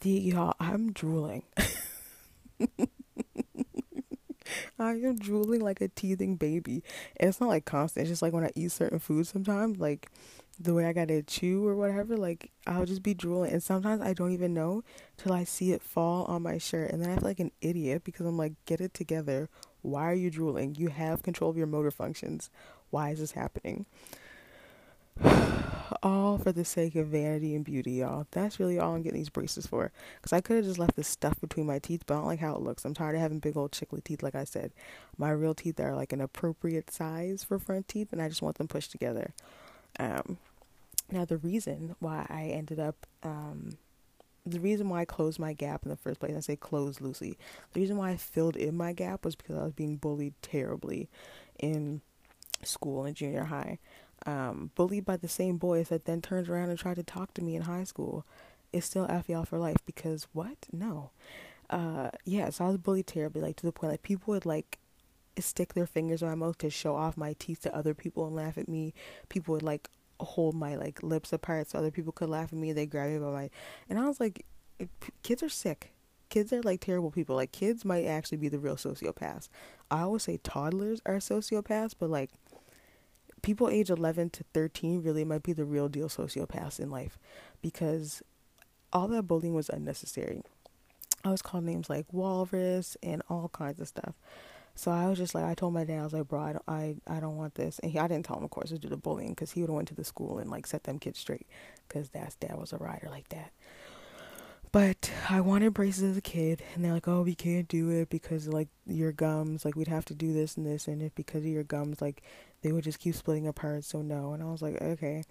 the 0.00 0.10
y'all, 0.10 0.54
I'm 0.60 0.92
drooling. 0.92 1.42
I 4.78 4.92
am 4.92 5.18
drooling 5.18 5.60
like 5.60 5.80
a 5.80 5.88
teething 5.88 6.36
baby. 6.36 6.82
And 7.16 7.28
it's 7.28 7.40
not 7.40 7.48
like 7.48 7.64
constant. 7.64 8.02
It's 8.02 8.10
just 8.10 8.22
like 8.22 8.32
when 8.32 8.44
I 8.44 8.50
eat 8.54 8.72
certain 8.72 8.98
foods 8.98 9.28
sometimes, 9.28 9.78
like 9.78 10.10
the 10.58 10.74
way 10.74 10.84
I 10.84 10.92
gotta 10.92 11.22
chew 11.22 11.66
or 11.66 11.74
whatever, 11.74 12.16
like 12.16 12.50
I'll 12.66 12.86
just 12.86 13.02
be 13.02 13.14
drooling. 13.14 13.52
And 13.52 13.62
sometimes 13.62 14.00
I 14.00 14.12
don't 14.12 14.32
even 14.32 14.54
know 14.54 14.82
till 15.16 15.32
I 15.32 15.44
see 15.44 15.72
it 15.72 15.82
fall 15.82 16.24
on 16.24 16.42
my 16.42 16.58
shirt. 16.58 16.90
And 16.90 17.02
then 17.02 17.10
I 17.10 17.14
feel 17.14 17.28
like 17.28 17.40
an 17.40 17.52
idiot 17.60 18.04
because 18.04 18.26
I'm 18.26 18.36
like, 18.36 18.52
get 18.66 18.80
it 18.80 18.94
together. 18.94 19.48
Why 19.82 20.10
are 20.10 20.14
you 20.14 20.30
drooling? 20.30 20.74
You 20.76 20.88
have 20.88 21.22
control 21.22 21.50
of 21.50 21.56
your 21.56 21.66
motor 21.66 21.90
functions. 21.90 22.50
Why 22.90 23.10
is 23.10 23.20
this 23.20 23.32
happening? 23.32 23.86
all 26.02 26.38
for 26.38 26.52
the 26.52 26.64
sake 26.64 26.96
of 26.96 27.08
vanity 27.08 27.54
and 27.54 27.64
beauty, 27.64 27.92
y'all. 27.92 28.26
That's 28.30 28.58
really 28.58 28.78
all 28.78 28.94
I'm 28.94 29.02
getting 29.02 29.18
these 29.18 29.28
braces 29.28 29.66
for. 29.66 29.92
Because 30.16 30.32
I 30.32 30.40
could 30.40 30.56
have 30.56 30.64
just 30.64 30.78
left 30.78 30.96
the 30.96 31.04
stuff 31.04 31.40
between 31.40 31.66
my 31.66 31.78
teeth, 31.78 32.04
but 32.06 32.14
I 32.14 32.16
don't 32.18 32.26
like 32.26 32.40
how 32.40 32.54
it 32.54 32.62
looks. 32.62 32.84
I'm 32.84 32.94
tired 32.94 33.14
of 33.14 33.20
having 33.20 33.38
big 33.38 33.56
old 33.56 33.72
chickly 33.72 34.00
teeth, 34.00 34.22
like 34.22 34.34
I 34.34 34.44
said. 34.44 34.72
My 35.16 35.30
real 35.30 35.54
teeth 35.54 35.80
are 35.80 35.94
like 35.94 36.12
an 36.12 36.20
appropriate 36.20 36.90
size 36.90 37.44
for 37.44 37.58
front 37.58 37.88
teeth, 37.88 38.12
and 38.12 38.22
I 38.22 38.28
just 38.28 38.42
want 38.42 38.58
them 38.58 38.68
pushed 38.68 38.92
together. 38.92 39.32
Um, 39.98 40.38
now, 41.10 41.24
the 41.24 41.38
reason 41.38 41.96
why 41.98 42.26
I 42.28 42.44
ended 42.44 42.78
up, 42.78 43.06
um, 43.22 43.78
the 44.50 44.60
reason 44.60 44.88
why 44.88 45.00
I 45.00 45.04
closed 45.04 45.38
my 45.38 45.52
gap 45.52 45.84
in 45.84 45.90
the 45.90 45.96
first 45.96 46.20
place, 46.20 46.36
I 46.36 46.40
say 46.40 46.56
closed 46.56 47.00
loosely, 47.00 47.38
the 47.72 47.80
reason 47.80 47.96
why 47.96 48.10
I 48.10 48.16
filled 48.16 48.56
in 48.56 48.76
my 48.76 48.92
gap 48.92 49.24
was 49.24 49.36
because 49.36 49.56
I 49.56 49.64
was 49.64 49.72
being 49.72 49.96
bullied 49.96 50.34
terribly 50.42 51.08
in 51.58 52.00
school 52.62 53.04
in 53.04 53.14
junior 53.14 53.44
high 53.44 53.78
um, 54.26 54.70
bullied 54.74 55.04
by 55.04 55.16
the 55.16 55.28
same 55.28 55.56
boys 55.56 55.88
that 55.88 56.04
then 56.04 56.20
turned 56.20 56.48
around 56.48 56.70
and 56.70 56.78
tried 56.78 56.96
to 56.96 57.02
talk 57.02 57.34
to 57.34 57.42
me 57.42 57.56
in 57.56 57.62
high 57.62 57.84
school 57.84 58.26
is 58.72 58.84
still 58.84 59.06
FEL 59.06 59.44
for 59.44 59.58
life 59.58 59.78
because 59.86 60.26
what? 60.32 60.66
No. 60.72 61.10
Uh, 61.68 62.10
yeah, 62.24 62.50
so 62.50 62.64
I 62.64 62.68
was 62.68 62.78
bullied 62.78 63.06
terribly, 63.06 63.40
like 63.40 63.56
to 63.56 63.66
the 63.66 63.72
point 63.72 63.92
like 63.92 64.02
people 64.02 64.32
would 64.34 64.46
like 64.46 64.78
stick 65.38 65.74
their 65.74 65.86
fingers 65.86 66.22
in 66.22 66.28
my 66.28 66.34
mouth 66.34 66.58
to 66.58 66.70
show 66.70 66.96
off 66.96 67.16
my 67.16 67.34
teeth 67.38 67.62
to 67.62 67.74
other 67.74 67.94
people 67.94 68.26
and 68.26 68.36
laugh 68.36 68.58
at 68.58 68.68
me. 68.68 68.92
People 69.28 69.54
would 69.54 69.62
like 69.62 69.88
hold 70.24 70.54
my 70.54 70.76
like 70.76 71.02
lips 71.02 71.32
apart 71.32 71.68
so 71.68 71.78
other 71.78 71.90
people 71.90 72.12
could 72.12 72.28
laugh 72.28 72.52
at 72.52 72.58
me. 72.58 72.72
They 72.72 72.86
grab 72.86 73.10
me 73.10 73.18
by 73.18 73.30
my, 73.30 73.50
and 73.88 73.98
I 73.98 74.06
was 74.06 74.20
like, 74.20 74.44
kids 75.22 75.42
are 75.42 75.48
sick. 75.48 75.92
Kids 76.28 76.52
are 76.52 76.62
like 76.62 76.80
terrible 76.80 77.10
people. 77.10 77.36
Like 77.36 77.52
kids 77.52 77.84
might 77.84 78.04
actually 78.04 78.38
be 78.38 78.48
the 78.48 78.58
real 78.58 78.76
sociopaths. 78.76 79.48
I 79.90 80.02
always 80.02 80.22
say 80.22 80.38
toddlers 80.42 81.00
are 81.04 81.16
sociopaths, 81.16 81.94
but 81.98 82.08
like 82.08 82.30
people 83.42 83.68
age 83.68 83.90
11 83.90 84.30
to 84.30 84.44
13 84.54 85.02
really 85.02 85.24
might 85.24 85.42
be 85.42 85.52
the 85.52 85.64
real 85.64 85.88
deal 85.88 86.08
sociopaths 86.08 86.78
in 86.78 86.90
life 86.90 87.18
because 87.62 88.22
all 88.92 89.08
that 89.08 89.24
bullying 89.24 89.54
was 89.54 89.68
unnecessary. 89.68 90.42
I 91.24 91.30
was 91.30 91.42
called 91.42 91.64
names 91.64 91.90
like 91.90 92.06
walrus 92.12 92.96
and 93.02 93.22
all 93.28 93.48
kinds 93.48 93.80
of 93.80 93.88
stuff. 93.88 94.14
So 94.80 94.90
I 94.90 95.10
was 95.10 95.18
just 95.18 95.34
like, 95.34 95.44
I 95.44 95.52
told 95.52 95.74
my 95.74 95.84
dad, 95.84 96.00
I 96.00 96.04
was 96.04 96.14
like, 96.14 96.26
bro, 96.26 96.40
I 96.40 96.52
don't, 96.52 96.64
I, 96.66 96.96
I 97.06 97.20
don't 97.20 97.36
want 97.36 97.54
this. 97.54 97.78
And 97.80 97.92
he, 97.92 97.98
I 97.98 98.08
didn't 98.08 98.24
tell 98.24 98.38
him, 98.38 98.44
of 98.44 98.48
course, 98.48 98.70
to 98.70 98.78
do 98.78 98.88
the 98.88 98.96
bullying 98.96 99.32
because 99.32 99.52
he 99.52 99.60
would 99.60 99.68
have 99.68 99.76
went 99.76 99.88
to 99.88 99.94
the 99.94 100.04
school 100.04 100.38
and 100.38 100.50
like 100.50 100.66
set 100.66 100.84
them 100.84 100.98
kids 100.98 101.18
straight 101.18 101.46
because 101.86 102.08
dad's 102.08 102.34
dad 102.36 102.58
was 102.58 102.72
a 102.72 102.78
rider 102.78 103.08
like 103.10 103.28
that. 103.28 103.52
But 104.72 105.10
I 105.28 105.42
wanted 105.42 105.74
braces 105.74 106.12
as 106.12 106.16
a 106.16 106.22
kid, 106.22 106.62
and 106.74 106.82
they're 106.82 106.94
like, 106.94 107.08
"Oh, 107.08 107.20
we 107.20 107.34
can't 107.34 107.68
do 107.68 107.90
it 107.90 108.08
because 108.08 108.48
like 108.48 108.68
your 108.86 109.12
gums, 109.12 109.66
like 109.66 109.76
we'd 109.76 109.88
have 109.88 110.06
to 110.06 110.14
do 110.14 110.32
this 110.32 110.56
and 110.56 110.64
this, 110.64 110.88
and 110.88 111.02
if 111.02 111.14
because 111.14 111.42
of 111.42 111.50
your 111.50 111.64
gums, 111.64 112.00
like 112.00 112.22
they 112.62 112.72
would 112.72 112.84
just 112.84 113.00
keep 113.00 113.14
splitting 113.14 113.48
apart." 113.48 113.84
So 113.84 114.00
no, 114.00 114.32
and 114.32 114.42
I 114.42 114.46
was 114.46 114.62
like, 114.62 114.80
"Okay, 114.80 115.24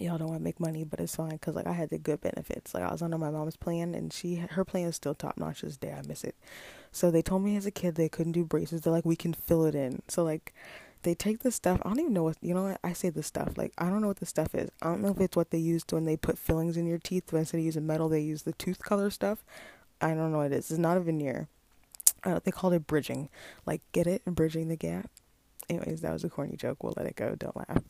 y'all 0.00 0.18
don't 0.18 0.28
want 0.28 0.40
to 0.40 0.44
make 0.44 0.60
money, 0.60 0.84
but 0.84 1.00
it's 1.00 1.16
fine 1.16 1.30
because 1.30 1.54
like 1.54 1.66
I 1.66 1.72
had 1.72 1.90
the 1.90 1.98
good 1.98 2.20
benefits. 2.20 2.74
Like 2.74 2.82
I 2.82 2.90
was 2.92 3.02
under 3.02 3.18
my 3.18 3.30
mom's 3.30 3.56
plan, 3.56 3.94
and 3.94 4.12
she 4.12 4.36
her 4.36 4.64
plan 4.64 4.88
is 4.88 4.96
still 4.96 5.14
top 5.14 5.36
notch. 5.36 5.62
This 5.62 5.76
day, 5.76 5.92
I 5.92 6.02
miss 6.02 6.24
it. 6.24 6.34
So 6.92 7.10
they 7.10 7.22
told 7.22 7.42
me 7.42 7.56
as 7.56 7.66
a 7.66 7.70
kid 7.70 7.94
they 7.94 8.08
couldn't 8.08 8.32
do 8.32 8.44
braces. 8.44 8.80
They're 8.80 8.92
like, 8.92 9.04
we 9.04 9.16
can 9.16 9.32
fill 9.32 9.64
it 9.64 9.74
in. 9.74 10.02
So 10.08 10.24
like 10.24 10.54
they 11.02 11.14
take 11.14 11.40
the 11.40 11.50
stuff. 11.50 11.80
I 11.82 11.88
don't 11.88 12.00
even 12.00 12.12
know 12.12 12.24
what 12.24 12.36
you 12.40 12.54
know. 12.54 12.64
What, 12.64 12.80
I 12.84 12.92
say 12.92 13.10
the 13.10 13.22
stuff 13.22 13.56
like 13.56 13.72
I 13.78 13.88
don't 13.88 14.00
know 14.00 14.08
what 14.08 14.20
the 14.20 14.26
stuff 14.26 14.54
is. 14.54 14.70
I 14.82 14.86
don't 14.86 15.02
know 15.02 15.10
if 15.10 15.20
it's 15.20 15.36
what 15.36 15.50
they 15.50 15.58
used 15.58 15.92
when 15.92 16.04
they 16.04 16.16
put 16.16 16.38
fillings 16.38 16.76
in 16.76 16.86
your 16.86 16.98
teeth. 16.98 17.24
But 17.30 17.38
instead 17.38 17.58
of 17.58 17.64
using 17.64 17.86
metal, 17.86 18.08
they 18.08 18.20
use 18.20 18.42
the 18.42 18.52
tooth 18.52 18.80
color 18.80 19.10
stuff. 19.10 19.44
I 20.00 20.14
don't 20.14 20.32
know 20.32 20.38
what 20.38 20.52
it 20.52 20.56
is. 20.56 20.70
It's 20.70 20.78
not 20.78 20.96
a 20.96 21.00
veneer. 21.00 21.48
Uh, 22.22 22.40
they 22.42 22.50
called 22.50 22.74
it 22.74 22.86
bridging. 22.86 23.28
Like 23.66 23.82
get 23.92 24.06
it, 24.06 24.22
and 24.26 24.34
bridging 24.34 24.68
the 24.68 24.76
gap. 24.76 25.10
Anyways, 25.68 26.00
that 26.00 26.12
was 26.12 26.24
a 26.24 26.28
corny 26.28 26.56
joke. 26.56 26.82
We'll 26.82 26.94
let 26.96 27.06
it 27.06 27.16
go. 27.16 27.34
Don't 27.36 27.56
laugh. 27.56 27.82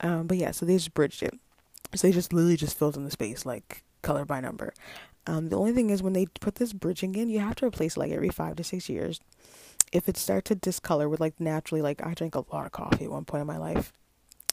Um, 0.00 0.26
but 0.26 0.36
yeah, 0.36 0.50
so 0.50 0.66
they 0.66 0.74
just 0.74 0.92
bridged 0.92 1.22
it. 1.22 1.34
So 1.94 2.06
they 2.06 2.12
just 2.12 2.32
literally 2.32 2.56
just 2.56 2.78
filled 2.78 2.96
in 2.96 3.04
the 3.04 3.10
space 3.10 3.44
like 3.44 3.84
color 4.02 4.24
by 4.24 4.40
number. 4.40 4.72
Um, 5.26 5.50
the 5.50 5.56
only 5.56 5.72
thing 5.72 5.90
is 5.90 6.02
when 6.02 6.14
they 6.14 6.26
put 6.26 6.56
this 6.56 6.72
bridging 6.72 7.14
in, 7.14 7.30
you 7.30 7.38
have 7.38 7.54
to 7.56 7.66
replace 7.66 7.96
it 7.96 8.00
like 8.00 8.10
every 8.10 8.30
five 8.30 8.56
to 8.56 8.64
six 8.64 8.88
years 8.88 9.20
if 9.92 10.08
it 10.08 10.16
starts 10.16 10.48
to 10.48 10.54
discolor 10.54 11.08
with 11.08 11.20
like 11.20 11.38
naturally 11.38 11.82
like 11.82 12.04
I 12.04 12.14
drank 12.14 12.34
a 12.34 12.44
lot 12.52 12.66
of 12.66 12.72
coffee 12.72 13.04
at 13.04 13.10
one 13.10 13.26
point 13.26 13.42
in 13.42 13.46
my 13.46 13.58
life. 13.58 13.92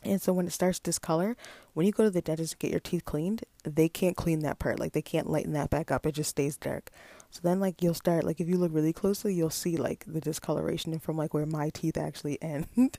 And 0.03 0.21
so 0.21 0.31
when 0.31 0.47
it 0.47 0.51
starts 0.51 0.79
to 0.79 0.83
discolor, 0.83 1.35
when 1.73 1.85
you 1.85 1.91
go 1.91 2.03
to 2.03 2.09
the 2.09 2.21
dentist 2.21 2.51
to 2.53 2.57
get 2.57 2.71
your 2.71 2.79
teeth 2.79 3.03
cleaned, 3.03 3.43
they 3.63 3.89
can't 3.89 4.15
clean 4.15 4.39
that 4.39 4.59
part. 4.59 4.79
Like 4.79 4.93
they 4.93 5.01
can't 5.01 5.29
lighten 5.29 5.53
that 5.53 5.69
back 5.69 5.91
up. 5.91 6.05
It 6.05 6.13
just 6.13 6.29
stays 6.29 6.55
dark. 6.55 6.89
So 7.31 7.41
then 7.43 7.59
like 7.59 7.83
you'll 7.83 7.93
start 7.93 8.23
like 8.23 8.41
if 8.41 8.49
you 8.49 8.57
look 8.57 8.73
really 8.73 8.93
closely, 8.93 9.33
you'll 9.33 9.51
see 9.51 9.77
like 9.77 10.03
the 10.07 10.19
discoloration 10.19 10.97
from 10.99 11.15
like 11.15 11.33
where 11.33 11.45
my 11.45 11.69
teeth 11.69 11.97
actually 11.97 12.37
end 12.41 12.67
and 12.75 12.97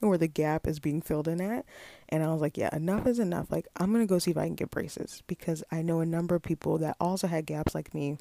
where 0.00 0.18
the 0.18 0.28
gap 0.28 0.66
is 0.66 0.78
being 0.78 1.00
filled 1.00 1.26
in 1.26 1.40
at. 1.40 1.64
And 2.08 2.22
I 2.22 2.28
was 2.28 2.42
like, 2.42 2.58
yeah, 2.58 2.74
enough 2.74 3.06
is 3.06 3.18
enough. 3.18 3.50
Like 3.50 3.66
I'm 3.76 3.92
going 3.92 4.06
to 4.06 4.12
go 4.12 4.18
see 4.18 4.30
if 4.30 4.36
I 4.36 4.46
can 4.46 4.56
get 4.56 4.70
braces 4.70 5.22
because 5.26 5.64
I 5.70 5.80
know 5.82 6.00
a 6.00 6.06
number 6.06 6.34
of 6.34 6.42
people 6.42 6.76
that 6.78 6.96
also 7.00 7.26
had 7.26 7.46
gaps 7.46 7.74
like 7.74 7.94
me 7.94 8.18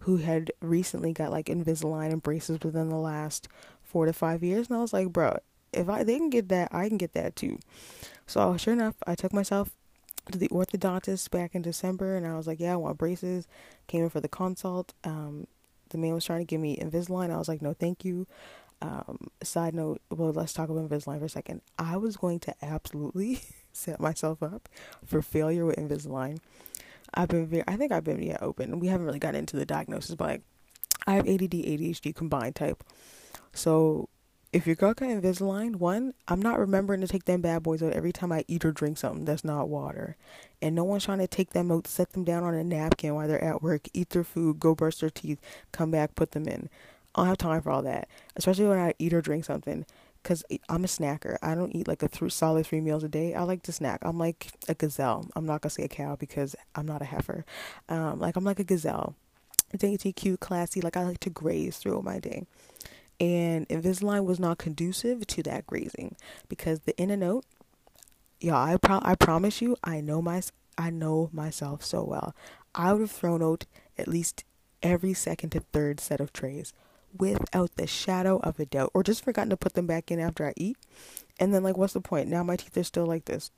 who 0.00 0.16
had 0.18 0.50
recently 0.60 1.12
got 1.12 1.30
like 1.30 1.46
Invisalign 1.46 2.12
and 2.12 2.22
braces 2.22 2.58
within 2.62 2.88
the 2.88 2.96
last 2.96 3.48
4 3.82 4.06
to 4.06 4.12
5 4.12 4.42
years 4.42 4.68
and 4.68 4.76
I 4.76 4.80
was 4.80 4.92
like, 4.92 5.12
bro, 5.12 5.38
if 5.72 5.88
I 5.88 6.02
they 6.02 6.18
can 6.18 6.30
get 6.30 6.48
that, 6.48 6.68
I 6.72 6.88
can 6.88 6.98
get 6.98 7.12
that 7.12 7.36
too. 7.36 7.58
So 8.26 8.56
sure 8.56 8.74
enough, 8.74 8.96
I 9.06 9.14
took 9.14 9.32
myself 9.32 9.77
to 10.32 10.38
the 10.38 10.48
orthodontist 10.48 11.30
back 11.30 11.54
in 11.54 11.62
December, 11.62 12.16
and 12.16 12.26
I 12.26 12.36
was 12.36 12.46
like, 12.46 12.60
"Yeah, 12.60 12.74
I 12.74 12.76
want 12.76 12.98
braces." 12.98 13.46
Came 13.86 14.04
in 14.04 14.10
for 14.10 14.20
the 14.20 14.28
consult. 14.28 14.94
Um, 15.04 15.46
the 15.90 15.98
man 15.98 16.14
was 16.14 16.24
trying 16.24 16.40
to 16.40 16.44
give 16.44 16.60
me 16.60 16.76
Invisalign. 16.76 17.30
I 17.30 17.38
was 17.38 17.48
like, 17.48 17.62
"No, 17.62 17.72
thank 17.72 18.04
you." 18.04 18.26
Um, 18.80 19.28
side 19.42 19.74
note, 19.74 20.00
well, 20.10 20.32
let's 20.32 20.52
talk 20.52 20.68
about 20.68 20.88
Invisalign 20.88 21.18
for 21.18 21.24
a 21.24 21.28
second. 21.28 21.62
I 21.78 21.96
was 21.96 22.16
going 22.16 22.38
to 22.40 22.54
absolutely 22.62 23.40
set 23.72 24.00
myself 24.00 24.42
up 24.42 24.68
for 25.04 25.20
failure 25.20 25.64
with 25.64 25.76
Invisalign. 25.76 26.38
I've 27.14 27.28
been 27.28 27.46
very, 27.46 27.64
I 27.66 27.76
think 27.76 27.90
I've 27.90 28.04
been 28.04 28.22
yeah 28.22 28.38
open. 28.40 28.78
We 28.78 28.88
haven't 28.88 29.06
really 29.06 29.18
gotten 29.18 29.40
into 29.40 29.56
the 29.56 29.66
diagnosis, 29.66 30.14
but 30.14 30.28
like, 30.28 30.42
I 31.06 31.14
have 31.14 31.26
ADD, 31.26 31.52
ADHD 31.52 32.14
combined 32.14 32.54
type. 32.54 32.84
So 33.52 34.08
if 34.50 34.66
your 34.66 34.76
girl 34.76 34.94
got 34.94 35.10
Invisalign, 35.10 35.76
one, 35.76 36.14
I'm 36.26 36.40
not 36.40 36.58
remembering 36.58 37.02
to 37.02 37.08
take 37.08 37.24
them 37.24 37.42
bad 37.42 37.62
boys 37.62 37.82
out 37.82 37.92
every 37.92 38.12
time 38.12 38.32
I 38.32 38.44
eat 38.48 38.64
or 38.64 38.72
drink 38.72 38.96
something 38.96 39.26
that's 39.26 39.44
not 39.44 39.68
water. 39.68 40.16
And 40.62 40.74
no 40.74 40.84
one's 40.84 41.04
trying 41.04 41.18
to 41.18 41.26
take 41.26 41.50
them 41.50 41.70
out, 41.70 41.86
set 41.86 42.12
them 42.12 42.24
down 42.24 42.44
on 42.44 42.54
a 42.54 42.64
napkin 42.64 43.14
while 43.14 43.28
they're 43.28 43.44
at 43.44 43.62
work, 43.62 43.88
eat 43.92 44.10
their 44.10 44.24
food, 44.24 44.58
go 44.58 44.74
brush 44.74 44.96
their 44.96 45.10
teeth, 45.10 45.38
come 45.70 45.90
back, 45.90 46.14
put 46.14 46.32
them 46.32 46.48
in. 46.48 46.70
I 47.14 47.20
don't 47.20 47.26
have 47.28 47.38
time 47.38 47.60
for 47.60 47.70
all 47.70 47.82
that, 47.82 48.08
especially 48.36 48.66
when 48.66 48.78
I 48.78 48.94
eat 48.98 49.12
or 49.12 49.20
drink 49.20 49.44
something. 49.44 49.84
Cause 50.24 50.42
I'm 50.68 50.84
a 50.84 50.88
snacker. 50.88 51.36
I 51.42 51.54
don't 51.54 51.74
eat 51.74 51.88
like 51.88 52.02
a 52.02 52.08
th- 52.08 52.32
solid 52.32 52.66
three 52.66 52.80
meals 52.80 53.04
a 53.04 53.08
day. 53.08 53.34
I 53.34 53.44
like 53.44 53.62
to 53.62 53.72
snack. 53.72 54.00
I'm 54.02 54.18
like 54.18 54.48
a 54.68 54.74
gazelle. 54.74 55.26
I'm 55.36 55.46
not 55.46 55.62
gonna 55.62 55.70
say 55.70 55.84
a 55.84 55.88
cow 55.88 56.16
because 56.16 56.56
I'm 56.74 56.86
not 56.86 57.00
a 57.00 57.06
heifer. 57.06 57.44
Um, 57.88 58.18
like 58.18 58.36
I'm 58.36 58.44
like 58.44 58.58
a 58.58 58.64
gazelle, 58.64 59.14
dainty, 59.74 60.12
cute, 60.12 60.40
classy. 60.40 60.80
Like 60.80 60.96
I 60.96 61.04
like 61.04 61.20
to 61.20 61.30
graze 61.30 61.78
through 61.78 62.02
my 62.02 62.18
day 62.18 62.44
and 63.20 63.68
Invisalign 63.68 64.24
was 64.24 64.38
not 64.38 64.58
conducive 64.58 65.26
to 65.26 65.42
that 65.44 65.66
grazing 65.66 66.16
because 66.48 66.80
the 66.80 66.96
in 67.00 67.10
and 67.10 67.24
out, 67.24 67.44
y'all, 68.40 68.54
I 68.54 68.76
pro- 68.76 69.02
I 69.02 69.14
promise 69.14 69.60
you, 69.60 69.76
I 69.82 70.00
know 70.00 70.22
my 70.22 70.42
I 70.76 70.90
know 70.90 71.28
myself 71.32 71.84
so 71.84 72.04
well. 72.04 72.34
I 72.74 72.92
would 72.92 73.00
have 73.00 73.10
thrown 73.10 73.42
out 73.42 73.66
at 73.96 74.08
least 74.08 74.44
every 74.82 75.12
second 75.14 75.50
to 75.50 75.60
third 75.60 75.98
set 75.98 76.20
of 76.20 76.32
trays 76.32 76.72
without 77.16 77.74
the 77.76 77.86
shadow 77.86 78.38
of 78.38 78.60
a 78.60 78.66
doubt, 78.66 78.90
or 78.94 79.02
just 79.02 79.24
forgotten 79.24 79.50
to 79.50 79.56
put 79.56 79.74
them 79.74 79.86
back 79.86 80.10
in 80.10 80.20
after 80.20 80.46
I 80.46 80.52
eat. 80.56 80.76
And 81.40 81.52
then 81.52 81.62
like, 81.64 81.76
what's 81.76 81.94
the 81.94 82.00
point? 82.00 82.28
Now 82.28 82.44
my 82.44 82.56
teeth 82.56 82.76
are 82.76 82.84
still 82.84 83.06
like 83.06 83.24
this. 83.24 83.50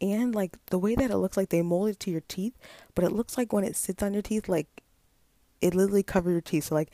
And 0.00 0.34
like 0.34 0.58
the 0.66 0.78
way 0.78 0.94
that 0.94 1.10
it 1.10 1.16
looks 1.16 1.36
like 1.36 1.48
they 1.48 1.62
mold 1.62 1.88
it 1.88 2.00
to 2.00 2.10
your 2.10 2.22
teeth, 2.28 2.54
but 2.94 3.04
it 3.04 3.12
looks 3.12 3.38
like 3.38 3.52
when 3.52 3.64
it 3.64 3.76
sits 3.76 4.02
on 4.02 4.12
your 4.12 4.22
teeth, 4.22 4.48
like 4.48 4.66
it 5.62 5.74
literally 5.74 6.02
covers 6.02 6.32
your 6.32 6.40
teeth. 6.42 6.64
So 6.64 6.74
like 6.74 6.90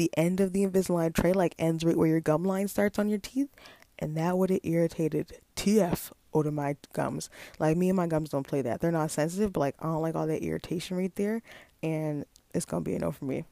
the 0.00 0.10
end 0.16 0.40
of 0.40 0.54
the 0.54 0.64
Invisalign 0.66 1.14
tray 1.14 1.34
like 1.34 1.54
ends 1.58 1.84
right 1.84 1.94
where 1.94 2.08
your 2.08 2.20
gum 2.20 2.42
line 2.42 2.68
starts 2.68 2.98
on 2.98 3.10
your 3.10 3.18
teeth, 3.18 3.50
and 3.98 4.16
that 4.16 4.38
would 4.38 4.48
have 4.48 4.60
irritated 4.62 5.40
TF 5.56 6.10
out 6.34 6.46
of 6.46 6.54
my 6.54 6.74
gums. 6.94 7.28
Like 7.58 7.76
me 7.76 7.90
and 7.90 7.98
my 7.98 8.06
gums 8.06 8.30
don't 8.30 8.46
play 8.46 8.62
that. 8.62 8.80
They're 8.80 8.90
not 8.90 9.10
sensitive, 9.10 9.52
but 9.52 9.60
like 9.60 9.74
I 9.78 9.84
don't 9.84 10.00
like 10.00 10.14
all 10.14 10.26
that 10.26 10.42
irritation 10.42 10.96
right 10.96 11.14
there, 11.16 11.42
and 11.82 12.24
it's 12.54 12.64
gonna 12.64 12.80
be 12.80 12.94
a 12.94 12.98
no 12.98 13.12
for 13.12 13.26
me. 13.26 13.44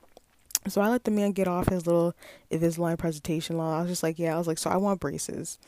So 0.69 0.81
I 0.81 0.89
let 0.89 1.05
the 1.05 1.11
man 1.11 1.33
get 1.33 1.49
off 1.49 1.69
his 1.69 1.87
little 1.87 2.15
Invisalign 2.51 2.97
presentation 2.97 3.59
law. 3.59 3.77
I 3.77 3.83
was 3.83 3.91
just 3.91 4.03
like, 4.03 4.19
yeah, 4.19 4.35
I 4.35 4.39
was 4.39 4.47
like, 4.47 4.57
so 4.57 4.71
I 4.71 4.79
want 4.79 5.01
braces. 5.01 5.59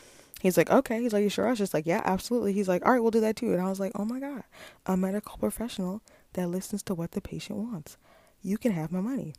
He's 0.41 0.57
like, 0.57 0.71
okay. 0.71 1.03
He's 1.03 1.13
like, 1.13 1.23
you 1.23 1.29
sure? 1.29 1.47
I 1.47 1.51
was 1.51 1.59
just 1.59 1.75
like, 1.75 1.85
yeah, 1.85 2.01
absolutely. 2.07 2.55
He's 2.55 2.69
like, 2.69 2.87
all 2.87 2.93
right, 2.93 3.03
we'll 3.03 3.11
do 3.11 3.21
that 3.21 3.37
too. 3.37 3.53
And 3.53 3.61
I 3.61 3.69
was 3.69 3.81
like, 3.81 3.93
oh 3.97 4.07
my 4.07 4.19
God, 4.19 4.45
a 4.87 4.97
medical 4.97 5.37
professional 5.37 6.01
that 6.33 6.49
listens 6.49 6.83
to 6.85 6.95
what 6.95 7.11
the 7.11 7.21
patient 7.21 7.59
wants. 7.59 7.99
You 8.41 8.57
can 8.57 8.73
have 8.73 8.91
my 8.91 9.03
money. 9.03 9.35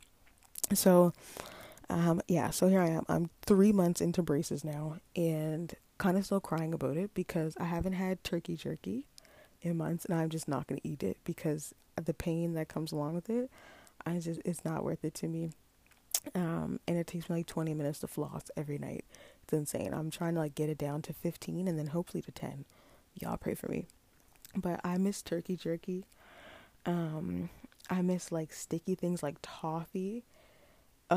So, 0.74 1.12
um, 1.88 2.20
yeah, 2.28 2.50
so 2.50 2.68
here 2.68 2.80
I 2.80 2.88
am. 2.88 3.04
I'm 3.08 3.30
three 3.42 3.72
months 3.72 4.00
into 4.00 4.22
braces 4.22 4.64
now 4.64 4.96
and 5.14 5.74
kind 5.98 6.16
of 6.16 6.24
still 6.24 6.40
crying 6.40 6.72
about 6.72 6.96
it 6.96 7.14
because 7.14 7.56
I 7.58 7.64
haven't 7.64 7.92
had 7.92 8.24
turkey 8.24 8.56
jerky 8.56 9.06
in 9.60 9.76
months 9.76 10.04
and 10.04 10.14
I'm 10.18 10.30
just 10.30 10.48
not 10.48 10.66
going 10.66 10.80
to 10.80 10.88
eat 10.88 11.02
it 11.02 11.18
because 11.24 11.74
the 12.02 12.14
pain 12.14 12.54
that 12.54 12.68
comes 12.68 12.92
along 12.92 13.14
with 13.14 13.30
it, 13.30 13.50
I 14.06 14.18
just, 14.18 14.40
it's 14.44 14.64
not 14.64 14.84
worth 14.84 15.04
it 15.04 15.14
to 15.14 15.28
me. 15.28 15.50
Um, 16.34 16.80
and 16.86 16.96
it 16.96 17.06
takes 17.06 17.28
me 17.28 17.36
like 17.36 17.46
20 17.46 17.74
minutes 17.74 17.98
to 18.00 18.06
floss 18.06 18.44
every 18.56 18.78
night. 18.78 19.04
It's 19.42 19.52
insane. 19.52 19.92
I'm 19.92 20.10
trying 20.10 20.34
to 20.34 20.40
like 20.40 20.54
get 20.54 20.70
it 20.70 20.78
down 20.78 21.02
to 21.02 21.12
15 21.12 21.68
and 21.68 21.78
then 21.78 21.88
hopefully 21.88 22.22
to 22.22 22.32
10. 22.32 22.64
Y'all 23.20 23.36
pray 23.36 23.54
for 23.54 23.68
me. 23.68 23.86
But 24.54 24.80
I 24.84 24.98
miss 24.98 25.22
turkey 25.22 25.56
jerky. 25.56 26.04
Um, 26.86 27.50
I 27.90 28.02
miss 28.02 28.32
like 28.32 28.52
sticky 28.52 28.94
things 28.94 29.22
like 29.22 29.36
toffee 29.42 30.24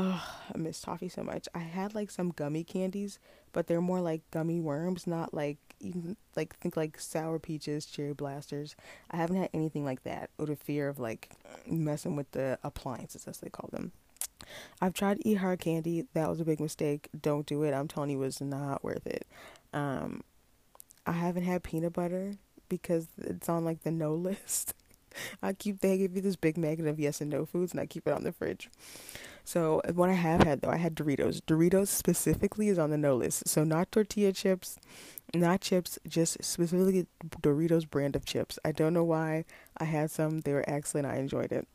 I 0.00 0.56
miss 0.56 0.80
toffee 0.80 1.08
so 1.08 1.22
much. 1.22 1.48
I 1.54 1.60
had 1.60 1.94
like 1.94 2.10
some 2.10 2.30
gummy 2.30 2.64
candies, 2.64 3.18
but 3.52 3.66
they're 3.66 3.80
more 3.80 4.00
like 4.00 4.22
gummy 4.30 4.60
worms, 4.60 5.06
not 5.06 5.32
like 5.32 5.58
even 5.80 6.16
like 6.34 6.56
think 6.58 6.76
like 6.76 7.00
sour 7.00 7.38
peaches, 7.38 7.86
cherry 7.86 8.12
blasters. 8.12 8.76
I 9.10 9.16
haven't 9.16 9.36
had 9.36 9.50
anything 9.54 9.84
like 9.84 10.02
that 10.04 10.30
out 10.40 10.50
of 10.50 10.58
fear 10.58 10.88
of 10.88 10.98
like 10.98 11.30
messing 11.66 12.16
with 12.16 12.30
the 12.32 12.58
appliances 12.62 13.26
as 13.26 13.38
they 13.38 13.48
call 13.48 13.68
them. 13.72 13.92
I've 14.80 14.94
tried 14.94 15.18
eat 15.24 15.36
hard 15.36 15.60
candy. 15.60 16.04
That 16.14 16.28
was 16.28 16.40
a 16.40 16.44
big 16.44 16.60
mistake. 16.60 17.08
Don't 17.20 17.46
do 17.46 17.62
it. 17.62 17.72
I'm 17.72 17.88
telling 17.88 18.10
you, 18.10 18.22
it 18.22 18.26
was 18.26 18.40
not 18.40 18.84
worth 18.84 19.06
it. 19.06 19.26
Um, 19.72 20.22
I 21.06 21.12
haven't 21.12 21.44
had 21.44 21.62
peanut 21.62 21.92
butter 21.94 22.34
because 22.68 23.06
it's 23.18 23.48
on 23.48 23.64
like 23.64 23.82
the 23.82 23.90
no 23.90 24.14
list. 24.14 24.74
I 25.42 25.52
keep 25.52 25.80
they 25.80 25.98
give 25.98 26.14
you 26.16 26.22
this 26.22 26.36
big 26.36 26.56
magnet 26.56 26.88
of 26.88 27.00
yes 27.00 27.20
and 27.20 27.30
no 27.30 27.44
foods, 27.44 27.72
and 27.72 27.80
I 27.80 27.86
keep 27.86 28.06
it 28.06 28.12
on 28.12 28.24
the 28.24 28.32
fridge. 28.32 28.70
So 29.44 29.80
what 29.94 30.10
I 30.10 30.14
have 30.14 30.42
had 30.42 30.60
though, 30.60 30.70
I 30.70 30.76
had 30.76 30.96
Doritos. 30.96 31.40
Doritos 31.40 31.88
specifically 31.88 32.68
is 32.68 32.78
on 32.78 32.90
the 32.90 32.98
no 32.98 33.14
list. 33.16 33.48
So 33.48 33.62
not 33.62 33.92
tortilla 33.92 34.32
chips, 34.32 34.76
not 35.34 35.60
chips, 35.60 35.98
just 36.06 36.42
specifically 36.42 37.06
Doritos 37.42 37.88
brand 37.88 38.16
of 38.16 38.24
chips. 38.24 38.58
I 38.64 38.72
don't 38.72 38.92
know 38.92 39.04
why. 39.04 39.44
I 39.76 39.84
had 39.84 40.10
some. 40.10 40.40
They 40.40 40.52
were 40.52 40.64
excellent. 40.66 41.06
I 41.06 41.16
enjoyed 41.16 41.52
it. 41.52 41.68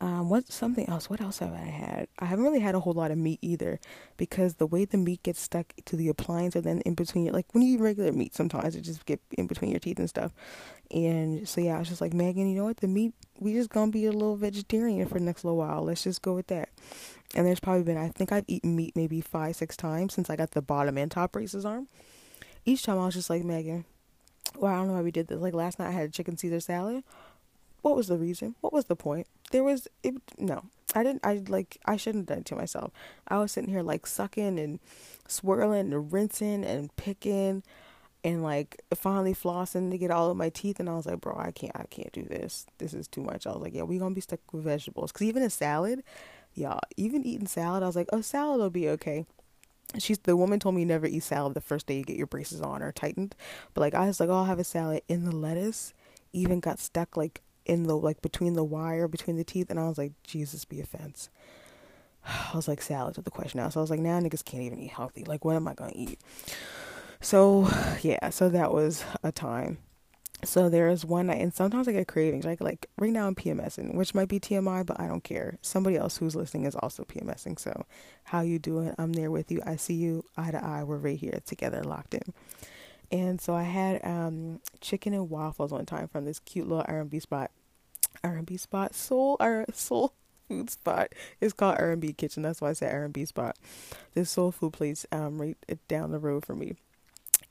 Um, 0.00 0.28
what 0.28 0.50
something 0.52 0.88
else? 0.88 1.08
What 1.08 1.20
else 1.20 1.38
have 1.38 1.52
I 1.52 1.58
had? 1.58 2.08
I 2.18 2.26
haven't 2.26 2.44
really 2.44 2.60
had 2.60 2.74
a 2.74 2.80
whole 2.80 2.92
lot 2.92 3.10
of 3.10 3.16
meat 3.16 3.38
either, 3.42 3.78
because 4.16 4.54
the 4.54 4.66
way 4.66 4.84
the 4.84 4.98
meat 4.98 5.22
gets 5.22 5.40
stuck 5.40 5.72
to 5.84 5.96
the 5.96 6.08
appliance 6.08 6.56
and 6.56 6.64
then 6.64 6.80
in 6.80 6.94
between, 6.94 7.32
like 7.32 7.46
when 7.54 7.62
you 7.62 7.76
eat 7.76 7.80
regular 7.80 8.12
meat, 8.12 8.34
sometimes 8.34 8.74
it 8.74 8.82
just 8.82 9.06
get 9.06 9.20
in 9.38 9.46
between 9.46 9.70
your 9.70 9.80
teeth 9.80 9.98
and 9.98 10.08
stuff. 10.08 10.32
And 10.90 11.48
so 11.48 11.60
yeah, 11.60 11.76
I 11.76 11.78
was 11.78 11.88
just 11.88 12.00
like, 12.00 12.12
Meghan, 12.12 12.50
you 12.50 12.56
know 12.56 12.64
what? 12.64 12.78
The 12.78 12.88
meat, 12.88 13.14
we 13.38 13.54
just 13.54 13.70
gonna 13.70 13.92
be 13.92 14.06
a 14.06 14.12
little 14.12 14.36
vegetarian 14.36 15.06
for 15.06 15.14
the 15.14 15.24
next 15.24 15.44
little 15.44 15.58
while. 15.58 15.82
Let's 15.82 16.02
just 16.02 16.22
go 16.22 16.34
with 16.34 16.48
that. 16.48 16.70
And 17.34 17.46
there's 17.46 17.60
probably 17.60 17.84
been, 17.84 17.96
I 17.96 18.08
think 18.08 18.32
I've 18.32 18.44
eaten 18.48 18.76
meat 18.76 18.94
maybe 18.96 19.20
five, 19.20 19.56
six 19.56 19.76
times 19.76 20.12
since 20.12 20.28
I 20.28 20.36
got 20.36 20.50
the 20.50 20.62
bottom 20.62 20.98
and 20.98 21.10
top 21.10 21.32
braces 21.32 21.64
on. 21.64 21.86
Each 22.64 22.82
time 22.82 22.98
I 22.98 23.06
was 23.06 23.14
just 23.14 23.30
like, 23.30 23.42
Meghan, 23.42 23.84
well, 24.56 24.72
I 24.72 24.76
don't 24.76 24.88
know 24.88 24.94
why 24.94 25.02
we 25.02 25.10
did 25.12 25.28
this. 25.28 25.40
Like 25.40 25.54
last 25.54 25.78
night 25.78 25.88
I 25.88 25.92
had 25.92 26.08
a 26.08 26.12
chicken 26.12 26.36
Caesar 26.36 26.60
salad. 26.60 27.04
What 27.84 27.96
was 27.96 28.08
the 28.08 28.16
reason? 28.16 28.54
What 28.62 28.72
was 28.72 28.86
the 28.86 28.96
point? 28.96 29.26
There 29.50 29.62
was 29.62 29.88
it, 30.02 30.14
no. 30.38 30.64
I 30.94 31.02
didn't. 31.02 31.20
I 31.22 31.42
like. 31.48 31.76
I 31.84 31.98
shouldn't 31.98 32.22
have 32.22 32.28
done 32.28 32.38
it 32.38 32.46
to 32.46 32.56
myself. 32.56 32.92
I 33.28 33.36
was 33.36 33.52
sitting 33.52 33.68
here 33.68 33.82
like 33.82 34.06
sucking 34.06 34.58
and 34.58 34.80
swirling 35.28 35.92
and 35.92 36.10
rinsing 36.10 36.64
and 36.64 36.96
picking 36.96 37.62
and 38.24 38.42
like 38.42 38.80
finally 38.94 39.34
flossing 39.34 39.90
to 39.90 39.98
get 39.98 40.10
all 40.10 40.30
of 40.30 40.36
my 40.38 40.48
teeth 40.48 40.80
and 40.80 40.88
I 40.88 40.94
was 40.94 41.04
like, 41.04 41.20
bro, 41.20 41.36
I 41.36 41.50
can't 41.50 41.76
I 41.76 41.84
can't 41.90 42.10
do 42.10 42.22
this. 42.22 42.64
This 42.78 42.94
is 42.94 43.06
too 43.06 43.20
much. 43.20 43.46
I 43.46 43.50
was 43.50 43.60
like, 43.60 43.74
yeah, 43.74 43.82
we 43.82 43.98
gonna 43.98 44.14
be 44.14 44.22
stuck 44.22 44.40
with 44.50 44.64
vegetables. 44.64 45.12
Cause 45.12 45.20
even 45.20 45.42
a 45.42 45.50
salad, 45.50 46.02
y'all, 46.54 46.80
even 46.96 47.22
eating 47.22 47.46
salad, 47.46 47.82
I 47.82 47.86
was 47.86 47.96
like, 47.96 48.08
oh 48.14 48.22
salad 48.22 48.60
will 48.60 48.70
be 48.70 48.88
okay. 48.88 49.26
She's 49.98 50.16
the 50.20 50.38
woman 50.38 50.58
told 50.58 50.74
me 50.74 50.86
never 50.86 51.04
eat 51.04 51.22
salad 51.22 51.52
the 51.52 51.60
first 51.60 51.86
day 51.86 51.98
you 51.98 52.02
get 52.02 52.16
your 52.16 52.28
braces 52.28 52.62
on 52.62 52.82
or 52.82 52.92
tightened. 52.92 53.34
But 53.74 53.82
like 53.82 53.94
I 53.94 54.06
was 54.06 54.20
like, 54.20 54.30
oh 54.30 54.36
I'll 54.36 54.44
have 54.46 54.58
a 54.58 54.64
salad 54.64 55.02
in 55.06 55.26
the 55.26 55.36
lettuce 55.36 55.92
even 56.32 56.60
got 56.60 56.78
stuck 56.78 57.14
like 57.14 57.42
in 57.66 57.84
the 57.84 57.96
like 57.96 58.22
between 58.22 58.54
the 58.54 58.64
wire 58.64 59.08
between 59.08 59.36
the 59.36 59.44
teeth 59.44 59.70
and 59.70 59.78
I 59.80 59.88
was 59.88 59.98
like, 59.98 60.12
Jesus 60.22 60.64
be 60.64 60.80
offense. 60.80 61.30
I 62.26 62.50
was 62.54 62.68
like 62.68 62.82
salad 62.82 63.16
with 63.16 63.24
the 63.24 63.30
question 63.30 63.60
now. 63.60 63.68
So 63.68 63.80
I 63.80 63.82
was 63.82 63.90
like, 63.90 64.00
now 64.00 64.18
niggas 64.20 64.44
can't 64.44 64.62
even 64.62 64.78
eat 64.78 64.90
healthy. 64.90 65.24
Like 65.24 65.44
what 65.44 65.56
am 65.56 65.68
I 65.68 65.74
gonna 65.74 65.92
eat? 65.94 66.18
So 67.20 67.68
yeah, 68.02 68.30
so 68.30 68.48
that 68.50 68.72
was 68.72 69.04
a 69.22 69.32
time. 69.32 69.78
So 70.44 70.68
there's 70.68 71.06
one 71.06 71.28
night, 71.28 71.40
and 71.40 71.54
sometimes 71.54 71.88
I 71.88 71.92
get 71.92 72.06
cravings. 72.06 72.44
Like 72.44 72.60
like 72.60 72.86
right 72.98 73.12
now 73.12 73.26
I'm 73.26 73.34
PMSing, 73.34 73.94
which 73.94 74.14
might 74.14 74.28
be 74.28 74.38
TMI, 74.38 74.84
but 74.84 75.00
I 75.00 75.06
don't 75.06 75.24
care. 75.24 75.58
Somebody 75.62 75.96
else 75.96 76.18
who's 76.18 76.36
listening 76.36 76.66
is 76.66 76.76
also 76.76 77.04
PMSing. 77.04 77.58
So 77.58 77.86
how 78.24 78.42
you 78.42 78.58
doing? 78.58 78.94
I'm 78.98 79.12
there 79.12 79.30
with 79.30 79.50
you. 79.50 79.62
I 79.64 79.76
see 79.76 79.94
you 79.94 80.24
eye 80.36 80.50
to 80.50 80.62
eye. 80.62 80.84
We're 80.84 80.98
right 80.98 81.18
here 81.18 81.40
together, 81.46 81.82
locked 81.82 82.14
in. 82.14 82.34
And 83.14 83.40
so 83.40 83.54
I 83.54 83.62
had 83.62 84.04
um, 84.04 84.60
chicken 84.80 85.14
and 85.14 85.30
waffles 85.30 85.70
one 85.70 85.86
time 85.86 86.08
from 86.08 86.24
this 86.24 86.40
cute 86.40 86.66
little 86.66 86.84
R&B 86.88 87.20
spot. 87.20 87.52
R&B 88.24 88.56
spot, 88.56 88.92
soul 88.92 89.36
or 89.38 89.66
soul 89.72 90.14
food 90.48 90.68
spot. 90.68 91.12
It's 91.40 91.52
called 91.52 91.76
R&B 91.78 92.14
Kitchen. 92.14 92.42
That's 92.42 92.60
why 92.60 92.70
I 92.70 92.72
said 92.72 92.92
R&B 92.92 93.24
spot. 93.26 93.56
This 94.14 94.30
soul 94.30 94.50
food 94.50 94.72
place 94.72 95.06
um 95.12 95.40
right 95.40 95.56
down 95.86 96.10
the 96.10 96.18
road 96.18 96.44
from 96.44 96.58
me 96.58 96.74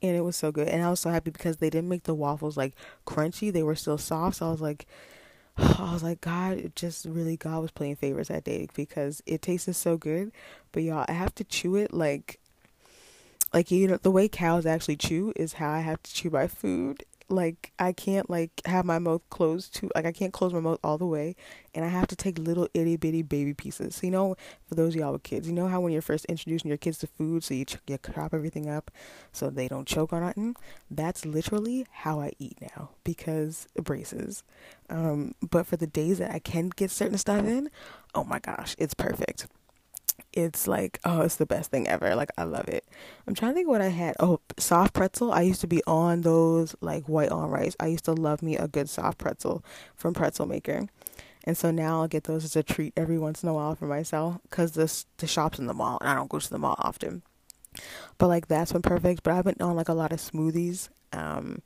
and 0.02 0.14
it 0.14 0.20
was 0.20 0.36
so 0.36 0.52
good. 0.52 0.68
And 0.68 0.82
I 0.82 0.90
was 0.90 1.00
so 1.00 1.08
happy 1.08 1.30
because 1.30 1.56
they 1.56 1.70
didn't 1.70 1.88
make 1.88 2.02
the 2.02 2.14
waffles 2.14 2.58
like 2.58 2.74
crunchy; 3.06 3.50
they 3.50 3.62
were 3.62 3.74
still 3.74 3.96
soft. 3.96 4.36
So 4.36 4.48
I 4.48 4.50
was 4.50 4.60
like, 4.60 4.86
I 5.56 5.92
was 5.94 6.02
like, 6.02 6.20
God, 6.20 6.58
it 6.58 6.76
just 6.76 7.06
really 7.06 7.38
God 7.38 7.62
was 7.62 7.70
playing 7.70 7.96
favorites 7.96 8.28
that 8.28 8.44
day 8.44 8.68
because 8.74 9.22
it 9.24 9.40
tasted 9.40 9.74
so 9.74 9.96
good. 9.96 10.30
But 10.72 10.82
y'all, 10.82 11.06
I 11.08 11.12
have 11.12 11.34
to 11.36 11.44
chew 11.44 11.76
it 11.76 11.94
like, 11.94 12.38
like 13.54 13.70
you 13.70 13.88
know, 13.88 13.96
the 13.96 14.10
way 14.10 14.28
cows 14.28 14.66
actually 14.66 14.96
chew 14.96 15.32
is 15.36 15.54
how 15.54 15.70
I 15.70 15.80
have 15.80 16.02
to 16.02 16.12
chew 16.12 16.28
my 16.28 16.48
food 16.48 17.04
like 17.28 17.72
I 17.78 17.92
can't 17.92 18.28
like 18.28 18.50
have 18.66 18.84
my 18.84 18.98
mouth 18.98 19.22
closed 19.30 19.74
to 19.76 19.90
like 19.94 20.04
I 20.04 20.12
can't 20.12 20.32
close 20.32 20.52
my 20.52 20.60
mouth 20.60 20.78
all 20.84 20.98
the 20.98 21.06
way 21.06 21.36
and 21.74 21.84
I 21.84 21.88
have 21.88 22.06
to 22.08 22.16
take 22.16 22.38
little 22.38 22.68
itty 22.74 22.96
bitty 22.96 23.22
baby 23.22 23.54
pieces. 23.54 23.96
So, 23.96 24.06
you 24.06 24.10
know, 24.10 24.36
for 24.68 24.74
those 24.74 24.94
y'all 24.94 25.12
with 25.12 25.22
kids, 25.22 25.46
you 25.46 25.54
know 25.54 25.68
how 25.68 25.80
when 25.80 25.92
you're 25.92 26.02
first 26.02 26.26
introducing 26.26 26.68
your 26.68 26.76
kids 26.78 26.98
to 26.98 27.06
food, 27.06 27.42
so 27.42 27.54
you 27.54 27.64
ch- 27.64 27.78
you 27.86 27.98
chop 27.98 28.34
everything 28.34 28.68
up 28.68 28.90
so 29.32 29.48
they 29.48 29.68
don't 29.68 29.88
choke 29.88 30.12
on 30.12 30.20
nothing. 30.20 30.56
That's 30.90 31.24
literally 31.24 31.86
how 31.90 32.20
I 32.20 32.32
eat 32.38 32.58
now 32.60 32.90
because 33.04 33.68
braces. 33.82 34.42
Um, 34.90 35.34
but 35.40 35.66
for 35.66 35.76
the 35.76 35.86
days 35.86 36.18
that 36.18 36.32
I 36.32 36.38
can 36.38 36.68
get 36.68 36.90
certain 36.90 37.18
stuff 37.18 37.46
in, 37.46 37.70
oh 38.14 38.24
my 38.24 38.38
gosh, 38.38 38.74
it's 38.78 38.94
perfect 38.94 39.46
it's 40.36 40.66
like 40.66 40.98
oh 41.04 41.22
it's 41.22 41.36
the 41.36 41.46
best 41.46 41.70
thing 41.70 41.88
ever. 41.88 42.14
Like 42.14 42.30
i 42.36 42.44
love 42.44 42.68
it. 42.68 42.84
I'm 43.26 43.34
trying 43.34 43.52
to 43.52 43.54
think 43.54 43.68
what 43.68 43.80
i 43.80 43.88
had. 43.88 44.16
Oh 44.20 44.40
soft 44.58 44.94
pretzel. 44.94 45.32
I 45.32 45.42
used 45.42 45.60
to 45.62 45.66
be 45.66 45.82
on 45.86 46.22
those 46.22 46.74
like 46.80 47.08
white 47.08 47.30
on 47.30 47.50
rice. 47.50 47.76
I 47.80 47.86
used 47.86 48.04
to 48.06 48.12
love 48.12 48.42
me 48.42 48.56
a 48.56 48.68
good 48.68 48.88
soft 48.88 49.18
pretzel 49.18 49.64
from 49.94 50.14
pretzel 50.14 50.46
maker. 50.46 50.86
And 51.44 51.56
so 51.56 51.70
now 51.70 52.00
i'll 52.00 52.08
get 52.08 52.24
those 52.24 52.44
as 52.44 52.56
a 52.56 52.62
treat 52.62 52.92
every 52.96 53.18
once 53.18 53.42
in 53.42 53.48
a 53.48 53.54
while 53.54 53.74
for 53.74 53.86
myself 53.86 54.38
because 54.48 54.72
this 54.72 55.06
the 55.18 55.26
shop's 55.26 55.58
in 55.58 55.66
the 55.66 55.74
mall 55.74 55.98
and 56.00 56.08
i 56.08 56.14
don't 56.14 56.30
go 56.30 56.38
to 56.38 56.50
the 56.50 56.58
mall 56.58 56.76
often. 56.78 57.22
But 58.18 58.28
like 58.28 58.48
that's 58.48 58.72
been 58.72 58.82
perfect. 58.82 59.22
But 59.22 59.34
i've 59.34 59.44
been 59.44 59.56
on 59.60 59.76
like 59.76 59.88
a 59.88 59.94
lot 59.94 60.12
of 60.12 60.20
smoothies. 60.20 60.88
Um 61.12 61.62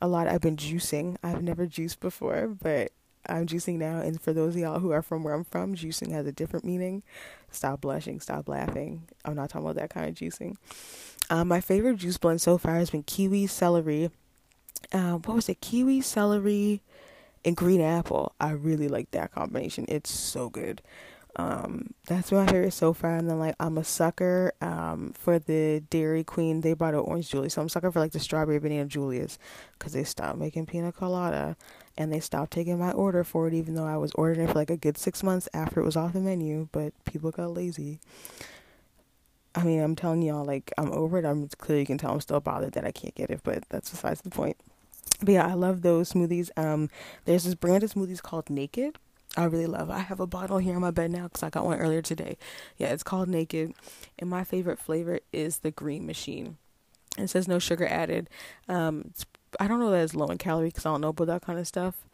a 0.00 0.08
lot 0.08 0.28
i've 0.28 0.40
been 0.40 0.56
juicing. 0.56 1.16
I've 1.22 1.42
never 1.42 1.66
juiced 1.66 2.00
before 2.00 2.48
but 2.48 2.92
I'm 3.28 3.46
juicing 3.46 3.76
now, 3.76 4.00
and 4.00 4.20
for 4.20 4.32
those 4.32 4.54
of 4.54 4.60
y'all 4.60 4.80
who 4.80 4.90
are 4.90 5.02
from 5.02 5.22
where 5.22 5.34
I'm 5.34 5.44
from, 5.44 5.74
juicing 5.74 6.12
has 6.12 6.26
a 6.26 6.32
different 6.32 6.64
meaning. 6.64 7.02
Stop 7.50 7.80
blushing, 7.80 8.20
stop 8.20 8.48
laughing. 8.48 9.08
I'm 9.24 9.34
not 9.34 9.50
talking 9.50 9.66
about 9.66 9.80
that 9.80 9.90
kind 9.90 10.08
of 10.08 10.14
juicing. 10.14 10.56
Um, 11.30 11.48
my 11.48 11.60
favorite 11.60 11.96
juice 11.96 12.18
blend 12.18 12.40
so 12.40 12.58
far 12.58 12.76
has 12.76 12.90
been 12.90 13.02
kiwi, 13.02 13.46
celery. 13.46 14.10
Um, 14.92 15.22
what 15.22 15.34
was 15.34 15.48
it? 15.48 15.60
Kiwi, 15.60 16.00
celery, 16.00 16.82
and 17.44 17.56
green 17.56 17.80
apple. 17.80 18.32
I 18.40 18.50
really 18.50 18.88
like 18.88 19.10
that 19.12 19.32
combination. 19.32 19.84
It's 19.88 20.10
so 20.10 20.48
good. 20.48 20.82
Um, 21.36 21.94
that's 22.06 22.32
my 22.32 22.46
favorite 22.46 22.72
so 22.72 22.92
far. 22.92 23.16
And 23.16 23.30
then 23.30 23.38
like 23.38 23.54
I'm 23.60 23.78
a 23.78 23.84
sucker 23.84 24.52
um 24.60 25.12
for 25.16 25.38
the 25.38 25.82
Dairy 25.88 26.24
Queen. 26.24 26.62
They 26.62 26.72
brought 26.72 26.94
an 26.94 27.00
orange 27.00 27.30
Julius, 27.30 27.54
so 27.54 27.62
I'm 27.62 27.68
sucker 27.68 27.92
for 27.92 28.00
like 28.00 28.12
the 28.12 28.18
strawberry 28.18 28.58
banana 28.58 28.86
Julius 28.86 29.38
because 29.78 29.92
they 29.92 30.04
stopped 30.04 30.38
making 30.38 30.66
pina 30.66 30.90
colada 30.90 31.56
and 31.98 32.10
they 32.10 32.20
stopped 32.20 32.52
taking 32.52 32.78
my 32.78 32.92
order 32.92 33.24
for 33.24 33.46
it, 33.46 33.52
even 33.52 33.74
though 33.74 33.86
I 33.86 33.98
was 33.98 34.12
ordering 34.12 34.48
it 34.48 34.52
for 34.52 34.58
like 34.58 34.70
a 34.70 34.76
good 34.78 34.96
six 34.96 35.22
months 35.22 35.48
after 35.52 35.80
it 35.80 35.84
was 35.84 35.96
off 35.96 36.14
the 36.14 36.20
menu. 36.20 36.68
But 36.72 36.94
people 37.04 37.30
got 37.30 37.52
lazy. 37.52 38.00
I 39.54 39.64
mean, 39.64 39.80
I'm 39.80 39.96
telling 39.96 40.22
y'all, 40.22 40.44
like 40.44 40.72
I'm 40.78 40.90
over 40.92 41.18
it. 41.18 41.26
I'm 41.26 41.48
clearly 41.58 41.80
you 41.80 41.86
can 41.86 41.98
tell 41.98 42.12
I'm 42.12 42.20
still 42.20 42.40
bothered 42.40 42.72
that 42.72 42.86
I 42.86 42.92
can't 42.92 43.14
get 43.14 43.28
it, 43.28 43.40
but 43.42 43.64
that's 43.68 43.90
besides 43.90 44.22
the 44.22 44.30
point. 44.30 44.56
But 45.20 45.34
yeah, 45.34 45.46
I 45.46 45.52
love 45.52 45.82
those 45.82 46.12
smoothies. 46.12 46.50
Um, 46.56 46.88
there's 47.26 47.44
this 47.44 47.54
brand 47.54 47.82
of 47.82 47.92
smoothies 47.92 48.22
called 48.22 48.48
Naked 48.48 48.96
I 49.36 49.44
really 49.44 49.66
love. 49.66 49.90
I 49.90 49.98
have 49.98 50.20
a 50.20 50.26
bottle 50.26 50.58
here 50.58 50.74
on 50.74 50.80
my 50.80 50.90
bed 50.90 51.10
now 51.10 51.24
because 51.24 51.42
I 51.42 51.50
got 51.50 51.64
one 51.64 51.78
earlier 51.78 52.02
today. 52.02 52.38
Yeah, 52.76 52.88
it's 52.88 53.02
called 53.02 53.28
Naked, 53.28 53.74
and 54.18 54.30
my 54.30 54.42
favorite 54.42 54.78
flavor 54.78 55.20
is 55.32 55.58
the 55.58 55.70
Green 55.70 56.06
Machine. 56.06 56.56
It 57.16 57.28
says 57.28 57.46
no 57.46 57.58
sugar 57.58 57.86
added. 57.86 58.28
Um, 58.68 59.12
I 59.60 59.68
don't 59.68 59.80
know 59.80 59.90
that 59.90 60.02
it's 60.02 60.14
low 60.14 60.26
in 60.26 60.38
calorie 60.38 60.68
because 60.68 60.86
I 60.86 60.90
don't 60.90 61.00
know 61.00 61.08
about 61.08 61.26
that 61.26 61.42
kind 61.42 61.58
of 61.58 61.66
stuff, 61.66 62.06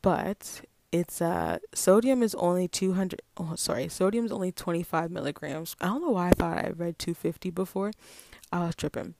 but 0.00 0.62
it's 0.90 1.22
uh 1.22 1.58
sodium 1.74 2.22
is 2.22 2.34
only 2.34 2.68
200 2.68 3.22
oh 3.38 3.54
sorry 3.56 3.88
sodium 3.88 4.26
is 4.26 4.30
only 4.30 4.52
25 4.52 5.10
milligrams 5.10 5.74
i 5.80 5.86
don't 5.86 6.02
know 6.02 6.10
why 6.10 6.28
i 6.28 6.30
thought 6.32 6.58
i 6.58 6.70
read 6.76 6.98
250 6.98 7.48
before 7.48 7.92
i 8.52 8.58
was 8.66 8.74
tripping 8.74 9.14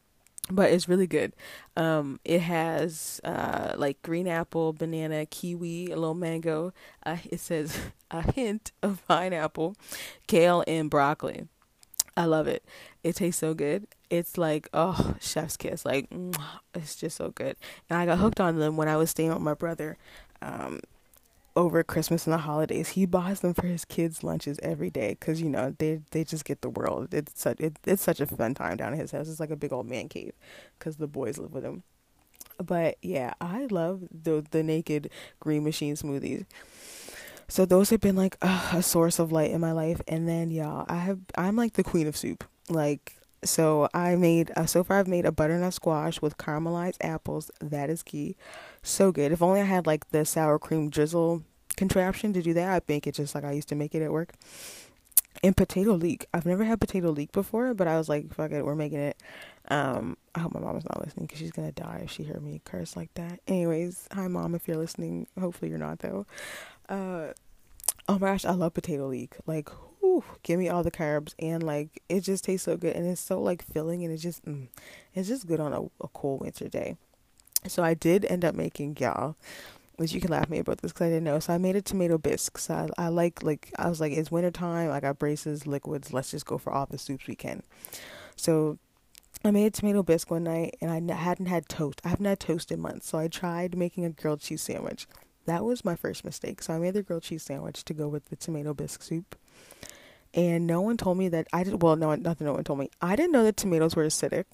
but 0.51 0.71
it's 0.71 0.89
really 0.89 1.07
good. 1.07 1.35
Um, 1.77 2.19
it 2.25 2.41
has 2.41 3.21
uh, 3.25 3.75
like 3.77 4.03
green 4.03 4.27
apple, 4.27 4.73
banana, 4.73 5.27
kiwi, 5.27 5.87
a 5.87 5.97
little 5.97 6.15
mango. 6.15 6.73
Uh, 7.05 7.19
it 7.31 7.41
says 7.41 7.79
a 8.11 8.33
hint 8.33 8.73
of 8.83 9.07
pineapple, 9.07 9.77
kale, 10.27 10.65
and 10.67 10.91
broccoli. 10.91 11.47
I 12.17 12.27
love 12.27 12.47
it. 12.47 12.63
It 13.03 13.17
tastes 13.17 13.41
so 13.41 13.55
good. 13.55 13.87
It's 14.11 14.37
like 14.37 14.69
oh, 14.73 15.15
chef's 15.21 15.57
kiss. 15.57 15.85
Like 15.85 16.09
it's 16.75 16.97
just 16.97 17.17
so 17.17 17.31
good. 17.31 17.57
And 17.89 17.99
I 17.99 18.07
got 18.07 18.19
hooked 18.19 18.41
on 18.41 18.59
them 18.59 18.77
when 18.77 18.89
I 18.89 18.97
was 18.97 19.11
staying 19.11 19.31
with 19.31 19.41
my 19.41 19.55
brother. 19.55 19.97
Um, 20.41 20.81
over 21.55 21.83
Christmas 21.83 22.27
and 22.27 22.33
the 22.33 22.39
holidays. 22.39 22.91
He 22.91 23.07
buys 23.07 23.41
them 23.41 23.55
for 23.55 23.67
his 23.67 23.85
kids' 23.85 24.25
lunches 24.25 24.59
every 24.63 24.91
day 24.91 25.17
because 25.19 25.41
you 25.43 25.49
know 25.49 25.75
they 25.79 26.01
they 26.11 26.25
just 26.25 26.45
get 26.45 26.63
the 26.63 26.71
world. 26.71 27.13
It's 27.13 27.41
such 27.41 27.61
it, 27.61 27.79
it's 27.85 28.03
such 28.03 28.21
a 28.21 28.27
fun 28.27 28.55
time 28.55 28.77
down 28.77 28.93
at 28.93 28.99
his 28.99 29.13
house. 29.13 29.29
It's 29.29 29.41
like 29.41 29.51
a 29.51 29.57
big 29.57 29.73
old 29.73 29.87
man 29.89 30.09
cave 30.09 30.33
because 30.79 30.97
the 30.97 31.07
boys 31.07 31.39
live 31.39 31.53
with 31.53 31.65
him. 31.65 31.83
But 32.63 32.97
yeah, 33.03 33.35
I 33.41 33.67
love 33.71 34.03
the 34.11 34.45
the 34.51 34.63
naked 34.63 35.11
green 35.41 35.65
machine 35.65 35.95
smoothies. 35.97 36.47
So 37.53 37.67
those 37.67 37.91
have 37.91 38.01
been 38.01 38.17
like 38.17 38.39
uh, 38.41 38.71
a 38.73 38.83
source 38.83 39.19
of 39.19 39.31
light 39.31 39.51
in 39.51 39.61
my 39.61 39.73
life. 39.73 40.01
And 40.09 40.27
then 40.27 40.51
y'all, 40.51 40.87
I 40.89 40.97
have 40.97 41.19
I'm 41.37 41.55
like 41.55 41.75
the 41.75 41.85
queen 41.85 42.07
of 42.07 42.17
soup. 42.17 42.45
Like 42.71 43.13
So 43.45 43.91
I 43.93 44.17
made 44.17 44.51
uh, 44.57 44.65
so 44.65 44.83
far 44.83 44.99
I've 44.99 45.07
made 45.07 45.27
a 45.27 45.33
butternut 45.33 45.75
squash 45.75 46.23
with 46.23 46.39
caramelized 46.39 46.97
apples. 47.03 47.51
That 47.61 47.91
is 47.91 48.03
key. 48.03 48.37
So 48.83 49.13
good. 49.13 49.33
If 49.33 49.43
only 49.43 49.61
I 49.61 49.65
had 49.65 49.87
like 49.87 50.09
the 50.13 50.25
sour 50.25 50.59
cream 50.59 50.89
drizzle 50.89 51.43
contraption 51.77 52.33
to 52.33 52.41
do 52.41 52.55
that, 52.55 52.71
I'd 52.73 52.89
make 52.89 53.07
it 53.07 53.15
just 53.15 53.35
like 53.35 53.45
I 53.45 53.53
used 53.53 53.69
to 53.69 53.75
make 53.75 53.95
it 53.95 54.01
at 54.01 54.13
work. 54.13 54.33
And 55.43 55.55
potato 55.55 55.93
leek. 55.93 56.25
I've 56.33 56.47
never 56.47 56.65
had 56.65 56.81
potato 56.81 57.11
leek 57.11 57.33
before, 57.33 57.75
but 57.75 57.87
I 57.87 57.99
was 57.99 58.09
like, 58.09 58.33
fuck 58.33 58.53
it, 58.53 58.65
we're 58.65 58.77
making 58.77 59.01
it. 59.01 59.17
Um, 59.69 60.17
I 60.35 60.41
hope 60.41 60.55
my 60.55 60.61
mom 60.61 60.77
is 60.79 60.85
not 60.85 61.05
listening 61.05 61.27
because 61.27 61.41
she's 61.41 61.53
gonna 61.53 61.73
die 61.73 62.01
if 62.05 62.11
she 62.11 62.23
heard 62.23 62.43
me 62.43 62.63
curse 62.65 62.97
like 62.97 63.13
that. 63.15 63.41
Anyways, 63.47 64.09
hi 64.11 64.27
mom, 64.29 64.55
if 64.55 64.67
you're 64.67 64.79
listening. 64.79 65.27
Hopefully 65.39 65.69
you're 65.69 65.79
not 65.79 65.99
though. 65.99 66.27
Uh, 66.93 67.33
oh 68.07 68.19
my 68.19 68.33
gosh, 68.33 68.45
I 68.45 68.53
love 68.53 68.75
potato 68.75 69.07
leek. 69.09 69.37
Like, 69.47 69.71
whew, 70.01 70.23
give 70.43 70.59
me 70.59 70.69
all 70.69 70.83
the 70.83 70.91
carbs 70.91 71.35
and 71.39 71.63
like 71.63 72.03
it 72.09 72.21
just 72.21 72.45
tastes 72.45 72.67
so 72.67 72.77
good 72.77 72.95
and 72.95 73.07
it's 73.07 73.21
so 73.21 73.41
like 73.41 73.65
filling 73.65 74.05
and 74.05 74.13
it's 74.13 74.23
just 74.23 74.45
mm, 74.45 74.69
it's 75.15 75.29
just 75.29 75.47
good 75.47 75.59
on 75.59 75.73
a, 75.73 75.83
a 76.05 76.09
cool 76.13 76.39
winter 76.39 76.69
day. 76.69 76.97
So 77.67 77.83
I 77.83 77.95
did 77.95 78.27
end 78.27 78.45
up 78.45 78.55
making 78.55 78.99
y'all 79.01 79.37
which 79.97 80.13
you 80.13 80.21
can 80.21 80.31
laugh 80.31 80.43
at 80.43 80.51
me 80.51 80.59
about 80.59 80.79
this 80.79 80.93
because 80.93 81.07
I 81.07 81.11
didn't 81.11 81.25
know. 81.25 81.39
So 81.39 81.53
I 81.53 81.59
made 81.59 81.77
a 81.77 81.83
tomato 81.83 82.19
bisque. 82.19 82.59
So 82.59 82.75
I, 82.99 83.05
I 83.05 83.09
like 83.09 83.43
like 83.43 83.73
I 83.79 83.89
was 83.89 84.01
like, 84.01 84.13
it's 84.13 84.31
winter 84.31 84.51
time. 84.51 84.91
I 84.91 85.01
got 85.01 85.19
braces, 85.19 85.67
liquids. 85.67 86.13
Let's 86.13 86.31
just 86.31 86.47
go 86.47 86.59
for 86.59 86.73
all 86.73 86.87
the 86.87 86.99
soups 86.99 87.27
we 87.27 87.37
can. 87.37 87.63
So 88.37 88.79
I 89.45 89.51
made 89.51 89.67
a 89.67 89.71
tomato 89.71 90.03
bisque 90.03 90.31
one 90.31 90.45
night, 90.45 90.77
and 90.81 90.91
I 90.91 91.15
hadn't 91.15 91.47
had 91.47 91.69
toast. 91.69 92.01
I 92.05 92.09
haven't 92.09 92.27
had 92.27 92.41
toast 92.41 92.71
in 92.71 92.81
months. 92.81 93.09
So 93.09 93.19
I 93.19 93.29
tried 93.29 93.77
making 93.77 94.05
a 94.05 94.11
grilled 94.11 94.41
cheese 94.41 94.63
sandwich. 94.63 95.07
That 95.47 95.65
was 95.65 95.85
my 95.85 95.97
first 95.97 96.25
mistake. 96.25 96.63
So 96.63 96.75
I 96.75 96.79
made 96.79 96.95
the 96.95 97.03
grilled 97.03 97.25
cheese 97.25 97.43
sandwich 97.43 97.85
to 97.85 97.95
go 97.95 98.09
with 98.09 98.27
the 98.27 98.37
tomato 98.37 98.75
bisque 98.75 99.03
soup. 99.03 99.37
And 100.35 100.67
no 100.67 100.81
one 100.81 100.97
told 100.97 101.19
me 101.19 101.29
that 101.29 101.47
I 101.53 101.63
did. 101.65 101.83
Well, 101.83 101.97
no, 101.97 102.15
nothing. 102.15 102.47
No 102.47 102.55
one 102.55 102.65
told 102.65 102.79
me. 102.79 102.91
I 103.01 103.17
didn't 103.17 103.33
know 103.33 103.45
that 103.45 103.57
tomatoes 103.57 103.95
were 103.95 104.05
acidic. 104.05 104.45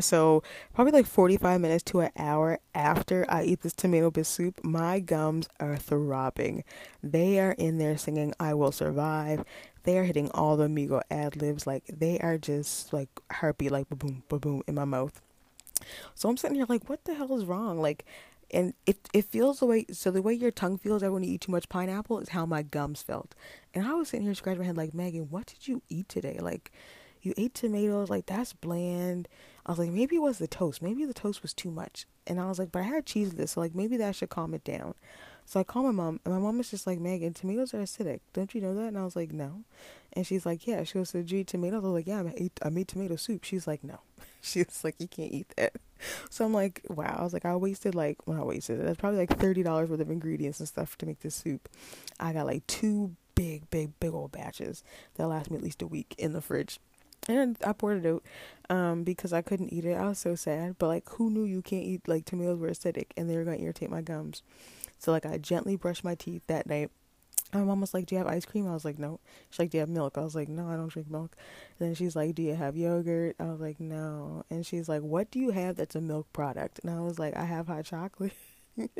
So, 0.00 0.42
probably 0.74 0.92
like 0.92 1.06
45 1.06 1.60
minutes 1.60 1.84
to 1.84 2.00
an 2.00 2.10
hour 2.18 2.58
after 2.74 3.24
I 3.30 3.44
eat 3.44 3.62
this 3.62 3.72
tomato 3.72 4.10
bisque 4.10 4.34
soup, 4.34 4.62
my 4.62 5.00
gums 5.00 5.48
are 5.58 5.76
throbbing. 5.76 6.64
They 7.02 7.38
are 7.38 7.52
in 7.52 7.78
there 7.78 7.96
singing 7.96 8.34
I 8.38 8.52
Will 8.52 8.72
Survive. 8.72 9.44
They 9.84 9.96
are 9.98 10.04
hitting 10.04 10.30
all 10.32 10.56
the 10.56 10.66
Migo 10.66 11.00
ad 11.10 11.40
libs. 11.40 11.66
Like, 11.66 11.84
they 11.86 12.18
are 12.18 12.36
just 12.36 12.92
like 12.92 13.08
heartbeat, 13.30 13.70
like 13.70 13.88
boom, 13.88 14.22
boom, 14.28 14.38
boom 14.38 14.62
in 14.66 14.74
my 14.74 14.84
mouth. 14.84 15.22
So, 16.14 16.28
I'm 16.28 16.36
sitting 16.36 16.56
here 16.56 16.66
like, 16.68 16.90
what 16.90 17.04
the 17.04 17.14
hell 17.14 17.34
is 17.34 17.46
wrong? 17.46 17.80
Like, 17.80 18.04
and 18.50 18.74
it 18.86 19.08
it 19.12 19.24
feels 19.24 19.60
the 19.60 19.66
way 19.66 19.86
so 19.92 20.10
the 20.10 20.22
way 20.22 20.34
your 20.34 20.50
tongue 20.50 20.78
feels 20.78 21.02
when 21.02 21.22
you 21.22 21.34
eat 21.34 21.42
too 21.42 21.52
much 21.52 21.68
pineapple 21.68 22.18
is 22.20 22.30
how 22.30 22.46
my 22.46 22.62
gums 22.62 23.02
felt. 23.02 23.34
And 23.74 23.86
I 23.86 23.94
was 23.94 24.08
sitting 24.08 24.26
here 24.26 24.34
scratching 24.34 24.60
my 24.60 24.66
head 24.66 24.76
like, 24.76 24.92
Meghan, 24.92 25.30
what 25.30 25.46
did 25.46 25.68
you 25.68 25.82
eat 25.88 26.08
today? 26.08 26.38
Like, 26.40 26.72
you 27.22 27.34
ate 27.36 27.54
tomatoes, 27.54 28.08
like 28.08 28.26
that's 28.26 28.52
bland 28.52 29.28
I 29.66 29.72
was 29.72 29.80
like, 29.80 29.90
maybe 29.90 30.14
it 30.16 30.22
was 30.22 30.38
the 30.38 30.46
toast. 30.46 30.80
Maybe 30.80 31.04
the 31.04 31.12
toast 31.12 31.42
was 31.42 31.52
too 31.52 31.72
much. 31.72 32.06
And 32.24 32.40
I 32.40 32.46
was 32.46 32.58
like, 32.58 32.70
but 32.70 32.80
I 32.80 32.84
had 32.84 33.04
cheese 33.04 33.28
with 33.28 33.36
this, 33.36 33.52
so 33.52 33.60
like 33.60 33.74
maybe 33.74 33.96
that 33.96 34.14
should 34.14 34.30
calm 34.30 34.54
it 34.54 34.62
down. 34.62 34.94
So 35.44 35.60
I 35.60 35.64
called 35.64 35.86
my 35.86 35.92
mom, 35.92 36.20
and 36.24 36.34
my 36.34 36.40
mom 36.40 36.58
was 36.58 36.70
just 36.70 36.86
like, 36.86 36.98
Meghan, 36.98 37.34
tomatoes 37.34 37.74
are 37.74 37.78
acidic. 37.78 38.20
Don't 38.32 38.52
you 38.54 38.60
know 38.60 38.74
that? 38.74 38.88
And 38.88 38.98
I 38.98 39.04
was 39.04 39.14
like, 39.14 39.32
no. 39.32 39.62
And 40.12 40.26
she's 40.26 40.46
like, 40.46 40.66
yeah. 40.66 40.82
She 40.84 40.94
goes, 40.94 41.10
so 41.10 41.22
do 41.22 41.34
you 41.34 41.40
eat 41.42 41.48
tomatoes? 41.48 41.84
I 41.84 41.88
was 41.88 41.92
like, 41.92 42.06
yeah, 42.06 42.22
I 42.62 42.68
made 42.70 42.88
tomato 42.88 43.16
soup. 43.16 43.44
She's 43.44 43.66
like, 43.66 43.84
no. 43.84 44.00
She's 44.40 44.82
like, 44.84 44.96
you 44.98 45.08
can't 45.08 45.32
eat 45.32 45.52
that. 45.56 45.74
So 46.30 46.44
I'm 46.44 46.52
like, 46.52 46.82
wow. 46.88 47.16
I 47.18 47.24
was 47.24 47.32
like, 47.32 47.44
I 47.44 47.56
wasted 47.56 47.94
like, 47.94 48.26
well, 48.26 48.40
I 48.40 48.44
wasted. 48.44 48.80
That's 48.84 48.98
probably 48.98 49.18
like 49.18 49.30
$30 49.30 49.64
worth 49.88 50.00
of 50.00 50.10
ingredients 50.10 50.60
and 50.60 50.68
stuff 50.68 50.96
to 50.98 51.06
make 51.06 51.20
this 51.20 51.34
soup. 51.34 51.68
I 52.20 52.32
got 52.32 52.46
like 52.46 52.66
two 52.66 53.16
big, 53.34 53.68
big, 53.70 53.98
big 54.00 54.12
old 54.12 54.32
batches 54.32 54.82
that 55.14 55.28
last 55.28 55.50
me 55.50 55.56
at 55.56 55.62
least 55.62 55.82
a 55.82 55.86
week 55.86 56.14
in 56.18 56.32
the 56.32 56.40
fridge 56.40 56.78
and 57.28 57.56
I 57.64 57.72
poured 57.72 58.04
it 58.04 58.08
out 58.08 58.22
um, 58.70 59.04
because 59.04 59.32
I 59.32 59.42
couldn't 59.42 59.72
eat 59.72 59.84
it. 59.84 59.94
I 59.94 60.08
was 60.08 60.18
so 60.18 60.34
sad. 60.34 60.76
But 60.78 60.88
like, 60.88 61.08
who 61.10 61.30
knew 61.30 61.44
you 61.44 61.62
can't 61.62 61.84
eat 61.84 62.06
like 62.06 62.24
tomatoes 62.24 62.58
were 62.58 62.68
acidic 62.68 63.06
and 63.16 63.28
they 63.28 63.36
were 63.36 63.44
gonna 63.44 63.58
irritate 63.58 63.90
my 63.90 64.02
gums? 64.02 64.42
So 64.98 65.12
like, 65.12 65.26
I 65.26 65.38
gently 65.38 65.76
brushed 65.76 66.04
my 66.04 66.14
teeth 66.14 66.42
that 66.46 66.66
night. 66.66 66.90
My 67.52 67.62
mom 67.62 67.80
was 67.80 67.94
like, 67.94 68.06
"Do 68.06 68.14
you 68.14 68.18
have 68.18 68.26
ice 68.26 68.44
cream?" 68.44 68.66
I 68.66 68.72
was 68.72 68.84
like, 68.84 68.98
"No." 68.98 69.20
She's 69.50 69.58
like, 69.58 69.70
"Do 69.70 69.78
you 69.78 69.80
have 69.80 69.88
milk?" 69.88 70.18
I 70.18 70.22
was 70.22 70.34
like, 70.34 70.48
"No, 70.48 70.68
I 70.68 70.76
don't 70.76 70.88
drink 70.88 71.10
milk." 71.10 71.36
And 71.78 71.88
then 71.88 71.94
she's 71.94 72.16
like, 72.16 72.34
"Do 72.34 72.42
you 72.42 72.54
have 72.54 72.76
yogurt?" 72.76 73.36
I 73.38 73.44
was 73.44 73.60
like, 73.60 73.80
"No." 73.80 74.44
And 74.50 74.66
she's 74.66 74.88
like, 74.88 75.02
"What 75.02 75.30
do 75.30 75.38
you 75.38 75.50
have 75.50 75.76
that's 75.76 75.94
a 75.94 76.00
milk 76.00 76.32
product?" 76.32 76.80
And 76.82 76.90
I 76.90 77.00
was 77.00 77.18
like, 77.18 77.36
"I 77.36 77.44
have 77.44 77.68
hot 77.68 77.84
chocolate." 77.84 78.32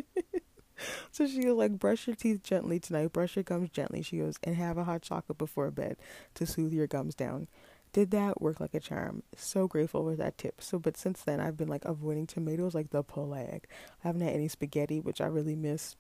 so 1.13 1.27
she 1.27 1.47
was 1.47 1.57
like, 1.57 1.79
"Brush 1.79 2.07
your 2.07 2.17
teeth 2.17 2.43
gently 2.43 2.79
tonight. 2.79 3.13
Brush 3.13 3.37
your 3.37 3.43
gums 3.43 3.71
gently." 3.71 4.03
She 4.03 4.19
goes, 4.19 4.37
"And 4.45 4.57
have 4.57 4.79
a 4.79 4.85
hot 4.85 5.03
chocolate 5.03 5.39
before 5.39 5.71
bed 5.71 5.97
to 6.35 6.47
soothe 6.47 6.73
your 6.73 6.87
gums 6.87 7.15
down." 7.15 7.49
did 7.97 8.11
that 8.11 8.43
work 8.43 8.61
like 8.61 8.75
a 8.75 8.81
charm. 8.81 9.23
So 9.35 9.67
grateful 9.67 10.05
for 10.05 10.17
that 10.17 10.37
tip. 10.37 10.61
So, 10.61 10.79
but 10.79 10.99
since 10.99 11.23
then, 11.23 11.41
I've 11.41 11.57
been 11.57 11.69
like 11.69 11.87
avoiding 11.87 12.27
tomatoes 12.27 12.75
like 12.75 12.91
the 12.91 13.03
plague. 13.03 13.67
I 14.05 14.09
haven't 14.09 14.21
had 14.21 14.35
any 14.35 14.49
spaghetti, 14.49 15.01
which 15.01 15.19
I 15.19 15.27
really 15.27 15.57
miss. 15.57 15.97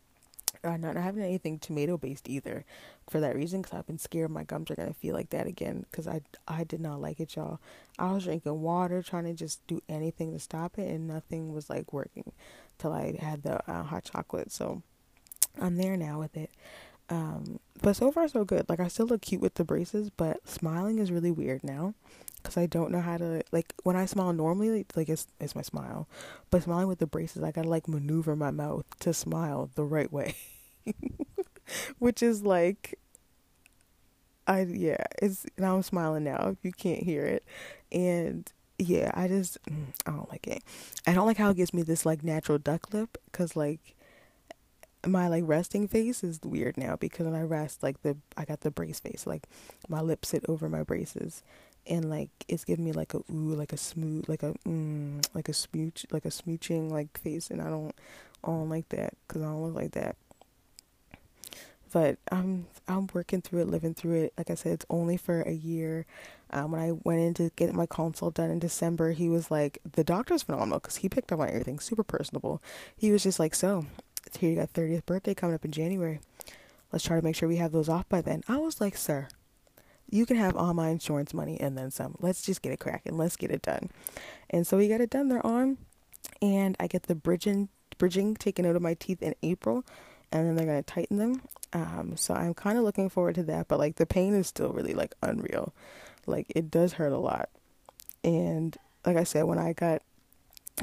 Uh, 0.64 0.76
not, 0.76 0.96
had 0.96 1.18
anything 1.18 1.58
tomato 1.58 1.96
based 1.96 2.28
either 2.28 2.64
for 3.08 3.20
that 3.20 3.36
reason 3.36 3.62
because 3.62 3.78
I've 3.78 3.86
been 3.86 3.98
scared 3.98 4.30
my 4.30 4.42
gums 4.42 4.70
are 4.70 4.74
going 4.74 4.88
to 4.88 4.98
feel 4.98 5.14
like 5.14 5.30
that 5.30 5.46
again 5.46 5.84
because 5.90 6.08
I, 6.08 6.22
I 6.48 6.64
did 6.64 6.80
not 6.80 7.00
like 7.00 7.20
it, 7.20 7.36
y'all. 7.36 7.60
I 7.98 8.12
was 8.12 8.24
drinking 8.24 8.60
water, 8.62 9.02
trying 9.02 9.24
to 9.24 9.34
just 9.34 9.64
do 9.66 9.82
anything 9.88 10.32
to 10.32 10.38
stop 10.40 10.78
it, 10.78 10.90
and 10.90 11.06
nothing 11.06 11.52
was 11.52 11.70
like 11.70 11.92
working 11.92 12.32
till 12.78 12.92
I 12.92 13.16
had 13.20 13.42
the 13.42 13.70
uh, 13.70 13.84
hot 13.84 14.04
chocolate. 14.04 14.50
So 14.50 14.82
I'm 15.60 15.76
there 15.76 15.96
now 15.96 16.18
with 16.18 16.36
it. 16.36 16.50
Um, 17.08 17.60
but 17.82 17.94
so 17.94 18.10
far 18.10 18.26
so 18.26 18.44
good. 18.44 18.68
Like 18.68 18.80
I 18.80 18.88
still 18.88 19.06
look 19.06 19.22
cute 19.22 19.40
with 19.40 19.54
the 19.54 19.64
braces, 19.64 20.10
but 20.10 20.48
smiling 20.48 20.98
is 20.98 21.12
really 21.12 21.30
weird 21.30 21.62
now 21.62 21.94
because 22.46 22.56
I 22.62 22.66
don't 22.66 22.92
know 22.92 23.00
how 23.00 23.16
to 23.16 23.42
like 23.52 23.74
when 23.82 23.96
I 23.96 24.06
smile 24.06 24.32
normally, 24.32 24.86
like 24.94 25.08
it's 25.08 25.26
it's 25.40 25.54
my 25.54 25.62
smile, 25.62 26.08
but 26.50 26.62
smiling 26.62 26.88
with 26.88 27.00
the 27.00 27.06
braces, 27.06 27.42
I 27.42 27.50
gotta 27.50 27.68
like 27.68 27.88
maneuver 27.88 28.36
my 28.36 28.50
mouth 28.50 28.84
to 29.00 29.12
smile 29.12 29.70
the 29.74 29.84
right 29.84 30.12
way, 30.12 30.36
which 31.98 32.22
is 32.22 32.42
like. 32.42 32.98
I 34.46 34.60
yeah, 34.62 35.04
it's 35.20 35.44
now 35.58 35.74
I'm 35.74 35.82
smiling 35.82 36.22
now. 36.22 36.50
If 36.52 36.58
you 36.64 36.70
can't 36.70 37.02
hear 37.02 37.24
it, 37.24 37.44
and 37.90 38.50
yeah, 38.78 39.10
I 39.12 39.26
just 39.26 39.60
mm, 39.64 39.86
I 40.06 40.12
don't 40.12 40.30
like 40.30 40.46
it. 40.46 40.62
I 41.04 41.14
don't 41.14 41.26
like 41.26 41.36
how 41.36 41.50
it 41.50 41.56
gives 41.56 41.74
me 41.74 41.82
this 41.82 42.06
like 42.06 42.22
natural 42.22 42.58
duck 42.58 42.94
lip 42.94 43.18
because 43.26 43.56
like 43.56 43.96
my 45.06 45.28
like 45.28 45.44
resting 45.46 45.86
face 45.88 46.24
is 46.24 46.40
weird 46.42 46.76
now 46.76 46.96
because 46.96 47.26
when 47.26 47.34
I 47.34 47.42
rest, 47.42 47.82
like 47.82 48.02
the 48.02 48.16
I 48.36 48.44
got 48.44 48.60
the 48.60 48.70
brace 48.70 49.00
face, 49.00 49.26
like 49.26 49.44
my 49.88 50.00
lips 50.00 50.28
sit 50.28 50.44
over 50.48 50.68
my 50.68 50.82
braces, 50.82 51.42
and 51.88 52.10
like 52.10 52.30
it's 52.48 52.64
giving 52.64 52.84
me 52.84 52.92
like 52.92 53.14
a 53.14 53.18
ooh, 53.30 53.54
like 53.54 53.72
a 53.72 53.76
smooth, 53.76 54.28
like 54.28 54.42
a 54.42 54.54
mm, 54.66 55.24
like 55.34 55.48
a 55.48 55.52
smooch, 55.52 56.06
like 56.10 56.24
a 56.24 56.30
smooching 56.30 56.90
like 56.90 57.18
face, 57.18 57.50
and 57.50 57.60
I 57.60 57.68
don't, 57.68 57.94
I 58.44 58.48
don't 58.48 58.68
like 58.68 58.88
that 58.90 59.14
because 59.26 59.42
I 59.42 59.46
don't 59.46 59.62
look 59.62 59.74
like 59.74 59.92
that. 59.92 60.16
But 61.92 62.18
I'm 62.30 62.66
I'm 62.88 63.08
working 63.12 63.40
through 63.40 63.62
it, 63.62 63.68
living 63.68 63.94
through 63.94 64.24
it. 64.24 64.32
Like 64.36 64.50
I 64.50 64.54
said, 64.54 64.72
it's 64.72 64.86
only 64.90 65.16
for 65.16 65.42
a 65.42 65.52
year. 65.52 66.06
Um, 66.50 66.72
when 66.72 66.80
I 66.80 66.92
went 66.92 67.20
in 67.20 67.34
to 67.34 67.50
get 67.56 67.72
my 67.74 67.86
consult 67.86 68.34
done 68.34 68.50
in 68.50 68.58
December, 68.58 69.12
he 69.12 69.28
was 69.28 69.50
like, 69.50 69.78
the 69.92 70.04
doctor's 70.04 70.42
phenomenal 70.44 70.78
because 70.78 70.96
he 70.96 71.08
picked 71.08 71.32
up 71.32 71.40
on 71.40 71.48
everything, 71.48 71.80
super 71.80 72.04
personable. 72.04 72.62
He 72.96 73.10
was 73.10 73.22
just 73.24 73.40
like, 73.40 73.54
so 73.54 73.86
here 74.38 74.50
you 74.50 74.56
got 74.56 74.72
30th 74.72 75.06
birthday 75.06 75.34
coming 75.34 75.54
up 75.54 75.64
in 75.64 75.72
January. 75.72 76.20
Let's 76.92 77.04
try 77.04 77.16
to 77.16 77.24
make 77.24 77.34
sure 77.34 77.48
we 77.48 77.56
have 77.56 77.72
those 77.72 77.88
off 77.88 78.08
by 78.08 78.20
then. 78.20 78.42
I 78.48 78.58
was 78.58 78.80
like, 78.80 78.96
sir, 78.96 79.28
you 80.10 80.26
can 80.26 80.36
have 80.36 80.56
all 80.56 80.74
my 80.74 80.88
insurance 80.88 81.34
money 81.34 81.58
and 81.60 81.76
then 81.76 81.90
some. 81.90 82.16
Let's 82.20 82.42
just 82.42 82.62
get 82.62 82.72
it 82.72 82.80
cracking. 82.80 83.16
Let's 83.16 83.36
get 83.36 83.50
it 83.50 83.62
done. 83.62 83.90
And 84.50 84.66
so 84.66 84.76
we 84.76 84.88
got 84.88 85.00
it 85.00 85.10
done. 85.10 85.28
They're 85.28 85.46
on, 85.46 85.78
and 86.40 86.76
I 86.78 86.86
get 86.86 87.04
the 87.04 87.14
bridging 87.14 87.68
bridging 87.98 88.34
taken 88.34 88.66
out 88.66 88.76
of 88.76 88.82
my 88.82 88.94
teeth 88.94 89.22
in 89.22 89.34
April, 89.42 89.84
and 90.30 90.46
then 90.46 90.56
they're 90.56 90.66
gonna 90.66 90.82
tighten 90.82 91.18
them. 91.18 91.42
Um, 91.72 92.16
so 92.16 92.34
I'm 92.34 92.54
kind 92.54 92.78
of 92.78 92.84
looking 92.84 93.08
forward 93.08 93.34
to 93.36 93.42
that. 93.44 93.68
But 93.68 93.78
like 93.78 93.96
the 93.96 94.06
pain 94.06 94.34
is 94.34 94.46
still 94.46 94.72
really 94.72 94.94
like 94.94 95.14
unreal. 95.22 95.74
Like 96.26 96.46
it 96.54 96.70
does 96.70 96.94
hurt 96.94 97.12
a 97.12 97.18
lot. 97.18 97.48
And 98.22 98.76
like 99.04 99.16
I 99.16 99.24
said, 99.24 99.44
when 99.44 99.58
I 99.58 99.72
got 99.72 100.02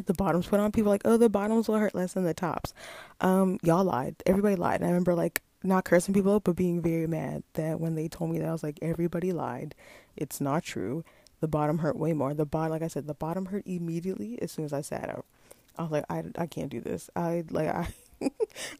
the 0.06 0.14
bottoms 0.14 0.48
put 0.48 0.60
on. 0.60 0.72
People 0.72 0.92
like, 0.92 1.04
oh, 1.06 1.18
the 1.18 1.30
bottoms 1.30 1.68
will 1.68 1.78
hurt 1.78 1.96
less 1.96 2.14
than 2.14 2.24
the 2.24 2.34
tops. 2.34 2.74
Um, 3.22 3.60
y'all 3.64 3.84
lied. 3.84 4.16
Everybody 4.26 4.56
lied. 4.56 4.82
And 4.82 4.86
I 4.86 4.90
remember 4.90 5.16
like 5.16 5.42
not 5.64 5.86
cursing 5.86 6.14
people 6.14 6.40
but 6.40 6.56
being 6.56 6.82
very 6.82 7.08
mad 7.08 7.44
that 7.54 7.80
when 7.80 7.96
they 7.96 8.08
told 8.08 8.32
me 8.32 8.40
that 8.40 8.48
I 8.48 8.52
was 8.52 8.64
like, 8.64 8.80
everybody 8.82 9.32
lied. 9.32 9.76
It's 10.16 10.42
not 10.42 10.64
true. 10.64 11.04
The 11.40 11.48
bottom 11.48 11.80
hurt 11.80 11.98
way 11.98 12.14
more. 12.14 12.34
The 12.34 12.46
bottom, 12.46 12.72
like 12.72 12.82
I 12.82 12.88
said, 12.88 13.08
the 13.08 13.14
bottom 13.14 13.48
hurt 13.48 13.64
immediately 13.66 14.42
as 14.42 14.52
soon 14.52 14.66
as 14.66 14.74
I 14.74 14.82
sat 14.82 15.10
out. 15.10 15.26
I 15.78 15.84
was 15.84 15.92
like, 15.92 16.06
I, 16.10 16.24
I 16.38 16.46
can't 16.46 16.70
do 16.70 16.82
this. 16.82 17.10
I 17.16 17.44
like 17.50 17.68
I. 17.68 17.88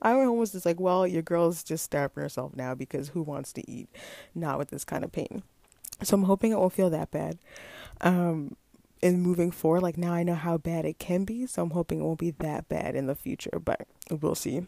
I 0.02 0.14
almost 0.14 0.54
just 0.54 0.66
like, 0.66 0.80
well, 0.80 1.06
your 1.06 1.22
girl's 1.22 1.64
just 1.64 1.84
starving 1.84 2.22
herself 2.22 2.56
now 2.56 2.76
because 2.76 3.10
who 3.10 3.22
wants 3.22 3.52
to 3.54 3.70
eat? 3.70 3.90
Not 4.34 4.58
with 4.58 4.70
this 4.70 4.86
kind 4.86 5.04
of 5.04 5.12
pain. 5.12 5.44
So 6.02 6.16
I'm 6.16 6.24
hoping 6.24 6.52
it 6.52 6.60
won't 6.60 6.72
feel 6.72 6.90
that 6.92 7.12
bad. 7.12 7.38
Um, 8.00 8.56
in 9.02 9.22
moving 9.22 9.52
forward, 9.52 9.82
like 9.84 9.98
now 9.98 10.14
I 10.14 10.24
know 10.24 10.36
how 10.36 10.58
bad 10.58 10.86
it 10.86 10.98
can 10.98 11.26
be, 11.26 11.46
so 11.46 11.62
I'm 11.62 11.72
hoping 11.72 12.00
it 12.00 12.04
won't 12.04 12.20
be 12.20 12.32
that 12.32 12.70
bad 12.70 12.96
in 12.96 13.08
the 13.08 13.16
future, 13.16 13.60
but 13.64 13.86
we'll 14.10 14.36
see. 14.36 14.66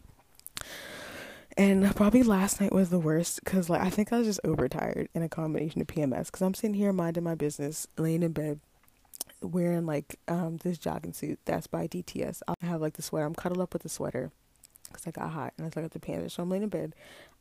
And 1.56 1.94
probably 1.96 2.22
last 2.22 2.60
night 2.60 2.72
was 2.72 2.90
the 2.90 2.98
worst 2.98 3.42
because 3.42 3.70
like 3.70 3.80
I 3.80 3.88
think 3.88 4.12
I 4.12 4.18
was 4.18 4.26
just 4.26 4.40
overtired 4.44 5.08
in 5.14 5.22
a 5.22 5.28
combination 5.28 5.80
of 5.80 5.86
PMS 5.86 6.26
because 6.26 6.42
I'm 6.42 6.54
sitting 6.54 6.74
here 6.74 6.92
minding 6.92 7.24
my 7.24 7.34
business, 7.34 7.86
laying 7.96 8.22
in 8.22 8.32
bed, 8.32 8.60
wearing 9.40 9.86
like 9.86 10.18
um 10.28 10.58
this 10.58 10.76
jogging 10.76 11.14
suit 11.14 11.38
that's 11.46 11.66
by 11.66 11.86
DTS. 11.86 12.42
I 12.46 12.54
have 12.66 12.82
like 12.82 12.94
the 12.94 13.02
sweater. 13.02 13.26
I'm 13.26 13.34
cuddled 13.34 13.60
up 13.60 13.72
with 13.72 13.82
the 13.82 13.88
sweater 13.88 14.30
because 14.88 15.06
I 15.06 15.10
got 15.12 15.30
hot 15.30 15.54
and 15.56 15.64
I 15.64 15.68
was 15.68 15.76
like 15.76 15.90
the 15.92 15.98
pants. 15.98 16.34
So 16.34 16.42
I'm 16.42 16.50
laying 16.50 16.64
in 16.64 16.68
bed. 16.68 16.94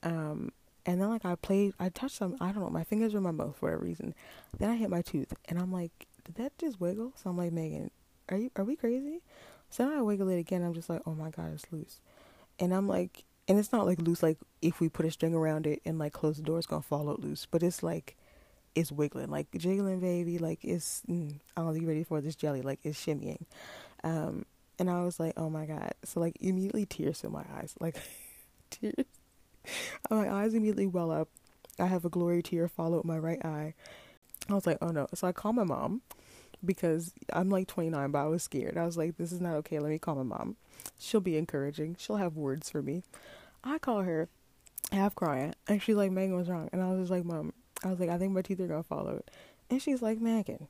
Um, 0.03 0.51
and 0.86 1.01
then 1.01 1.09
like 1.09 1.26
I 1.26 1.36
played, 1.36 1.74
I 1.80 1.89
touched 1.89 2.16
some. 2.16 2.38
I 2.39 2.51
don't 2.51 2.61
know. 2.61 2.70
My 2.70 2.84
fingers 2.84 3.13
were 3.13 3.18
in 3.18 3.24
my 3.24 3.32
mouth 3.32 3.55
for 3.57 3.74
a 3.74 3.78
reason. 3.78 4.13
Then 4.57 4.70
I 4.70 4.76
hit 4.76 4.89
my 4.89 5.01
tooth, 5.01 5.34
and 5.49 5.57
I'm 5.57 5.72
like, 5.72 6.07
did 6.24 6.36
that 6.36 6.57
just 6.59 6.80
wiggle? 6.80 7.13
So 7.16 7.30
I'm 7.30 7.38
like, 7.38 7.51
Meghan, 7.51 7.89
are 8.30 8.38
you 8.38 8.51
are 8.55 8.63
we 8.63 8.76
crazy? 8.76 9.22
So 9.72 9.84
then 9.84 9.97
I 9.97 10.01
wiggle 10.01 10.30
it 10.30 10.38
again. 10.38 10.63
I'm 10.63 10.74
just 10.74 10.89
like, 10.89 11.01
oh 11.05 11.16
my 11.16 11.32
god, 11.32 11.53
it's 11.53 11.66
loose. 11.72 11.99
And 12.59 12.74
I'm 12.74 12.88
like, 12.88 13.24
and 13.47 13.59
it's 13.59 13.71
not 13.71 13.85
like 13.85 13.99
loose 13.99 14.23
like 14.23 14.37
if 14.61 14.79
we 14.79 14.89
put 14.89 15.05
a 15.05 15.11
string 15.11 15.35
around 15.35 15.67
it 15.67 15.81
and 15.85 15.99
like 15.99 16.13
close 16.13 16.37
the 16.37 16.43
door, 16.43 16.57
it's 16.57 16.67
gonna 16.67 16.81
fall 16.81 17.09
out 17.09 17.19
loose. 17.21 17.45
But 17.49 17.63
it's 17.63 17.83
like 17.83 18.15
it's 18.73 18.91
wiggling, 18.91 19.29
like 19.29 19.47
jiggling, 19.55 19.99
baby. 19.99 20.37
Like 20.37 20.59
it's 20.63 21.03
mm, 21.09 21.39
I 21.55 21.61
don't 21.61 21.79
you 21.79 21.87
ready 21.87 22.03
for 22.03 22.21
this 22.21 22.35
jelly? 22.35 22.61
Like 22.61 22.79
it's 22.83 23.03
shimmying. 23.03 23.45
Um, 24.03 24.45
and 24.79 24.89
I 24.89 25.03
was 25.03 25.19
like, 25.19 25.33
oh 25.37 25.49
my 25.49 25.65
god. 25.65 25.93
So 26.03 26.19
like 26.19 26.37
immediately 26.41 26.85
tears 26.85 27.23
in 27.23 27.31
my 27.31 27.45
eyes, 27.57 27.75
like 27.79 27.97
tears. 28.69 29.05
my 30.09 30.31
eyes 30.31 30.53
immediately 30.53 30.87
well 30.87 31.11
up. 31.11 31.29
I 31.77 31.87
have 31.87 32.05
a 32.05 32.09
glory 32.09 32.41
tear 32.41 32.67
follow 32.67 32.99
up 32.99 33.05
my 33.05 33.17
right 33.17 33.43
eye. 33.43 33.73
I 34.49 34.53
was 34.53 34.65
like, 34.65 34.77
oh 34.81 34.89
no. 34.89 35.07
So 35.13 35.27
I 35.27 35.31
call 35.31 35.53
my 35.53 35.63
mom 35.63 36.01
because 36.63 37.13
I'm 37.31 37.49
like 37.49 37.67
29, 37.67 38.11
but 38.11 38.19
I 38.19 38.27
was 38.27 38.43
scared. 38.43 38.77
I 38.77 38.85
was 38.85 38.97
like, 38.97 39.17
this 39.17 39.31
is 39.31 39.41
not 39.41 39.55
okay. 39.55 39.79
Let 39.79 39.89
me 39.89 39.99
call 39.99 40.15
my 40.15 40.23
mom. 40.23 40.55
She'll 40.99 41.21
be 41.21 41.37
encouraging. 41.37 41.95
She'll 41.99 42.17
have 42.17 42.35
words 42.35 42.69
for 42.69 42.81
me. 42.81 43.03
I 43.63 43.79
call 43.79 44.01
her, 44.01 44.29
half 44.91 45.15
crying, 45.15 45.55
and 45.67 45.81
she's 45.81 45.95
like, 45.95 46.11
Meghan, 46.11 46.35
what's 46.35 46.49
wrong? 46.49 46.69
And 46.71 46.81
I 46.81 46.91
was 46.91 46.99
just 46.99 47.11
like, 47.11 47.25
Mom, 47.25 47.53
I 47.83 47.89
was 47.89 47.99
like, 47.99 48.09
I 48.09 48.17
think 48.17 48.33
my 48.33 48.41
teeth 48.41 48.59
are 48.59 48.67
gonna 48.67 48.83
fall 48.83 49.07
out. 49.07 49.29
And 49.69 49.81
she's 49.81 50.01
like, 50.01 50.19
Meghan, 50.19 50.67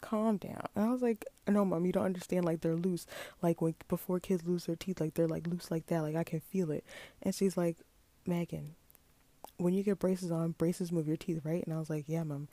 calm 0.00 0.36
down. 0.36 0.66
And 0.74 0.84
I 0.84 0.92
was 0.92 1.02
like, 1.02 1.24
no, 1.48 1.64
Mom, 1.64 1.84
you 1.84 1.92
don't 1.92 2.04
understand. 2.04 2.44
Like 2.44 2.60
they're 2.60 2.76
loose. 2.76 3.06
Like 3.42 3.60
when 3.60 3.74
before 3.88 4.20
kids 4.20 4.46
lose 4.46 4.66
their 4.66 4.76
teeth, 4.76 5.00
like 5.00 5.14
they're 5.14 5.28
like 5.28 5.46
loose 5.46 5.70
like 5.70 5.86
that. 5.86 6.02
Like 6.02 6.16
I 6.16 6.24
can 6.24 6.40
feel 6.40 6.70
it. 6.70 6.84
And 7.22 7.34
she's 7.34 7.56
like, 7.56 7.76
Meghan, 8.28 8.70
when 9.56 9.74
you 9.74 9.82
get 9.82 9.98
braces 9.98 10.30
on, 10.30 10.52
braces 10.52 10.92
move 10.92 11.08
your 11.08 11.16
teeth, 11.16 11.40
right? 11.44 11.64
And 11.64 11.74
I 11.74 11.78
was 11.78 11.90
like, 11.90 12.04
yeah, 12.06 12.22
Mom. 12.22 12.48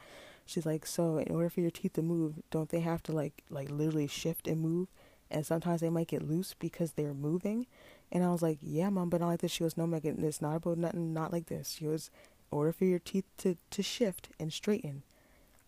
She's 0.52 0.66
like, 0.66 0.86
so 0.86 1.18
in 1.18 1.34
order 1.34 1.50
for 1.50 1.62
your 1.62 1.72
teeth 1.72 1.94
to 1.94 2.02
move, 2.02 2.36
don't 2.52 2.70
they 2.70 2.82
have 2.82 3.04
to 3.04 3.12
like 3.12 3.44
like 3.50 3.70
literally 3.72 4.08
shift 4.08 4.48
and 4.48 4.62
move? 4.62 4.88
And 5.30 5.46
sometimes 5.46 5.82
they 5.82 5.90
might 5.90 6.08
get 6.10 6.28
loose 6.28 6.56
because 6.60 6.92
they're 6.94 7.14
moving. 7.14 7.68
And 8.12 8.24
I 8.24 8.32
was 8.32 8.42
like, 8.42 8.58
yeah, 8.62 8.90
mom, 8.90 9.10
but 9.10 9.22
not 9.22 9.28
like 9.28 9.40
this. 9.40 9.52
She 9.52 9.64
goes, 9.64 9.78
no, 9.78 9.86
Meghan, 9.88 10.22
it's 10.24 10.42
not 10.42 10.58
about 10.58 10.78
nothing, 10.78 11.14
not 11.14 11.32
like 11.32 11.46
this. 11.48 11.76
She 11.80 11.86
goes, 11.86 12.10
in 12.52 12.58
order 12.58 12.74
for 12.74 12.84
your 12.84 13.00
teeth 13.00 13.24
to, 13.38 13.56
to 13.70 13.82
shift 13.82 14.30
and 14.40 14.52
straighten, 14.52 15.04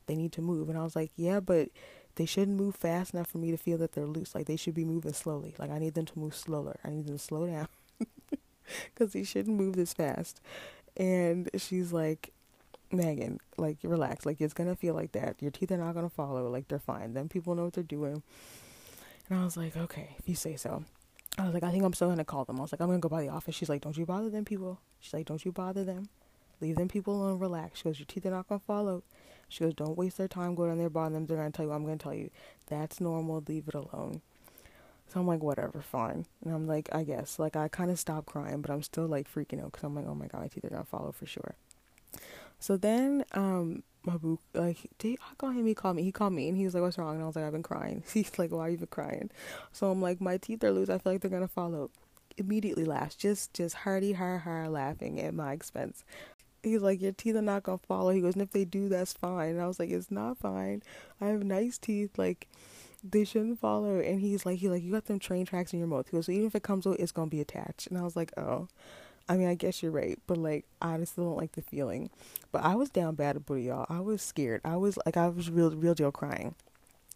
they 0.08 0.16
need 0.16 0.34
to 0.34 0.42
move. 0.42 0.70
And 0.70 0.78
I 0.78 0.84
was 0.84 0.96
like, 0.96 1.12
yeah, 1.16 1.40
but 1.40 1.70
they 2.16 2.26
shouldn't 2.26 2.58
move 2.58 2.76
fast 2.76 3.14
enough 3.14 3.28
for 3.28 3.38
me 3.38 3.52
to 3.52 3.58
feel 3.58 3.78
that 3.80 3.94
they're 3.94 4.06
loose. 4.06 4.36
Like 4.36 4.48
they 4.48 4.56
should 4.58 4.76
be 4.76 4.86
moving 4.86 5.14
slowly. 5.14 5.56
Like 5.58 5.72
I 5.72 5.80
need 5.80 5.94
them 5.94 6.06
to 6.06 6.20
move 6.20 6.36
slower. 6.36 6.78
I 6.84 6.90
need 6.90 7.08
them 7.08 7.18
to 7.18 7.24
slow 7.24 7.48
down 7.48 7.68
because 8.94 9.14
they 9.14 9.24
shouldn't 9.24 9.58
move 9.58 9.76
this 9.76 9.94
fast. 9.94 10.42
And 10.96 11.50
she's 11.58 11.92
like, 11.92 12.32
Meghan, 12.92 13.40
like 13.58 13.78
relax, 13.84 14.26
like 14.26 14.40
it's 14.42 14.54
gonna 14.54 14.76
feel 14.76 14.94
like 14.94 15.14
that. 15.14 15.36
Your 15.40 15.52
teeth 15.52 15.72
are 15.72 15.78
not 15.78 15.96
gonna 15.96 16.10
follow, 16.10 16.50
like 16.50 16.68
they're 16.68 16.80
fine. 16.80 17.14
Then 17.14 17.30
people 17.30 17.56
know 17.56 17.66
what 17.66 17.74
they're 17.74 17.84
doing. 17.84 18.22
And 19.30 19.40
I 19.40 19.44
was 19.44 19.58
like, 19.58 19.76
okay, 19.76 20.16
if 20.20 20.28
you 20.28 20.36
say 20.36 20.56
so. 20.56 20.84
I 21.38 21.46
was 21.46 21.54
like, 21.54 21.64
I 21.64 21.72
think 21.72 21.84
I'm 21.84 21.94
still 21.94 22.10
gonna 22.10 22.24
call 22.24 22.46
them. 22.46 22.60
I 22.60 22.62
was 22.62 22.72
like, 22.72 22.82
I'm 22.82 22.88
gonna 22.88 23.00
go 23.00 23.10
by 23.10 23.22
the 23.22 23.30
office. 23.30 23.56
She's 23.56 23.70
like, 23.70 23.82
don't 23.82 23.98
you 23.98 24.06
bother 24.06 24.30
them 24.30 24.46
people. 24.46 24.80
She's 25.00 25.14
like, 25.14 25.26
don't 25.26 25.44
you 25.44 25.52
bother 25.52 25.84
them. 25.84 26.10
Leave 26.62 26.76
them 26.76 26.88
people 26.88 27.16
alone. 27.16 27.40
Relax. 27.40 27.80
She 27.80 27.86
goes, 27.86 28.00
your 28.00 28.06
teeth 28.06 28.26
are 28.26 28.32
not 28.32 28.48
gonna 28.48 28.60
follow. 28.60 29.04
She 29.50 29.64
goes, 29.64 29.74
don't 29.74 29.98
waste 29.98 30.18
their 30.18 30.28
time. 30.28 30.56
Go 30.56 30.68
down 30.68 30.78
there, 30.78 30.90
bother 30.90 31.16
them. 31.16 31.26
They're 31.26 31.38
gonna 31.38 31.52
tell 31.52 31.66
you. 31.66 31.72
I'm 31.72 31.84
gonna 31.84 31.98
tell 31.98 32.14
you. 32.14 32.30
That's 32.68 33.02
normal. 33.02 33.44
Leave 33.48 33.68
it 33.68 33.74
alone. 33.74 34.22
So 35.08 35.20
I'm 35.20 35.28
like, 35.28 35.44
whatever, 35.44 35.82
fine. 35.82 36.26
And 36.44 36.54
I'm 36.54 36.68
like, 36.68 36.90
I 36.92 37.04
guess. 37.04 37.38
Like, 37.40 37.56
I 37.56 37.68
kind 37.68 37.92
of 37.92 38.00
stopped 38.00 38.28
crying, 38.28 38.62
but 38.62 38.72
I'm 38.72 38.84
still 38.84 39.08
like 39.08 39.32
freaking 39.32 39.62
out 39.64 39.72
because 39.72 39.84
I'm 39.84 39.96
like, 39.96 40.08
oh 40.08 40.16
my 40.16 40.28
god, 40.28 40.42
my 40.42 40.48
teeth 40.48 40.66
are 40.66 40.70
gonna 40.70 40.84
follow 40.84 41.12
for 41.12 41.26
sure. 41.26 41.56
So 42.64 42.78
then, 42.78 43.26
um, 43.34 43.84
my 44.06 44.16
boo, 44.16 44.40
like, 44.54 44.78
did, 44.98 45.18
I 45.30 45.36
call 45.36 45.50
him, 45.50 45.66
he 45.66 45.76
called 45.76 45.98
me, 45.98 46.04
he 46.04 46.14
called 46.14 46.32
me, 46.32 46.48
and 46.48 46.58
he 46.58 46.64
was 46.64 46.74
like, 46.74 46.82
what's 46.82 46.98
wrong? 46.98 47.16
And 47.16 47.22
I 47.22 47.28
was 47.28 47.36
like, 47.36 47.44
I've 47.44 47.52
been 47.52 47.62
crying. 47.62 48.04
He's 48.14 48.40
like, 48.40 48.54
why 48.54 48.68
are 48.68 48.70
you 48.70 48.78
been 48.78 48.88
crying? 48.88 49.32
So 49.74 49.92
I'm 49.92 50.02
like, 50.02 50.22
my 50.22 50.38
teeth 50.38 50.64
are 50.64 50.72
loose, 50.72 50.88
I 50.88 50.98
feel 50.98 51.12
like 51.12 51.22
they're 51.22 51.30
gonna 51.30 51.50
fall 51.50 51.76
out. 51.76 51.92
Immediately 52.38 52.86
laughs, 52.86 53.16
just, 53.16 53.54
just 53.54 53.76
hearty, 53.76 54.14
har, 54.14 54.38
har, 54.38 54.70
laughing 54.70 55.20
at 55.20 55.34
my 55.34 55.52
expense. 55.52 56.06
He's 56.64 56.82
like, 56.82 57.02
your 57.02 57.12
teeth 57.12 57.36
are 57.36 57.42
not 57.42 57.64
gonna 57.64 57.80
follow. 57.80 58.12
He 58.12 58.22
goes, 58.22 58.36
and 58.36 58.42
if 58.42 58.52
they 58.52 58.64
do, 58.64 58.88
that's 58.88 59.12
fine. 59.12 59.50
And 59.50 59.62
I 59.62 59.68
was 59.68 59.78
like, 59.78 59.90
it's 59.90 60.10
not 60.10 60.38
fine. 60.38 60.84
I 61.20 61.26
have 61.26 61.44
nice 61.44 61.78
teeth, 61.78 62.18
like, 62.18 62.48
they 63.04 63.26
shouldn't 63.26 63.60
fall 63.60 63.86
out." 63.86 64.06
And 64.06 64.22
he's 64.22 64.46
like, 64.46 64.60
he 64.60 64.70
like, 64.70 64.84
you 64.84 64.94
got 64.94 65.04
them 65.04 65.20
train 65.20 65.46
tracks 65.46 65.74
in 65.74 65.80
your 65.80 65.90
mouth. 65.90 66.08
He 66.08 66.16
goes, 66.16 66.28
so 66.28 66.32
even 66.32 66.48
if 66.48 66.56
it 66.56 66.64
comes 66.64 66.88
out, 66.88 67.02
it's 67.02 67.12
gonna 67.12 67.28
be 67.28 67.42
attached. 67.42 67.88
And 67.88 67.98
I 67.98 68.04
was 68.04 68.16
like, 68.16 68.32
oh. 68.38 68.70
I 69.30 69.38
mean, 69.38 69.48
I 69.48 69.56
guess 69.56 69.82
you're 69.82 69.92
right, 69.92 70.20
but 70.28 70.38
like, 70.38 70.66
I 70.82 71.02
still 71.06 71.26
don't 71.26 71.38
like 71.38 71.54
the 71.54 71.62
feeling. 71.62 72.10
But 72.52 72.64
I 72.64 72.76
was 72.76 72.90
down 72.90 73.16
bad 73.16 73.38
about 73.38 73.56
it, 73.56 73.62
y'all. 73.62 73.86
I 73.90 74.00
was 74.00 74.22
scared. 74.22 74.62
I 74.66 74.76
was 74.76 74.98
like, 75.06 75.18
I 75.18 75.30
was 75.30 75.50
real, 75.50 75.72
real 75.72 75.94
deal 75.94 76.12
crying. 76.12 76.56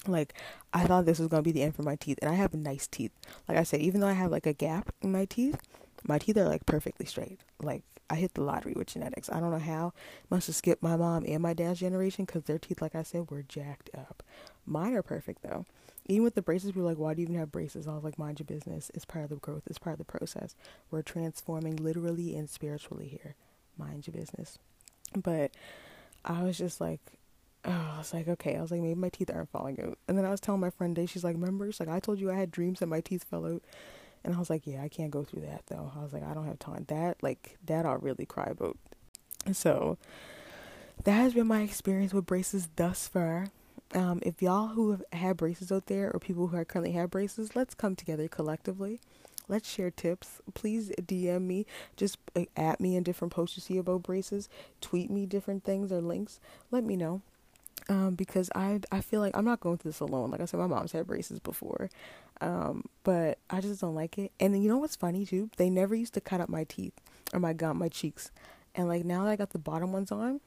Like, 0.07 0.33
I 0.73 0.85
thought 0.85 1.05
this 1.05 1.19
was 1.19 1.27
gonna 1.27 1.41
be 1.43 1.51
the 1.51 1.63
end 1.63 1.75
for 1.75 1.83
my 1.83 1.95
teeth, 1.95 2.19
and 2.21 2.31
I 2.31 2.35
have 2.35 2.53
nice 2.53 2.87
teeth. 2.87 3.11
Like 3.47 3.57
I 3.57 3.63
said, 3.63 3.81
even 3.81 3.99
though 4.01 4.07
I 4.07 4.13
have 4.13 4.31
like 4.31 4.45
a 4.45 4.53
gap 4.53 4.93
in 5.01 5.11
my 5.11 5.25
teeth, 5.25 5.59
my 6.05 6.17
teeth 6.17 6.37
are 6.37 6.47
like 6.47 6.65
perfectly 6.65 7.05
straight. 7.05 7.39
Like 7.61 7.83
I 8.09 8.15
hit 8.15 8.35
the 8.35 8.41
lottery 8.41 8.73
with 8.73 8.87
genetics. 8.87 9.29
I 9.29 9.39
don't 9.41 9.51
know 9.51 9.59
how. 9.59 9.93
Must 10.29 10.47
have 10.47 10.55
skipped 10.55 10.81
my 10.83 10.95
mom 10.95 11.25
and 11.27 11.41
my 11.41 11.53
dad's 11.53 11.79
generation 11.81 12.25
because 12.25 12.43
their 12.43 12.59
teeth, 12.59 12.81
like 12.81 12.95
I 12.95 13.03
said, 13.03 13.29
were 13.29 13.43
jacked 13.43 13.89
up. 13.97 14.23
Mine 14.65 14.93
are 14.93 15.01
perfect 15.01 15.43
though 15.43 15.65
even 16.07 16.23
with 16.23 16.35
the 16.35 16.41
braces, 16.41 16.71
people 16.71 16.83
were 16.83 16.89
like, 16.89 16.97
why 16.97 17.13
do 17.13 17.21
you 17.21 17.27
even 17.27 17.39
have 17.39 17.51
braces? 17.51 17.87
I 17.87 17.93
was 17.93 18.03
like, 18.03 18.17
mind 18.17 18.39
your 18.39 18.45
business. 18.45 18.91
It's 18.93 19.05
part 19.05 19.23
of 19.23 19.29
the 19.29 19.35
growth. 19.37 19.63
It's 19.67 19.79
part 19.79 19.93
of 19.93 19.97
the 19.99 20.05
process. 20.05 20.55
We're 20.89 21.01
transforming 21.01 21.75
literally 21.75 22.35
and 22.35 22.49
spiritually 22.49 23.07
here. 23.07 23.35
Mind 23.77 24.07
your 24.07 24.13
business. 24.13 24.57
But 25.15 25.51
I 26.25 26.43
was 26.43 26.57
just 26.57 26.81
like, 26.81 27.01
oh, 27.65 27.91
I 27.95 27.97
was 27.97 28.13
like, 28.13 28.27
okay. 28.27 28.55
I 28.55 28.61
was 28.61 28.71
like, 28.71 28.81
maybe 28.81 28.95
my 28.95 29.09
teeth 29.09 29.29
aren't 29.33 29.51
falling 29.51 29.79
out. 29.81 29.97
And 30.07 30.17
then 30.17 30.25
I 30.25 30.31
was 30.31 30.39
telling 30.39 30.61
my 30.61 30.69
friend 30.69 30.95
Day, 30.95 31.05
she's 31.05 31.23
like, 31.23 31.35
remember? 31.35 31.71
She's 31.71 31.79
like, 31.79 31.89
I 31.89 31.99
told 31.99 32.19
you 32.19 32.31
I 32.31 32.35
had 32.35 32.51
dreams 32.51 32.79
that 32.79 32.87
my 32.87 33.01
teeth 33.01 33.23
fell 33.23 33.45
out. 33.45 33.63
And 34.23 34.35
I 34.35 34.39
was 34.39 34.49
like, 34.49 34.65
yeah, 34.65 34.81
I 34.81 34.89
can't 34.89 35.11
go 35.11 35.23
through 35.23 35.41
that 35.41 35.63
though. 35.67 35.91
I 35.95 36.01
was 36.01 36.13
like, 36.13 36.23
I 36.23 36.33
don't 36.33 36.47
have 36.47 36.59
time. 36.59 36.85
That, 36.87 37.17
like, 37.21 37.57
that 37.65 37.85
I'll 37.85 37.97
really 37.97 38.25
cry 38.25 38.47
about. 38.49 38.77
So 39.53 39.97
that 41.03 41.13
has 41.13 41.33
been 41.33 41.47
my 41.47 41.61
experience 41.61 42.13
with 42.13 42.25
braces 42.25 42.67
thus 42.75 43.07
far. 43.07 43.47
Um, 43.93 44.19
if 44.21 44.41
y'all 44.41 44.67
who 44.67 44.91
have 44.91 45.03
had 45.13 45.37
braces 45.37 45.71
out 45.71 45.85
there 45.85 46.11
or 46.11 46.19
people 46.19 46.47
who 46.47 46.57
are 46.57 46.65
currently 46.65 46.91
have 46.93 47.09
braces, 47.09 47.55
let's 47.55 47.73
come 47.73 47.95
together 47.95 48.27
collectively. 48.27 48.99
Let's 49.47 49.69
share 49.69 49.91
tips. 49.91 50.41
Please 50.53 50.91
DM 51.01 51.43
me. 51.43 51.65
Just 51.95 52.17
uh, 52.35 52.45
at 52.55 52.81
me 52.81 52.95
in 52.95 53.03
different 53.03 53.33
posts 53.33 53.55
you 53.55 53.61
see 53.61 53.77
about 53.77 54.03
braces. 54.03 54.49
Tweet 54.81 55.09
me 55.09 55.25
different 55.25 55.63
things 55.63 55.91
or 55.91 56.01
links. 56.01 56.39
Let 56.69 56.83
me 56.83 56.97
know. 56.97 57.21
Um, 57.89 58.15
because 58.15 58.49
I 58.53 58.81
I 58.91 58.99
feel 58.99 59.21
like 59.21 59.37
I'm 59.37 59.45
not 59.45 59.61
going 59.61 59.77
through 59.77 59.91
this 59.91 60.01
alone. 60.01 60.31
Like 60.31 60.41
I 60.41 60.45
said, 60.45 60.59
my 60.59 60.67
mom's 60.67 60.91
had 60.91 61.07
braces 61.07 61.39
before, 61.39 61.89
um, 62.41 62.83
but 63.05 63.37
I 63.49 63.61
just 63.61 63.79
don't 63.79 63.95
like 63.95 64.17
it. 64.17 64.33
And 64.41 64.61
you 64.61 64.67
know 64.67 64.77
what's 64.77 64.97
funny 64.97 65.25
too? 65.25 65.49
They 65.55 65.69
never 65.69 65.95
used 65.95 66.13
to 66.15 66.21
cut 66.21 66.41
up 66.41 66.49
my 66.49 66.65
teeth 66.65 66.99
or 67.33 67.39
my 67.39 67.53
gum, 67.53 67.77
my 67.77 67.87
cheeks, 67.87 68.31
and 68.75 68.89
like 68.89 69.05
now 69.05 69.23
that 69.23 69.29
I 69.29 69.35
got 69.37 69.51
the 69.51 69.59
bottom 69.59 69.93
ones 69.93 70.11
on, 70.11 70.41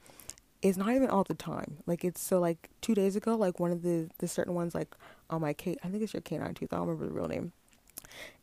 it's 0.62 0.76
not 0.76 0.90
even 0.90 1.08
all 1.08 1.24
the 1.24 1.34
time. 1.34 1.78
Like 1.86 2.04
it's 2.04 2.20
so 2.20 2.38
like 2.38 2.68
two 2.80 2.94
days 2.94 3.16
ago, 3.16 3.34
like 3.34 3.58
one 3.58 3.70
of 3.70 3.82
the 3.82 4.10
the 4.18 4.28
certain 4.28 4.54
ones 4.54 4.74
like 4.74 4.94
on 5.28 5.40
my 5.40 5.52
K, 5.52 5.76
I 5.82 5.88
think 5.88 6.02
it's 6.02 6.12
your 6.12 6.20
canine 6.20 6.54
tooth. 6.54 6.72
I 6.72 6.76
don't 6.76 6.88
remember 6.88 7.06
the 7.06 7.18
real 7.18 7.28
name. 7.28 7.52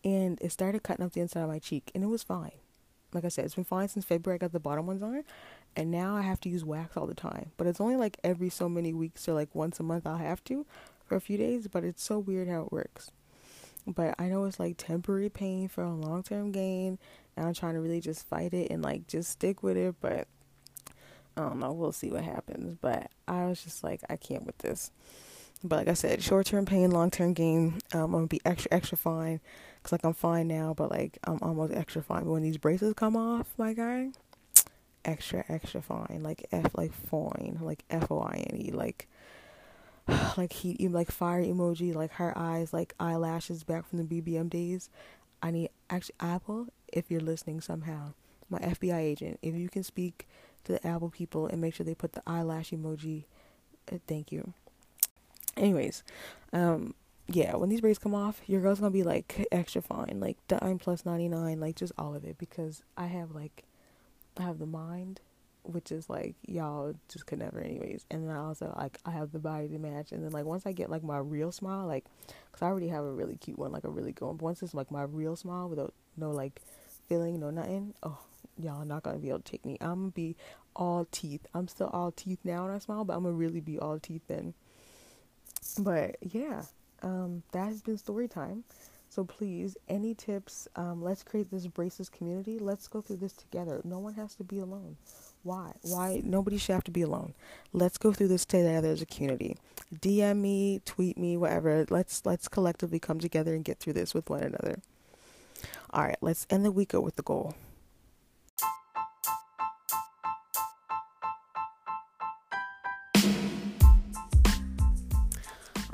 And 0.03 0.39
it 0.41 0.51
started 0.51 0.83
cutting 0.83 1.05
up 1.05 1.13
the 1.13 1.21
inside 1.21 1.41
of 1.41 1.49
my 1.49 1.59
cheek, 1.59 1.91
and 1.93 2.03
it 2.03 2.07
was 2.07 2.23
fine. 2.23 2.51
Like 3.13 3.25
I 3.25 3.29
said, 3.29 3.45
it's 3.45 3.55
been 3.55 3.63
fine 3.63 3.87
since 3.87 4.05
February. 4.05 4.35
I 4.35 4.39
got 4.39 4.51
the 4.51 4.59
bottom 4.59 4.87
ones 4.87 5.03
on, 5.03 5.23
and 5.75 5.91
now 5.91 6.15
I 6.15 6.21
have 6.21 6.39
to 6.41 6.49
use 6.49 6.65
wax 6.65 6.97
all 6.97 7.05
the 7.05 7.13
time. 7.13 7.51
But 7.57 7.67
it's 7.67 7.81
only 7.81 7.95
like 7.95 8.17
every 8.23 8.49
so 8.49 8.67
many 8.67 8.93
weeks 8.93 9.27
or 9.27 9.33
like 9.33 9.53
once 9.53 9.79
a 9.79 9.83
month 9.83 10.07
I'll 10.07 10.17
have 10.17 10.43
to 10.45 10.65
for 11.05 11.15
a 11.15 11.21
few 11.21 11.37
days. 11.37 11.67
But 11.67 11.83
it's 11.83 12.03
so 12.03 12.17
weird 12.19 12.47
how 12.47 12.63
it 12.63 12.71
works. 12.71 13.11
But 13.85 14.15
I 14.19 14.27
know 14.27 14.43
it's 14.45 14.59
like 14.59 14.75
temporary 14.77 15.29
pain 15.29 15.67
for 15.67 15.83
a 15.83 15.93
long 15.93 16.23
term 16.23 16.51
gain, 16.51 16.97
and 17.35 17.45
I'm 17.45 17.53
trying 17.53 17.75
to 17.75 17.79
really 17.79 18.01
just 18.01 18.27
fight 18.27 18.53
it 18.53 18.71
and 18.71 18.81
like 18.81 19.07
just 19.07 19.29
stick 19.29 19.61
with 19.63 19.77
it. 19.77 19.95
But 20.01 20.27
I 21.37 21.41
don't 21.41 21.59
know. 21.59 21.71
We'll 21.71 21.91
see 21.91 22.09
what 22.09 22.23
happens. 22.23 22.77
But 22.81 23.11
I 23.27 23.45
was 23.45 23.63
just 23.63 23.83
like, 23.83 24.01
I 24.09 24.15
can't 24.15 24.45
with 24.45 24.57
this. 24.57 24.91
But 25.63 25.77
like 25.77 25.87
I 25.87 25.93
said, 25.93 26.21
short 26.21 26.47
term 26.47 26.65
pain, 26.65 26.91
long 26.91 27.11
term 27.11 27.33
gain. 27.33 27.79
Um, 27.93 28.01
I'm 28.01 28.11
gonna 28.11 28.27
be 28.27 28.41
extra, 28.43 28.73
extra 28.73 28.97
fine. 28.97 29.39
Cause 29.83 29.91
like 29.91 30.03
I'm 30.03 30.13
fine 30.13 30.47
now, 30.47 30.73
but 30.75 30.91
like 30.91 31.17
I'm 31.23 31.39
almost 31.41 31.73
extra 31.73 32.01
fine. 32.01 32.23
But 32.23 32.31
when 32.31 32.43
these 32.43 32.57
braces 32.57 32.93
come 32.93 33.15
off, 33.15 33.47
my 33.57 33.73
guy, 33.73 34.09
extra, 35.05 35.45
extra 35.47 35.81
fine. 35.81 36.21
Like 36.21 36.45
F, 36.51 36.71
like 36.75 36.93
fine, 36.93 37.59
like 37.61 37.83
F 37.89 38.11
O 38.11 38.19
I 38.19 38.45
N 38.49 38.57
E, 38.57 38.71
like 38.71 39.07
like 40.37 40.53
heat, 40.53 40.91
like 40.91 41.11
fire 41.11 41.43
emoji, 41.43 41.93
like 41.93 42.13
her 42.13 42.37
eyes, 42.37 42.73
like 42.73 42.93
eyelashes 42.99 43.63
back 43.63 43.87
from 43.87 44.05
the 44.05 44.21
BBM 44.21 44.49
days. 44.49 44.89
I 45.41 45.51
need 45.51 45.69
actually 45.89 46.15
Apple, 46.19 46.67
if 46.91 47.09
you're 47.11 47.21
listening 47.21 47.61
somehow, 47.61 48.13
my 48.49 48.59
FBI 48.59 48.99
agent, 48.99 49.39
if 49.41 49.55
you 49.55 49.69
can 49.69 49.83
speak 49.83 50.27
the 50.67 50.85
Apple 50.85 51.09
people 51.09 51.47
and 51.47 51.61
make 51.61 51.73
sure 51.73 51.85
they 51.85 51.95
put 51.95 52.13
the 52.13 52.23
eyelash 52.27 52.71
emoji. 52.71 53.25
Uh, 53.91 53.97
thank 54.07 54.31
you. 54.31 54.53
Anyways, 55.55 56.03
um, 56.53 56.93
yeah, 57.27 57.55
when 57.55 57.69
these 57.69 57.81
braids 57.81 57.99
come 57.99 58.13
off, 58.13 58.41
your 58.47 58.61
girl's 58.61 58.79
gonna 58.79 58.91
be 58.91 59.03
like 59.03 59.47
extra 59.51 59.81
fine, 59.81 60.19
like 60.19 60.37
dime 60.47 60.77
plus 60.77 61.05
ninety 61.05 61.27
nine, 61.27 61.59
like 61.59 61.75
just 61.75 61.93
all 61.97 62.15
of 62.15 62.23
it, 62.23 62.37
because 62.37 62.83
I 62.95 63.07
have 63.07 63.31
like, 63.31 63.63
I 64.37 64.43
have 64.43 64.59
the 64.59 64.65
mind, 64.65 65.19
which 65.63 65.91
is 65.91 66.09
like 66.09 66.35
y'all 66.45 66.93
just 67.09 67.25
could 67.25 67.39
never, 67.39 67.59
anyways, 67.59 68.05
and 68.11 68.23
then 68.23 68.35
I 68.35 68.39
also 68.39 68.73
like 68.77 68.99
I 69.05 69.11
have 69.11 69.31
the 69.31 69.39
body 69.39 69.67
to 69.67 69.79
match, 69.79 70.11
and 70.11 70.23
then 70.23 70.31
like 70.31 70.45
once 70.45 70.65
I 70.65 70.71
get 70.71 70.89
like 70.89 71.03
my 71.03 71.17
real 71.17 71.51
smile, 71.51 71.87
like, 71.87 72.05
cause 72.51 72.61
I 72.61 72.67
already 72.67 72.89
have 72.89 73.03
a 73.03 73.11
really 73.11 73.35
cute 73.35 73.57
one, 73.57 73.71
like 73.71 73.83
a 73.83 73.89
really 73.89 74.11
good 74.11 74.25
one. 74.25 74.37
But 74.37 74.45
once 74.45 74.63
it's 74.63 74.73
like 74.73 74.91
my 74.91 75.03
real 75.03 75.35
smile 75.35 75.67
without 75.67 75.93
no 76.15 76.31
like 76.31 76.61
feeling, 77.09 77.39
no 77.39 77.49
nothing, 77.49 77.93
oh, 78.03 78.19
y'all 78.61 78.85
not 78.85 79.03
gonna 79.03 79.19
be 79.19 79.29
able 79.29 79.39
to 79.39 79.51
take 79.51 79.65
me. 79.65 79.77
I'm 79.81 79.99
gonna 79.99 80.11
be 80.11 80.35
all 80.75 81.07
teeth. 81.11 81.45
I'm 81.53 81.67
still 81.67 81.87
all 81.87 82.11
teeth 82.11 82.39
now 82.43 82.65
when 82.65 82.75
I 82.75 82.79
smile, 82.79 83.03
but 83.03 83.15
I'm 83.15 83.23
gonna 83.23 83.35
really 83.35 83.61
be 83.61 83.79
all 83.79 83.99
teeth 83.99 84.23
then. 84.27 84.53
But 85.79 86.17
yeah, 86.21 86.63
um, 87.03 87.43
that 87.51 87.67
has 87.67 87.81
been 87.81 87.97
story 87.97 88.27
time. 88.27 88.63
So 89.09 89.23
please, 89.23 89.77
any 89.87 90.13
tips? 90.13 90.67
Um, 90.75 91.01
let's 91.01 91.23
create 91.23 91.49
this 91.49 91.65
braces 91.67 92.09
community. 92.09 92.59
Let's 92.59 92.87
go 92.87 93.01
through 93.01 93.17
this 93.17 93.33
together. 93.33 93.81
No 93.83 93.99
one 93.99 94.13
has 94.15 94.35
to 94.35 94.43
be 94.43 94.59
alone. 94.59 94.97
Why? 95.43 95.71
Why? 95.81 96.21
Nobody 96.23 96.57
should 96.57 96.73
have 96.73 96.83
to 96.85 96.91
be 96.91 97.03
alone. 97.03 97.33
Let's 97.71 97.97
go 97.97 98.11
through 98.11 98.27
this 98.27 98.45
together 98.45 98.89
as 98.89 99.01
a 99.01 99.05
community. 99.05 99.57
DM 99.95 100.41
me, 100.41 100.81
tweet 100.83 101.17
me, 101.17 101.37
whatever. 101.37 101.85
Let's 101.89 102.25
let's 102.25 102.47
collectively 102.47 102.99
come 102.99 103.19
together 103.19 103.55
and 103.55 103.63
get 103.63 103.79
through 103.79 103.93
this 103.93 104.13
with 104.13 104.29
one 104.29 104.43
another. 104.43 104.81
All 105.91 106.03
right, 106.03 106.17
let's 106.21 106.45
end 106.49 106.65
the 106.65 106.71
week 106.71 106.91
with 106.93 107.15
the 107.15 107.23
goal. 107.23 107.55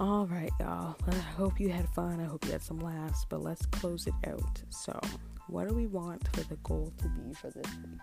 All 0.04 0.26
right, 0.26 0.52
y'all. 0.60 0.98
I 1.08 1.16
hope 1.16 1.62
you 1.62 1.70
had 1.70 1.88
fun. 1.88 2.20
I 2.20 2.26
hope 2.26 2.44
you 2.44 2.52
had 2.52 2.62
some 2.62 2.80
laughs, 2.80 3.26
but 3.30 3.42
let's 3.42 3.66
close 3.68 4.06
it 4.06 4.14
out. 4.28 4.62
So, 4.68 5.00
what 5.48 5.70
do 5.70 5.74
we 5.74 5.88
want 5.88 6.28
for 6.36 6.42
the 6.42 6.58
goal 6.58 6.92
to 6.98 7.08
be 7.08 7.34
for 7.34 7.50
this 7.50 7.66
week? 7.78 8.02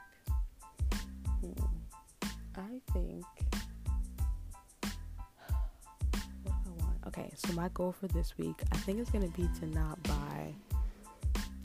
Hmm. 1.42 2.30
I 2.56 2.92
think. 2.94 3.24
What 4.80 6.54
do 6.64 6.70
I 6.70 6.82
want? 6.82 6.96
Okay, 7.08 7.30
so 7.34 7.52
my 7.52 7.68
goal 7.74 7.92
for 7.92 8.08
this 8.08 8.38
week, 8.38 8.62
I 8.72 8.78
think 8.78 8.98
it's 8.98 9.10
going 9.10 9.30
to 9.30 9.38
be 9.38 9.46
to 9.60 9.66
not 9.66 10.02
buy 10.04 10.54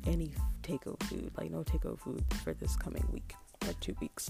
any 0.06 0.34
takeout 0.64 1.02
food, 1.04 1.32
like 1.38 1.50
no 1.50 1.64
takeout 1.64 1.98
food 2.02 2.26
for 2.44 2.54
this 2.54 2.76
coming 2.76 3.08
week 3.14 3.36
or 3.66 3.72
two 3.80 3.96
weeks. 4.02 4.30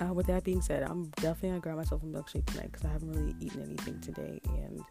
Uh, 0.00 0.12
with 0.12 0.26
that 0.26 0.44
being 0.44 0.62
said, 0.62 0.82
I'm 0.82 1.04
definitely 1.16 1.50
gonna 1.50 1.60
grab 1.60 1.76
myself 1.76 2.02
a 2.02 2.06
milkshake 2.06 2.46
tonight 2.46 2.70
because 2.72 2.84
I 2.84 2.88
haven't 2.92 3.12
really 3.12 3.34
eaten 3.38 3.62
anything 3.62 4.00
today, 4.00 4.40
and 4.44 4.82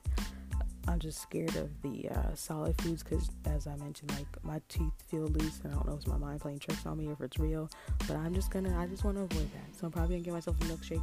I'm 0.88 1.00
just 1.00 1.22
scared 1.22 1.56
of 1.56 1.70
the 1.82 2.10
uh, 2.10 2.36
solid 2.36 2.80
foods 2.82 3.04
because, 3.04 3.30
as 3.46 3.68
I 3.68 3.76
mentioned, 3.76 4.12
like 4.12 4.44
my 4.44 4.62
teeth 4.70 4.94
feel 5.08 5.28
loose, 5.28 5.60
and 5.64 5.72
I 5.72 5.76
don't 5.76 5.88
know 5.88 5.94
if 5.94 6.00
it's 6.00 6.08
my 6.08 6.18
mind 6.18 6.42
playing 6.42 6.60
tricks 6.60 6.86
on 6.86 6.98
me 6.98 7.08
or 7.08 7.14
if 7.14 7.22
it's 7.22 7.38
real. 7.38 7.70
But 8.08 8.16
I'm 8.16 8.34
just 8.34 8.52
gonna, 8.52 8.78
I 8.80 8.88
just 8.88 9.04
want 9.04 9.18
to 9.18 9.24
avoid 9.24 9.52
that, 9.54 9.80
so 9.80 9.86
I'm 9.86 9.92
probably 9.92 10.16
gonna 10.16 10.26
get 10.26 10.34
myself 10.34 10.58
a 10.62 10.64
milkshake. 10.66 11.02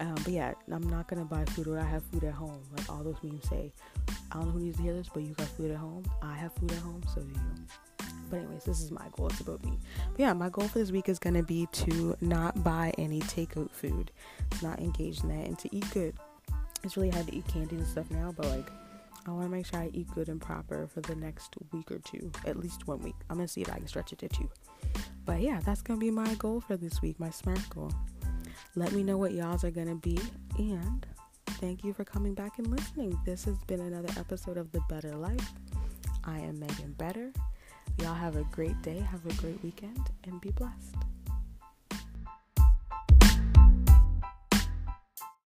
Um, 0.00 0.14
but 0.16 0.28
yeah, 0.28 0.52
I'm 0.72 0.88
not 0.88 1.06
gonna 1.06 1.24
buy 1.24 1.44
food 1.44 1.68
or 1.68 1.78
I 1.78 1.84
have 1.84 2.02
food 2.04 2.24
at 2.24 2.34
home. 2.34 2.60
Like 2.76 2.90
all 2.90 3.04
those 3.04 3.16
memes 3.22 3.48
say, 3.48 3.72
I 4.32 4.36
don't 4.36 4.46
know 4.46 4.52
who 4.52 4.60
needs 4.60 4.76
to 4.78 4.82
hear 4.82 4.94
this, 4.94 5.08
but 5.12 5.22
you 5.22 5.34
got 5.34 5.46
food 5.48 5.70
at 5.70 5.76
home. 5.76 6.04
I 6.22 6.34
have 6.34 6.52
food 6.54 6.72
at 6.72 6.78
home, 6.78 7.02
so 7.14 7.20
do 7.20 7.28
you. 7.28 8.08
But 8.30 8.38
anyways, 8.38 8.64
this 8.64 8.80
is 8.80 8.90
my 8.90 9.06
goal. 9.12 9.28
It's 9.28 9.40
about 9.40 9.64
me. 9.64 9.78
But 10.12 10.20
yeah, 10.20 10.32
my 10.32 10.48
goal 10.48 10.66
for 10.66 10.78
this 10.78 10.90
week 10.90 11.08
is 11.08 11.18
gonna 11.18 11.42
be 11.42 11.68
to 11.72 12.16
not 12.20 12.64
buy 12.64 12.92
any 12.98 13.20
takeout 13.20 13.70
food, 13.70 14.10
not 14.62 14.80
engage 14.80 15.22
in 15.22 15.28
that, 15.28 15.46
and 15.46 15.58
to 15.60 15.74
eat 15.74 15.88
good. 15.92 16.14
It's 16.82 16.96
really 16.96 17.10
hard 17.10 17.28
to 17.28 17.34
eat 17.34 17.46
candy 17.46 17.76
and 17.76 17.86
stuff 17.86 18.10
now, 18.10 18.34
but 18.36 18.46
like 18.46 18.70
I 19.26 19.30
want 19.30 19.44
to 19.44 19.48
make 19.48 19.66
sure 19.66 19.80
I 19.80 19.90
eat 19.92 20.08
good 20.14 20.28
and 20.28 20.40
proper 20.40 20.86
for 20.86 21.00
the 21.00 21.14
next 21.14 21.56
week 21.72 21.90
or 21.90 21.98
two, 21.98 22.30
at 22.44 22.58
least 22.58 22.86
one 22.86 23.00
week. 23.00 23.14
I'm 23.30 23.36
gonna 23.36 23.48
see 23.48 23.62
if 23.62 23.72
I 23.72 23.78
can 23.78 23.86
stretch 23.86 24.12
it 24.12 24.18
to 24.18 24.28
two. 24.28 24.50
But 25.24 25.40
yeah, 25.40 25.60
that's 25.64 25.82
gonna 25.82 25.98
be 25.98 26.10
my 26.10 26.34
goal 26.34 26.60
for 26.60 26.76
this 26.76 27.00
week, 27.00 27.18
my 27.18 27.30
smart 27.30 27.68
goal. 27.70 27.92
Let 28.76 28.92
me 28.92 29.02
know 29.02 29.16
what 29.16 29.32
y'all's 29.32 29.64
are 29.64 29.70
gonna 29.70 29.94
be, 29.94 30.18
and 30.58 31.06
thank 31.46 31.84
you 31.84 31.94
for 31.94 32.04
coming 32.04 32.34
back 32.34 32.58
and 32.58 32.66
listening. 32.66 33.18
This 33.24 33.44
has 33.44 33.56
been 33.66 33.80
another 33.80 34.12
episode 34.18 34.58
of 34.58 34.70
The 34.72 34.80
Better 34.88 35.16
Life. 35.16 35.52
I 36.24 36.38
am 36.40 36.58
Meghan 36.58 36.96
Better. 36.98 37.32
Y'all 38.00 38.14
have 38.14 38.36
a 38.36 38.44
great 38.44 38.80
day, 38.82 38.98
have 38.98 39.24
a 39.26 39.32
great 39.40 39.62
weekend, 39.62 40.10
and 40.24 40.40
be 40.40 40.50
blessed. 40.50 40.96